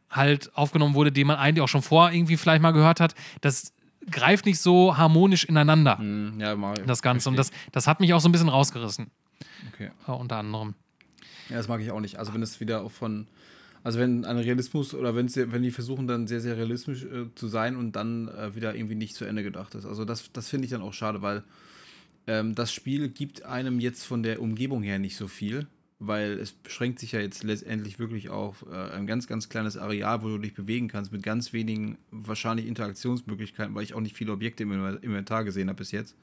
[0.10, 3.14] halt aufgenommen wurde, den man eigentlich auch schon vor irgendwie vielleicht mal gehört hat.
[3.42, 3.74] Das
[4.10, 7.30] greift nicht so harmonisch ineinander, Hm, ja, mal, das Ganze.
[7.30, 7.60] Und verstehe.
[7.66, 9.12] das, das hat mich auch so ein bisschen rausgerissen,
[9.74, 9.92] Okay.
[10.08, 10.74] äh, unter anderem.
[11.50, 12.18] Ja, das mag ich auch nicht.
[12.18, 13.28] Also wenn es wieder auch von,
[13.84, 17.26] also wenn ein Realismus oder wenn sie, wenn die versuchen dann sehr, sehr realistisch äh,
[17.36, 19.86] zu sein und dann äh, wieder irgendwie nicht zu Ende gedacht ist.
[19.86, 21.44] Also das, das finde ich dann auch schade, weil
[22.28, 25.66] ähm, das Spiel gibt einem jetzt von der Umgebung her nicht so viel,
[25.98, 30.22] weil es beschränkt sich ja jetzt letztendlich wirklich auf äh, ein ganz, ganz kleines Areal,
[30.22, 34.32] wo du dich bewegen kannst, mit ganz wenigen wahrscheinlich Interaktionsmöglichkeiten, weil ich auch nicht viele
[34.34, 36.16] Objekte im Inven- Inventar gesehen habe bis jetzt.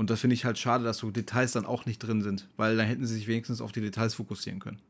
[0.00, 2.74] Und das finde ich halt schade, dass so Details dann auch nicht drin sind, weil
[2.74, 4.80] dann hätten sie sich wenigstens auf die Details fokussieren können.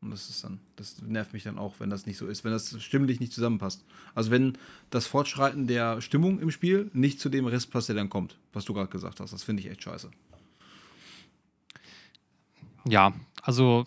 [0.00, 2.50] Und das ist dann, das nervt mich dann auch, wenn das nicht so ist, wenn
[2.50, 3.84] das stimmlich nicht zusammenpasst.
[4.14, 4.56] Also wenn
[4.88, 8.64] das Fortschreiten der Stimmung im Spiel nicht zu dem Rest passt, der dann kommt, was
[8.64, 9.34] du gerade gesagt hast.
[9.34, 10.10] Das finde ich echt scheiße.
[12.88, 13.12] Ja,
[13.42, 13.86] also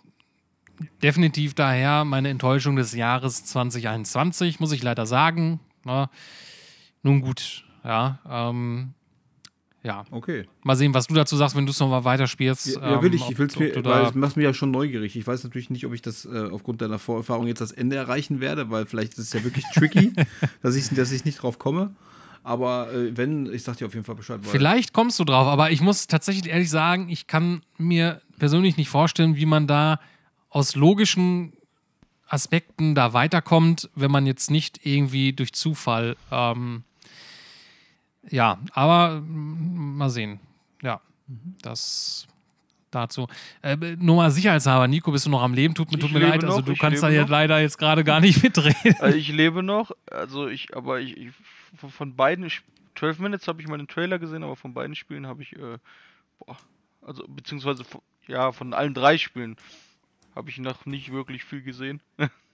[1.02, 5.62] definitiv daher meine Enttäuschung des Jahres 2021, muss ich leider sagen.
[5.84, 6.12] Na,
[7.02, 8.20] nun gut, ja.
[8.30, 8.94] Ähm,
[9.88, 10.46] ja, Okay.
[10.64, 12.76] mal sehen, was du dazu sagst, wenn du es nochmal weiterspielst.
[12.76, 13.22] Ja, ja will ähm, ich.
[13.24, 15.16] ob- Ich will's ob mir, du weil es macht mich ja schon neugierig.
[15.16, 18.42] Ich weiß natürlich nicht, ob ich das äh, aufgrund deiner Vorerfahrung jetzt das Ende erreichen
[18.42, 20.12] werde, weil vielleicht ist es ja wirklich tricky,
[20.62, 21.96] dass ich, dass ich nicht drauf komme.
[22.44, 24.40] Aber äh, wenn, ich sag dir auf jeden Fall Bescheid.
[24.44, 28.76] Weil Vielleicht kommst du drauf, aber ich muss tatsächlich ehrlich sagen, ich kann mir persönlich
[28.78, 30.00] nicht vorstellen, wie man da
[30.50, 31.54] aus logischen
[32.28, 36.18] Aspekten da weiterkommt, wenn man jetzt nicht irgendwie durch Zufall.
[36.32, 36.84] Ähm,
[38.30, 40.40] ja, aber mm, mal sehen.
[40.82, 41.02] Ja,
[41.62, 42.28] das
[42.92, 43.28] dazu.
[43.62, 45.76] Äh, nur mal sicherheitshalber, Nico, bist du noch am Leben?
[45.76, 48.22] Tut, tut mir leid, also noch, du ich kannst da jetzt leider jetzt gerade gar
[48.22, 48.96] nicht mitreden.
[49.00, 51.32] Also ich lebe noch, also ich, aber ich, ich
[51.92, 52.66] von- beiden, Sp-
[52.96, 55.78] 12 Minutes habe ich mal den Trailer gesehen, aber von beiden Spielen habe ich, äh,
[56.40, 56.58] boah,
[57.02, 57.84] also beziehungsweise,
[58.28, 59.56] ja, von allen drei Spielen
[60.36, 62.02] habe ich noch nicht wirklich viel gesehen.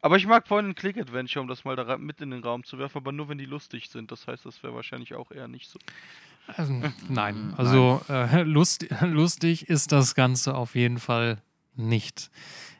[0.00, 2.64] aber ich mag Point and Click Adventure, um das mal da mit in den Raum
[2.64, 4.12] zu werfen, aber nur wenn die lustig sind.
[4.12, 5.78] Das heißt, das wäre wahrscheinlich auch eher nicht so.
[6.56, 6.72] Also,
[7.08, 11.42] nein, also Äh, lust, lustig ist das Ganze auf jeden Fall
[11.74, 12.30] nicht.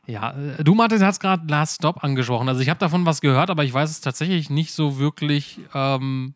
[0.07, 2.49] Ja, äh, du, Martin, hast gerade Last Stop angesprochen.
[2.49, 6.35] Also ich habe davon was gehört, aber ich weiß es tatsächlich nicht so wirklich, ähm,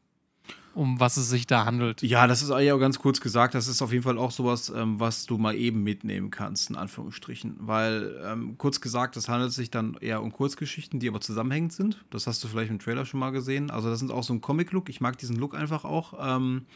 [0.75, 2.03] um was es sich da handelt.
[2.03, 3.55] Ja, das ist ja auch ganz kurz gesagt.
[3.55, 6.77] Das ist auf jeden Fall auch sowas, ähm, was du mal eben mitnehmen kannst, in
[6.77, 7.57] Anführungsstrichen.
[7.59, 12.05] Weil, ähm, kurz gesagt, es handelt sich dann eher um Kurzgeschichten, die aber zusammenhängend sind.
[12.11, 13.71] Das hast du vielleicht im Trailer schon mal gesehen.
[13.71, 14.89] Also, das ist auch so ein Comic-Look.
[14.89, 16.15] Ich mag diesen Look einfach auch.
[16.21, 16.67] Ähm,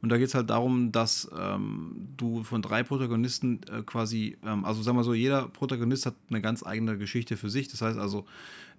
[0.00, 4.64] und da geht es halt darum, dass ähm, du von drei Protagonisten äh, quasi, ähm,
[4.64, 7.68] also sagen wir so, jeder Protagonist hat eine ganz eigene Geschichte für sich.
[7.68, 8.24] Das heißt also,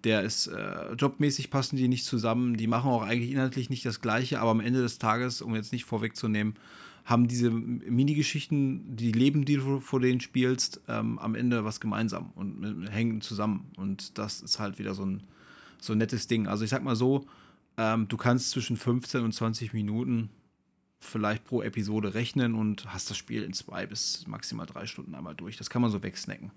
[0.05, 3.99] der ist äh, jobmäßig passen die nicht zusammen, die machen auch eigentlich inhaltlich nicht das
[3.99, 6.55] Gleiche, aber am Ende des Tages, um jetzt nicht vorwegzunehmen,
[7.03, 12.31] haben diese Minigeschichten, die Leben, die du vor denen spielst, ähm, am Ende was gemeinsam
[12.35, 13.71] und hängen zusammen.
[13.75, 15.23] Und das ist halt wieder so ein,
[15.81, 16.47] so ein nettes Ding.
[16.47, 17.25] Also ich sag mal so,
[17.77, 20.29] ähm, du kannst zwischen 15 und 20 Minuten
[20.99, 25.35] vielleicht pro Episode rechnen und hast das Spiel in zwei bis maximal drei Stunden einmal
[25.35, 25.57] durch.
[25.57, 26.51] Das kann man so wegsnacken.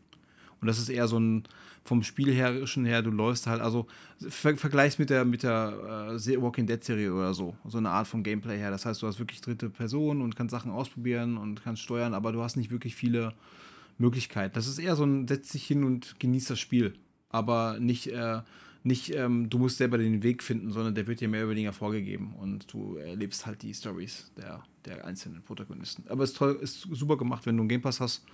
[0.61, 1.43] Und das ist eher so ein,
[1.85, 3.89] vom Spielherrischen her, du läufst halt, also
[4.29, 8.07] ver vergleichst mit der, mit der äh, Walking Dead Serie oder so, so eine Art
[8.07, 8.71] von Gameplay her.
[8.71, 12.31] Das heißt, du hast wirklich dritte Person und kannst Sachen ausprobieren und kannst steuern, aber
[12.31, 13.35] du hast nicht wirklich viele
[13.99, 14.55] Möglichkeiten.
[14.55, 16.95] Das ist eher so ein, setz dich hin und genieß das Spiel,
[17.29, 18.43] aber nicht, äh,
[18.85, 21.73] nicht, ähm, du musst selber den Weg finden, sondern der wird dir mehr oder weniger
[21.73, 26.05] vorgegeben und du erlebst halt die Stories der, der einzelnen Protagonisten.
[26.09, 28.25] Aber es ist toll, ist super gemacht, wenn du einen Game Pass hast.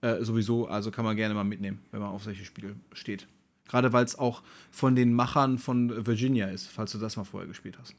[0.00, 3.26] Äh, sowieso, also kann man gerne mal mitnehmen, wenn man auf solche Spiele steht.
[3.68, 7.48] Gerade weil es auch von den Machern von Virginia ist, falls du das mal vorher
[7.48, 7.94] gespielt hast.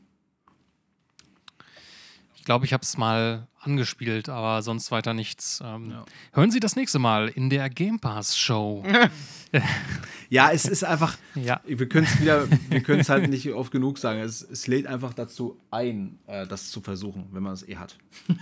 [2.36, 5.62] Ich glaube, ich habe es mal angespielt, aber sonst weiter nichts.
[5.64, 6.06] Ähm, Ja.
[6.34, 8.84] Hören Sie das nächste Mal in der Game Pass Show.
[10.28, 11.62] Ja, es ist einfach, ja.
[11.66, 14.20] wir können es wieder, wir können es halt nicht oft genug sagen.
[14.20, 17.96] Es, es lädt einfach dazu ein, äh, das zu versuchen, wenn man es eh hat.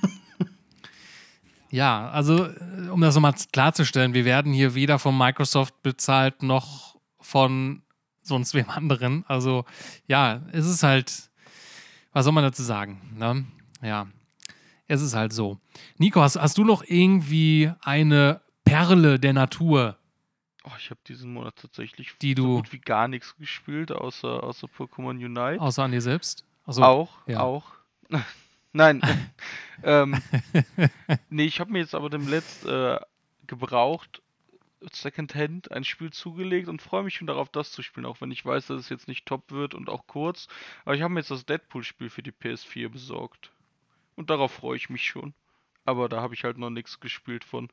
[1.69, 6.97] Ja, also äh, um das nochmal klarzustellen, wir werden hier weder von Microsoft bezahlt noch
[7.19, 7.81] von
[8.21, 9.25] sonst wem anderen.
[9.27, 9.65] Also
[10.05, 11.31] ja, es ist halt,
[12.11, 13.01] was soll man dazu sagen?
[13.17, 13.45] Ne?
[13.81, 14.05] Ja,
[14.87, 15.59] es ist halt so.
[15.97, 19.97] Nico, hast, hast du noch irgendwie eine Perle der Natur,
[20.65, 24.43] Oh, ich habe diesen Monat tatsächlich Die so du- gut wie gar nichts gespielt, außer,
[24.43, 25.59] außer Pokémon Unite.
[25.61, 26.45] außer an dir selbst?
[26.65, 27.41] Also, auch, ja.
[27.41, 27.65] auch.
[28.71, 29.01] Nein.
[29.83, 30.21] ähm,
[31.29, 32.97] nee, ich habe mir jetzt aber demletzt äh,
[33.45, 34.21] gebraucht
[34.91, 38.45] Secondhand ein Spiel zugelegt und freue mich schon darauf, das zu spielen, auch wenn ich
[38.45, 40.47] weiß, dass es jetzt nicht top wird und auch kurz.
[40.85, 43.51] Aber ich habe mir jetzt das Deadpool-Spiel für die PS4 besorgt.
[44.15, 45.33] Und darauf freue ich mich schon.
[45.85, 47.69] Aber da habe ich halt noch nichts gespielt von.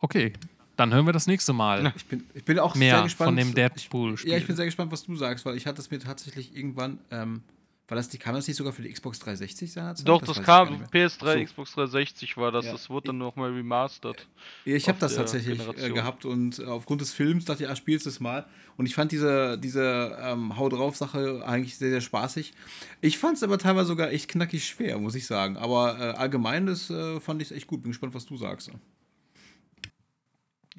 [0.00, 0.32] Okay,
[0.76, 3.28] dann hören wir das nächste Mal Ich bin, ich bin auch mehr sehr gespannt.
[3.28, 4.32] von dem Deadpool-Spiel.
[4.32, 6.98] ja, ich bin sehr gespannt, was du sagst, weil ich hatte es mir tatsächlich irgendwann,
[7.10, 7.42] ähm,
[7.90, 10.08] war das, die, kam das nicht sogar für die Xbox 360 seinerzeit?
[10.08, 11.44] Doch, das, ich kam, gar nicht PS3, So.
[11.44, 12.64] Xbox 360 war das.
[12.66, 12.72] Ja.
[12.72, 14.26] Das wurde dann nochmal remastered.
[14.64, 15.94] Ich habe das tatsächlich äh, Generation.
[15.94, 18.46] gehabt und äh, aufgrund des Films dachte ich, ah, spielst es mal.
[18.76, 22.54] Und ich fand diese, diese ähm, Hau drauf Sache eigentlich sehr, sehr spaßig.
[23.00, 25.56] Ich fand es aber teilweise sogar echt knackig schwer, muss ich sagen.
[25.56, 27.82] Aber äh, allgemein das äh, fand ich echt gut.
[27.82, 28.70] Bin gespannt, was du sagst.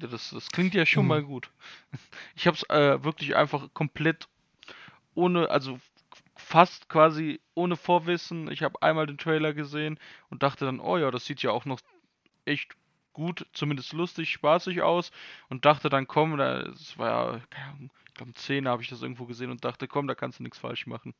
[0.00, 1.08] Ja, das, das klingt ja schon Mhm.
[1.08, 1.50] mal gut.
[2.36, 4.26] Ich habe es äh, wirklich einfach komplett
[5.14, 5.78] ohne, also
[6.52, 8.50] fast quasi ohne Vorwissen.
[8.50, 9.98] Ich habe einmal den Trailer gesehen
[10.28, 11.80] und dachte dann, oh ja, das sieht ja auch noch
[12.44, 12.76] echt
[13.14, 15.12] gut, zumindest lustig, spaßig aus.
[15.48, 18.90] Und dachte dann, komm, das war ja, keine Ahnung, ich glaube, um 10 habe ich
[18.90, 21.14] das irgendwo gesehen und dachte, komm, da kannst du nichts falsch machen.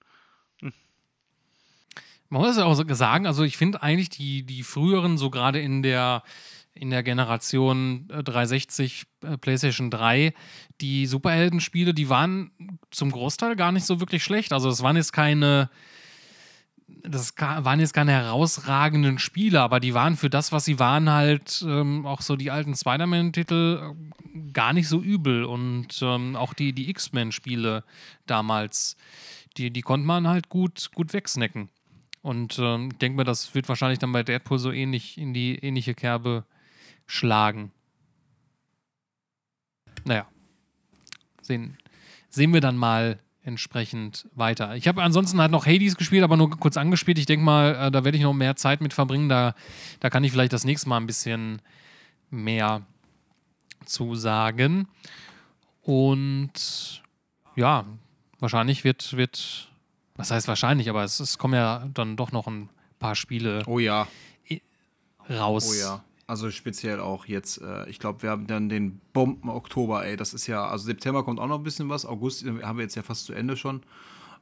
[2.29, 5.83] Man muss ja auch sagen, also ich finde eigentlich die, die früheren, so gerade in
[5.83, 6.25] der,
[6.75, 10.35] in der Generation äh, 360, äh, PlayStation 3,
[10.81, 12.51] die Superheldenspiele, die waren
[12.91, 14.53] zum Großteil gar nicht so wirklich schlecht.
[14.53, 15.71] Also es waren jetzt keine,
[17.03, 21.63] das waren jetzt keine herausragenden Spiele, aber die waren für das, was sie waren, halt
[21.67, 25.45] ähm, auch so die alten Spider-Man-Titel äh, gar nicht so übel.
[25.45, 27.85] Und ähm, auch die, die X-Men-Spiele
[28.27, 28.97] damals,
[29.59, 31.69] die, die konnte man halt gut, gut wegsnacken.
[32.23, 35.57] Und ähm, ich denke mir, das wird wahrscheinlich dann bei Deadpool so ähnlich in die
[35.57, 36.45] ähnliche Kerbe
[37.13, 37.71] schlagen.
[40.05, 40.27] Naja.
[41.43, 41.77] Sehen,
[42.31, 44.77] sehen wir dann mal entsprechend weiter.
[44.77, 47.19] Ich habe ansonsten halt noch Hades gespielt, aber nur kurz angespielt.
[47.19, 49.29] Ich denke mal, äh, da werde ich noch mehr Zeit mit verbringen.
[49.29, 49.55] Da,
[50.01, 51.61] da kann ich vielleicht das nächste Mal ein bisschen
[52.31, 52.81] mehr
[53.85, 54.89] zu sagen.
[55.83, 57.03] Und
[57.57, 57.85] ja,
[58.39, 59.71] wahrscheinlich wird, wird
[60.15, 63.81] was heißt wahrscheinlich, aber es, es kommen ja dann doch noch ein paar Spiele Oh
[63.81, 64.07] ja,
[65.29, 65.69] raus.
[65.69, 66.05] oh ja.
[66.27, 70.17] Also speziell auch jetzt, äh, ich glaube, wir haben dann den Bomben Oktober, ey.
[70.17, 72.85] Das ist ja, also September kommt auch noch ein bisschen was, August äh, haben wir
[72.85, 73.83] jetzt ja fast zu Ende schon.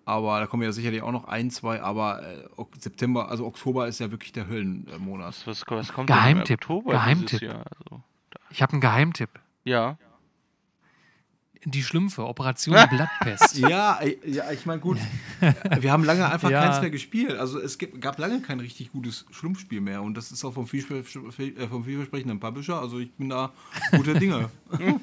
[0.04, 4.00] Aber da kommen ja sicherlich auch noch ein, zwei, aber äh, September, also Oktober ist
[4.00, 5.28] ja wirklich der Höllenmonat.
[5.28, 7.42] Was, was, was kommt Geheimtipp, Geheimtipp.
[7.42, 7.64] Jahr?
[7.66, 8.02] Also,
[8.50, 9.30] Ich habe einen Geheimtipp.
[9.64, 9.98] ja.
[11.66, 13.58] Die Schlümpfe, Operation Blattpest.
[13.58, 14.98] Ja, ey, ja, ich meine, gut,
[15.80, 16.62] wir haben lange einfach Ja.
[16.64, 17.32] keins mehr gespielt.
[17.32, 20.98] Also es gab lange kein richtig gutes Schlumpfspiel mehr und das ist auch vom, vielspre
[20.98, 22.80] äh, vom vielversprechenden Publisher.
[22.80, 23.52] Also ich bin da
[23.92, 24.48] guter Dinge.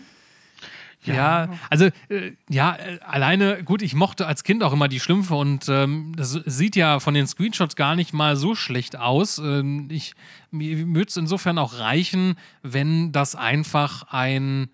[1.03, 5.35] Ja, also äh, ja, äh, alleine, gut, ich mochte als Kind auch immer die Schlümpfe
[5.35, 9.37] und ähm, das sieht ja von den Screenshots gar nicht mal so schlecht aus.
[9.37, 10.15] Ähm, ich,
[10.51, 14.69] mir würde es insofern auch reichen, wenn das einfach ein,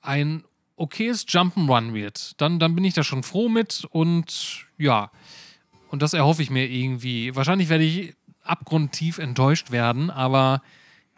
[0.00, 0.44] ein
[0.76, 2.40] okayes Jump'n'Run wird.
[2.40, 5.10] Dann, dann bin ich da schon froh mit und ja,
[5.88, 7.36] und das erhoffe ich mir irgendwie.
[7.36, 10.62] Wahrscheinlich werde ich abgrundtief enttäuscht werden, aber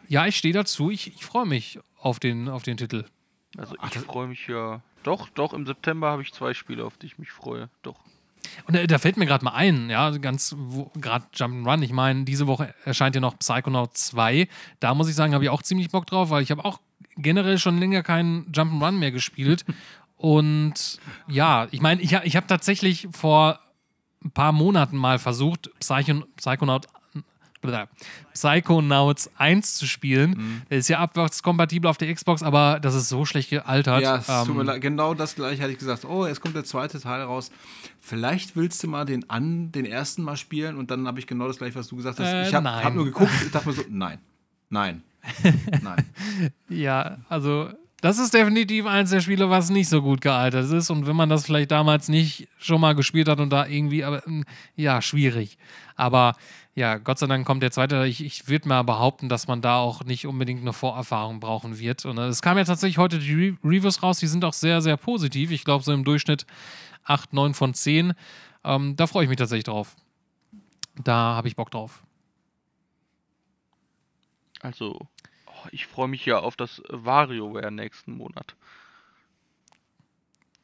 [0.07, 0.91] ja, ich stehe dazu.
[0.91, 3.05] Ich, ich freue mich auf den, auf den Titel.
[3.57, 4.81] Also ich freue mich ja.
[5.03, 7.69] Doch, doch, im September habe ich zwei Spiele, auf die ich mich freue.
[7.83, 7.95] Doch.
[8.67, 10.55] Und äh, da fällt mir gerade mal ein, ja, ganz
[10.95, 11.81] gerade Jump'n'Run.
[11.83, 14.47] Ich meine, diese Woche erscheint ja noch Psychonaut 2.
[14.79, 16.79] Da muss ich sagen, habe ich auch ziemlich Bock drauf, weil ich habe auch
[17.17, 19.65] generell schon länger keinen Jump'n'Run mehr gespielt.
[20.17, 23.59] Und ja, ich meine, ich, ich habe tatsächlich vor
[24.23, 26.87] ein paar Monaten mal versucht, Psychon Psychonaut
[28.33, 30.31] Psychonauts 1 zu spielen.
[30.31, 30.61] Mhm.
[30.69, 34.01] Der ist ja abwärtskompatibel auf der Xbox, aber das ist so schlecht gealtert.
[34.01, 34.81] Ja, es tut mir Ähm, leid.
[34.81, 36.05] genau das gleiche hatte ich gesagt.
[36.05, 37.51] Oh, jetzt kommt der zweite Teil raus.
[37.99, 41.47] Vielleicht willst du mal den an, den ersten mal spielen und dann habe ich genau
[41.47, 42.27] das gleiche, was du gesagt hast.
[42.27, 44.19] Äh, ich habe hab nur geguckt, ich dachte mir so, nein,
[44.69, 45.01] nein,
[45.81, 46.05] nein.
[46.69, 47.69] Ja, also
[48.01, 50.89] das ist definitiv eins der Spiele, was nicht so gut gealtert ist.
[50.89, 54.25] Und wenn man das vielleicht damals nicht schon mal gespielt hat und da irgendwie, aber
[54.27, 54.45] ähm,
[54.75, 55.57] ja, schwierig.
[55.95, 56.35] Aber
[56.75, 58.05] ja, Gott sei Dank kommt der zweite.
[58.05, 62.05] Ich, ich würde mal behaupten, dass man da auch nicht unbedingt eine Vorerfahrung brauchen wird.
[62.05, 64.81] Und äh, es kam ja tatsächlich heute die Re Reviews raus, die sind auch sehr,
[64.81, 65.51] sehr positiv.
[65.51, 66.45] Ich glaube, so im Durchschnitt
[67.05, 68.13] 8, 9 von 10.
[68.65, 69.95] Ähm, da freue ich mich tatsächlich drauf.
[71.03, 72.03] Da habe ich Bock drauf.
[74.61, 74.99] Also,
[75.71, 78.55] ich freue mich ja auf das WarioWare nächsten Monat.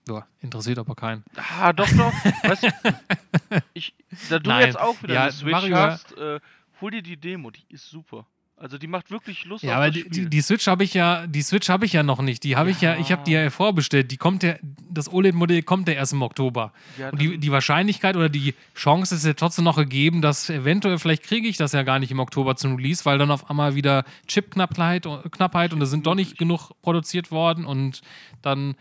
[0.07, 1.23] Ja, interessiert aber keinen.
[1.35, 2.13] Ah, doch, doch.
[2.43, 2.69] weißt du,
[3.73, 3.93] ich,
[4.29, 4.65] da du Nein.
[4.67, 6.39] jetzt auch wieder Ja, eine Switch Mario- hast, äh,
[6.81, 8.25] hol dir die Demo, die ist super.
[8.61, 10.11] Also die macht wirklich Lust Ja, auf aber das die, Spiel.
[10.25, 12.43] die, die Switch habe ich ja, die Switch habe ich ja noch nicht.
[12.43, 14.11] Die habe ich ja, ich habe die ja vorbestellt.
[14.11, 14.53] Die kommt ja,
[14.89, 16.71] das OLED-Modell kommt ja erst im Oktober.
[16.99, 20.99] Ja, Und die, die Wahrscheinlichkeit oder die Chance ist ja trotzdem noch gegeben, dass eventuell,
[20.99, 23.73] vielleicht kriege ich das ja gar nicht im Oktober zum Release, weil dann auf einmal
[23.73, 28.01] wieder Chip-Knappheit Knappheit und es sind doch nicht genug produziert worden und
[28.43, 28.75] dann,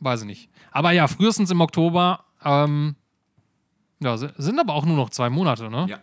[0.00, 0.48] weiß ich nicht.
[0.70, 2.94] Aber ja, frühestens im Oktober, ähm,
[3.98, 5.86] ja, si- sind aber auch nur noch zwei Monate, ne?
[5.88, 5.98] Ja.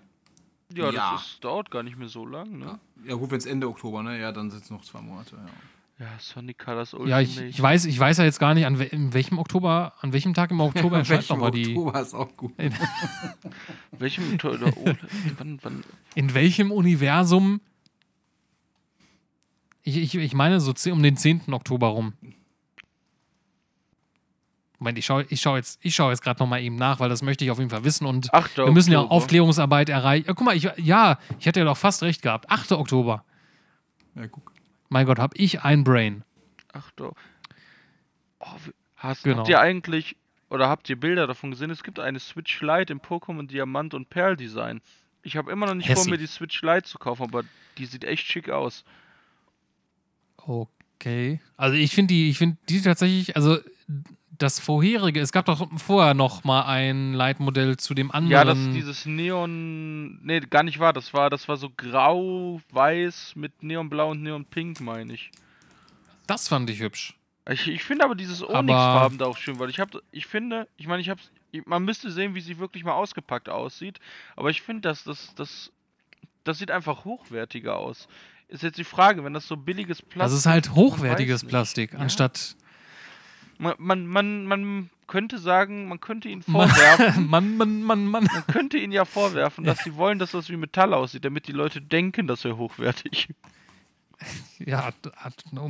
[0.73, 1.15] Ja, das Ja.
[1.15, 2.80] Ist, dauert gar nicht mehr so lang, ne?
[3.06, 4.19] Ja, gut, wenn es Ende Oktober, ne?
[4.19, 5.35] Ja, dann sind es noch zwei Monate.
[5.35, 5.52] Ja.
[5.99, 7.11] Ja, Sonic Colors Ultimate.
[7.11, 9.94] Ja, ich, ich, weiß, ich weiß ja jetzt gar nicht, an we in welchem Oktober,
[10.02, 11.77] an welchem Tag im Oktober erscheint nochmal die.
[11.77, 12.53] Oktober ist auch gut.
[13.91, 14.91] Welchem To- oder oh,
[15.38, 15.84] wann, wann,
[16.15, 17.61] In welchem Universum?
[19.84, 21.53] Ich, ich, ich meine so um den 10.
[21.53, 22.14] Oktober rum.
[24.84, 27.22] Moment, ich schaue ich schau jetzt, ich schau jetzt gerade nochmal eben nach, weil das
[27.22, 28.57] möchte ich auf jeden Fall wissen und 8.
[28.57, 29.15] wir müssen ja Oktober.
[29.15, 30.26] Aufklärungsarbeit erreichen.
[30.27, 32.49] Ja, guck mal, ich, ja, ich hätte ja doch fast recht gehabt.
[32.49, 32.73] 8.
[32.73, 33.23] Oktober.
[34.15, 34.51] Ja, guck.
[34.89, 36.26] Mein Gott, hab ich ein Brain.
[36.73, 37.15] Ach doch.
[38.39, 38.47] Oh,
[38.97, 39.38] hast, Genau.
[39.38, 40.18] Habt ihr eigentlich,
[40.49, 41.69] oder habt ihr Bilder davon gesehen?
[41.69, 44.81] Es gibt eine Switch Lite im Pokémon Diamant und Perl Design.
[45.22, 46.11] Ich habe immer noch nicht vor, Hässlich.
[46.11, 47.43] mir die Switch Lite zu kaufen, aber
[47.77, 48.84] die sieht echt schick aus.
[50.35, 51.39] Okay.
[51.55, 53.60] Also ich finde die, ich finde die tatsächlich, also
[54.39, 58.31] das vorherige, es gab doch vorher noch mal ein Leitmodell zu dem anderen.
[58.31, 60.19] Ja, das ist dieses Neon.
[60.26, 60.91] Nee, gar nicht wahr.
[60.93, 65.31] Das war, das war so grau, weiß mit Neonblau und Neonpink, meine ich.
[66.27, 67.15] das fand ich hübsch.
[67.49, 70.88] Ich, ich finde aber dieses Onyx-Farben da auch schön, weil ich habe, ich finde, ich
[70.88, 71.19] meine, ich habe,
[71.65, 73.99] man müsste sehen, wie sie wirklich mal ausgepackt aussieht,
[74.38, 75.72] aber ich finde, dass das, das,
[76.45, 78.07] das sieht einfach hochwertiger aus.
[78.47, 80.19] Ist jetzt die Frage, wenn das so billiges Plastik.
[80.22, 81.43] Das ist halt hochwertiges.
[81.43, 81.99] Plastik, Ja.
[81.99, 82.55] anstatt
[83.64, 88.27] Man, man, man, man könnte sagen, man könnte ihnen Man- vorwerfen, Mann, Mann, Mann, Mann.
[88.31, 91.52] man könnte ihnen ja vorwerfen, dass sie wollen, dass das wie Metall aussieht, damit die
[91.53, 93.30] Leute denken, das wäre hochwertig.
[94.60, 94.94] Ja,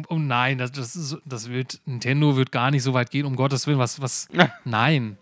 [0.08, 3.66] um nein, das, das, das wird, Nintendo wird gar nicht so weit gehen, um Gottes
[3.66, 4.28] Willen, was, was,
[4.64, 5.18] nein.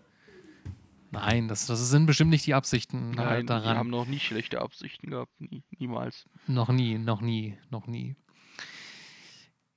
[1.10, 3.78] Nein, das, das sind bestimmt nicht die Absichten äh, Nein, die daran.
[3.78, 6.26] haben noch nie schlechte Absichten gehabt, nie, niemals.
[6.46, 8.16] Noch nie, noch nie, noch nie.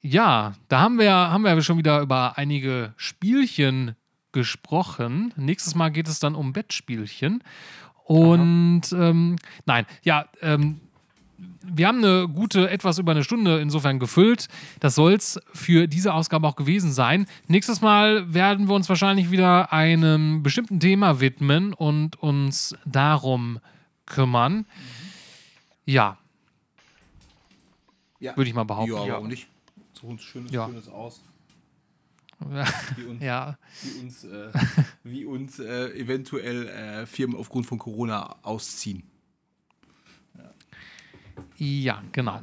[0.07, 3.95] Ja, da haben wir, haben wir schon wieder über einige Spielchen
[4.33, 5.33] gesprochen.
[5.35, 7.43] Nächstes Mal geht es dann um Bettspielchen.
[8.03, 10.79] Und ähm, nein, ja, ähm,
[11.63, 14.47] wir haben eine gute, etwas über eine Stunde insofern gefüllt.
[14.79, 17.25] Das soll es für diese Ausgabe auch gewesen sein.
[17.47, 23.59] Nächstes Mal werden wir uns wahrscheinlich wieder einem bestimmten Thema widmen und uns darum
[24.05, 24.67] kümmern.
[25.85, 26.19] Ja,
[28.19, 28.37] Ja.
[28.37, 28.93] würde ich mal behaupten.
[28.93, 29.13] Ja, Ja.
[29.13, 29.47] warum nicht?
[29.99, 30.67] So uns schönes, Ja.
[30.67, 31.21] schönes aus.
[32.97, 33.57] Wie uns, ja.
[33.81, 34.51] wie uns, äh,
[35.03, 39.03] wie uns äh, eventuell äh, Firmen aufgrund von Corona ausziehen.
[41.57, 42.41] Ja, genau.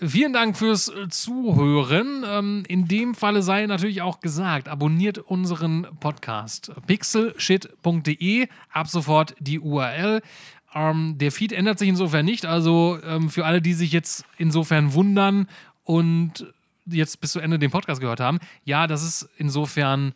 [0.00, 2.24] Vielen Dank fürs äh, Zuhören.
[2.26, 9.58] Ähm, in dem Falle sei natürlich auch gesagt, abonniert unseren Podcast pixelshit.de, ab sofort die
[9.60, 10.22] URL.
[10.74, 14.92] Ähm, der Feed ändert sich insofern nicht, also ähm, für alle, die sich jetzt insofern
[14.92, 15.48] wundern
[15.88, 16.46] und
[16.84, 20.12] jetzt bis zu Ende den Podcast gehört haben, ja, das ist insofern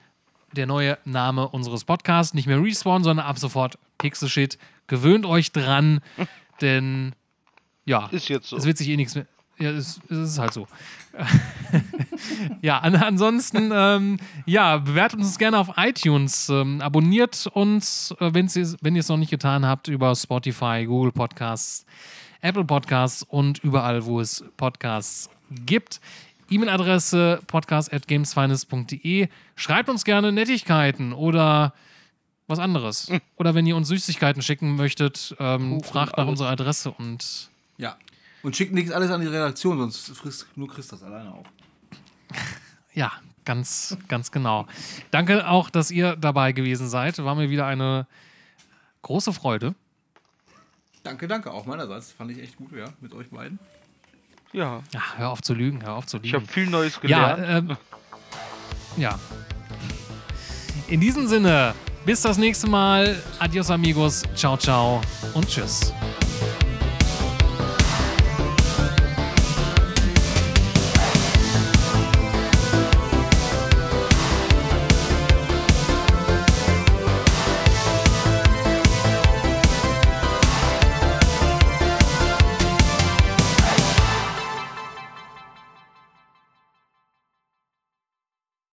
[0.54, 2.34] der neue Name unseres Podcasts.
[2.34, 4.58] Nicht mehr Respawn, sondern ab sofort Pixelshit.
[4.86, 6.02] Gewöhnt euch dran,
[6.60, 7.14] denn
[7.86, 8.58] ja, Ist jetzt so.
[8.58, 9.26] es wird sich eh nichts mehr.
[9.58, 10.66] Ja, es, es ist halt so.
[12.60, 16.50] ja, an, ansonsten, ähm, ja, bewertet uns gerne auf iTunes.
[16.50, 21.86] Ähm, abonniert uns, äh, wenn ihr es noch nicht getan habt, über Spotify, Google Podcasts,
[22.42, 26.00] Apple Podcasts und überall, wo es Podcasts gibt.
[26.50, 29.28] E-Mail-Adresse podcast.gamesfinest.de.
[29.56, 31.72] Schreibt uns gerne Nettigkeiten oder
[32.46, 33.10] was anderes.
[33.36, 37.96] Oder wenn ihr uns Süßigkeiten schicken möchtet, ähm, Kuchen, fragt nach unserer Adresse und Ja.
[38.42, 41.46] Und schickt nichts alles an die Redaktion, sonst frisst nur Chris das alleine auf.
[42.92, 43.12] ja,
[43.44, 44.66] ganz, ganz genau.
[45.10, 47.18] Danke auch, dass ihr dabei gewesen seid.
[47.24, 48.06] War mir wieder eine
[49.02, 49.74] große Freude.
[51.02, 51.50] Danke, danke.
[51.50, 52.12] Auch meinerseits.
[52.12, 53.58] Fand ich echt gut, ja, mit euch beiden.
[54.52, 56.52] Ja, Ja, hör auf zu lügen, hör auf zu ich habe lügen.
[56.52, 57.70] viel Neues Ja, gelernt.
[57.70, 57.76] ähm,
[58.96, 59.18] ja.
[60.88, 61.74] In diesem Sinne,
[62.04, 63.16] bis das nächste Mal.
[63.38, 65.00] Adios amigos, ciao, ciao
[65.34, 65.92] und tschüss.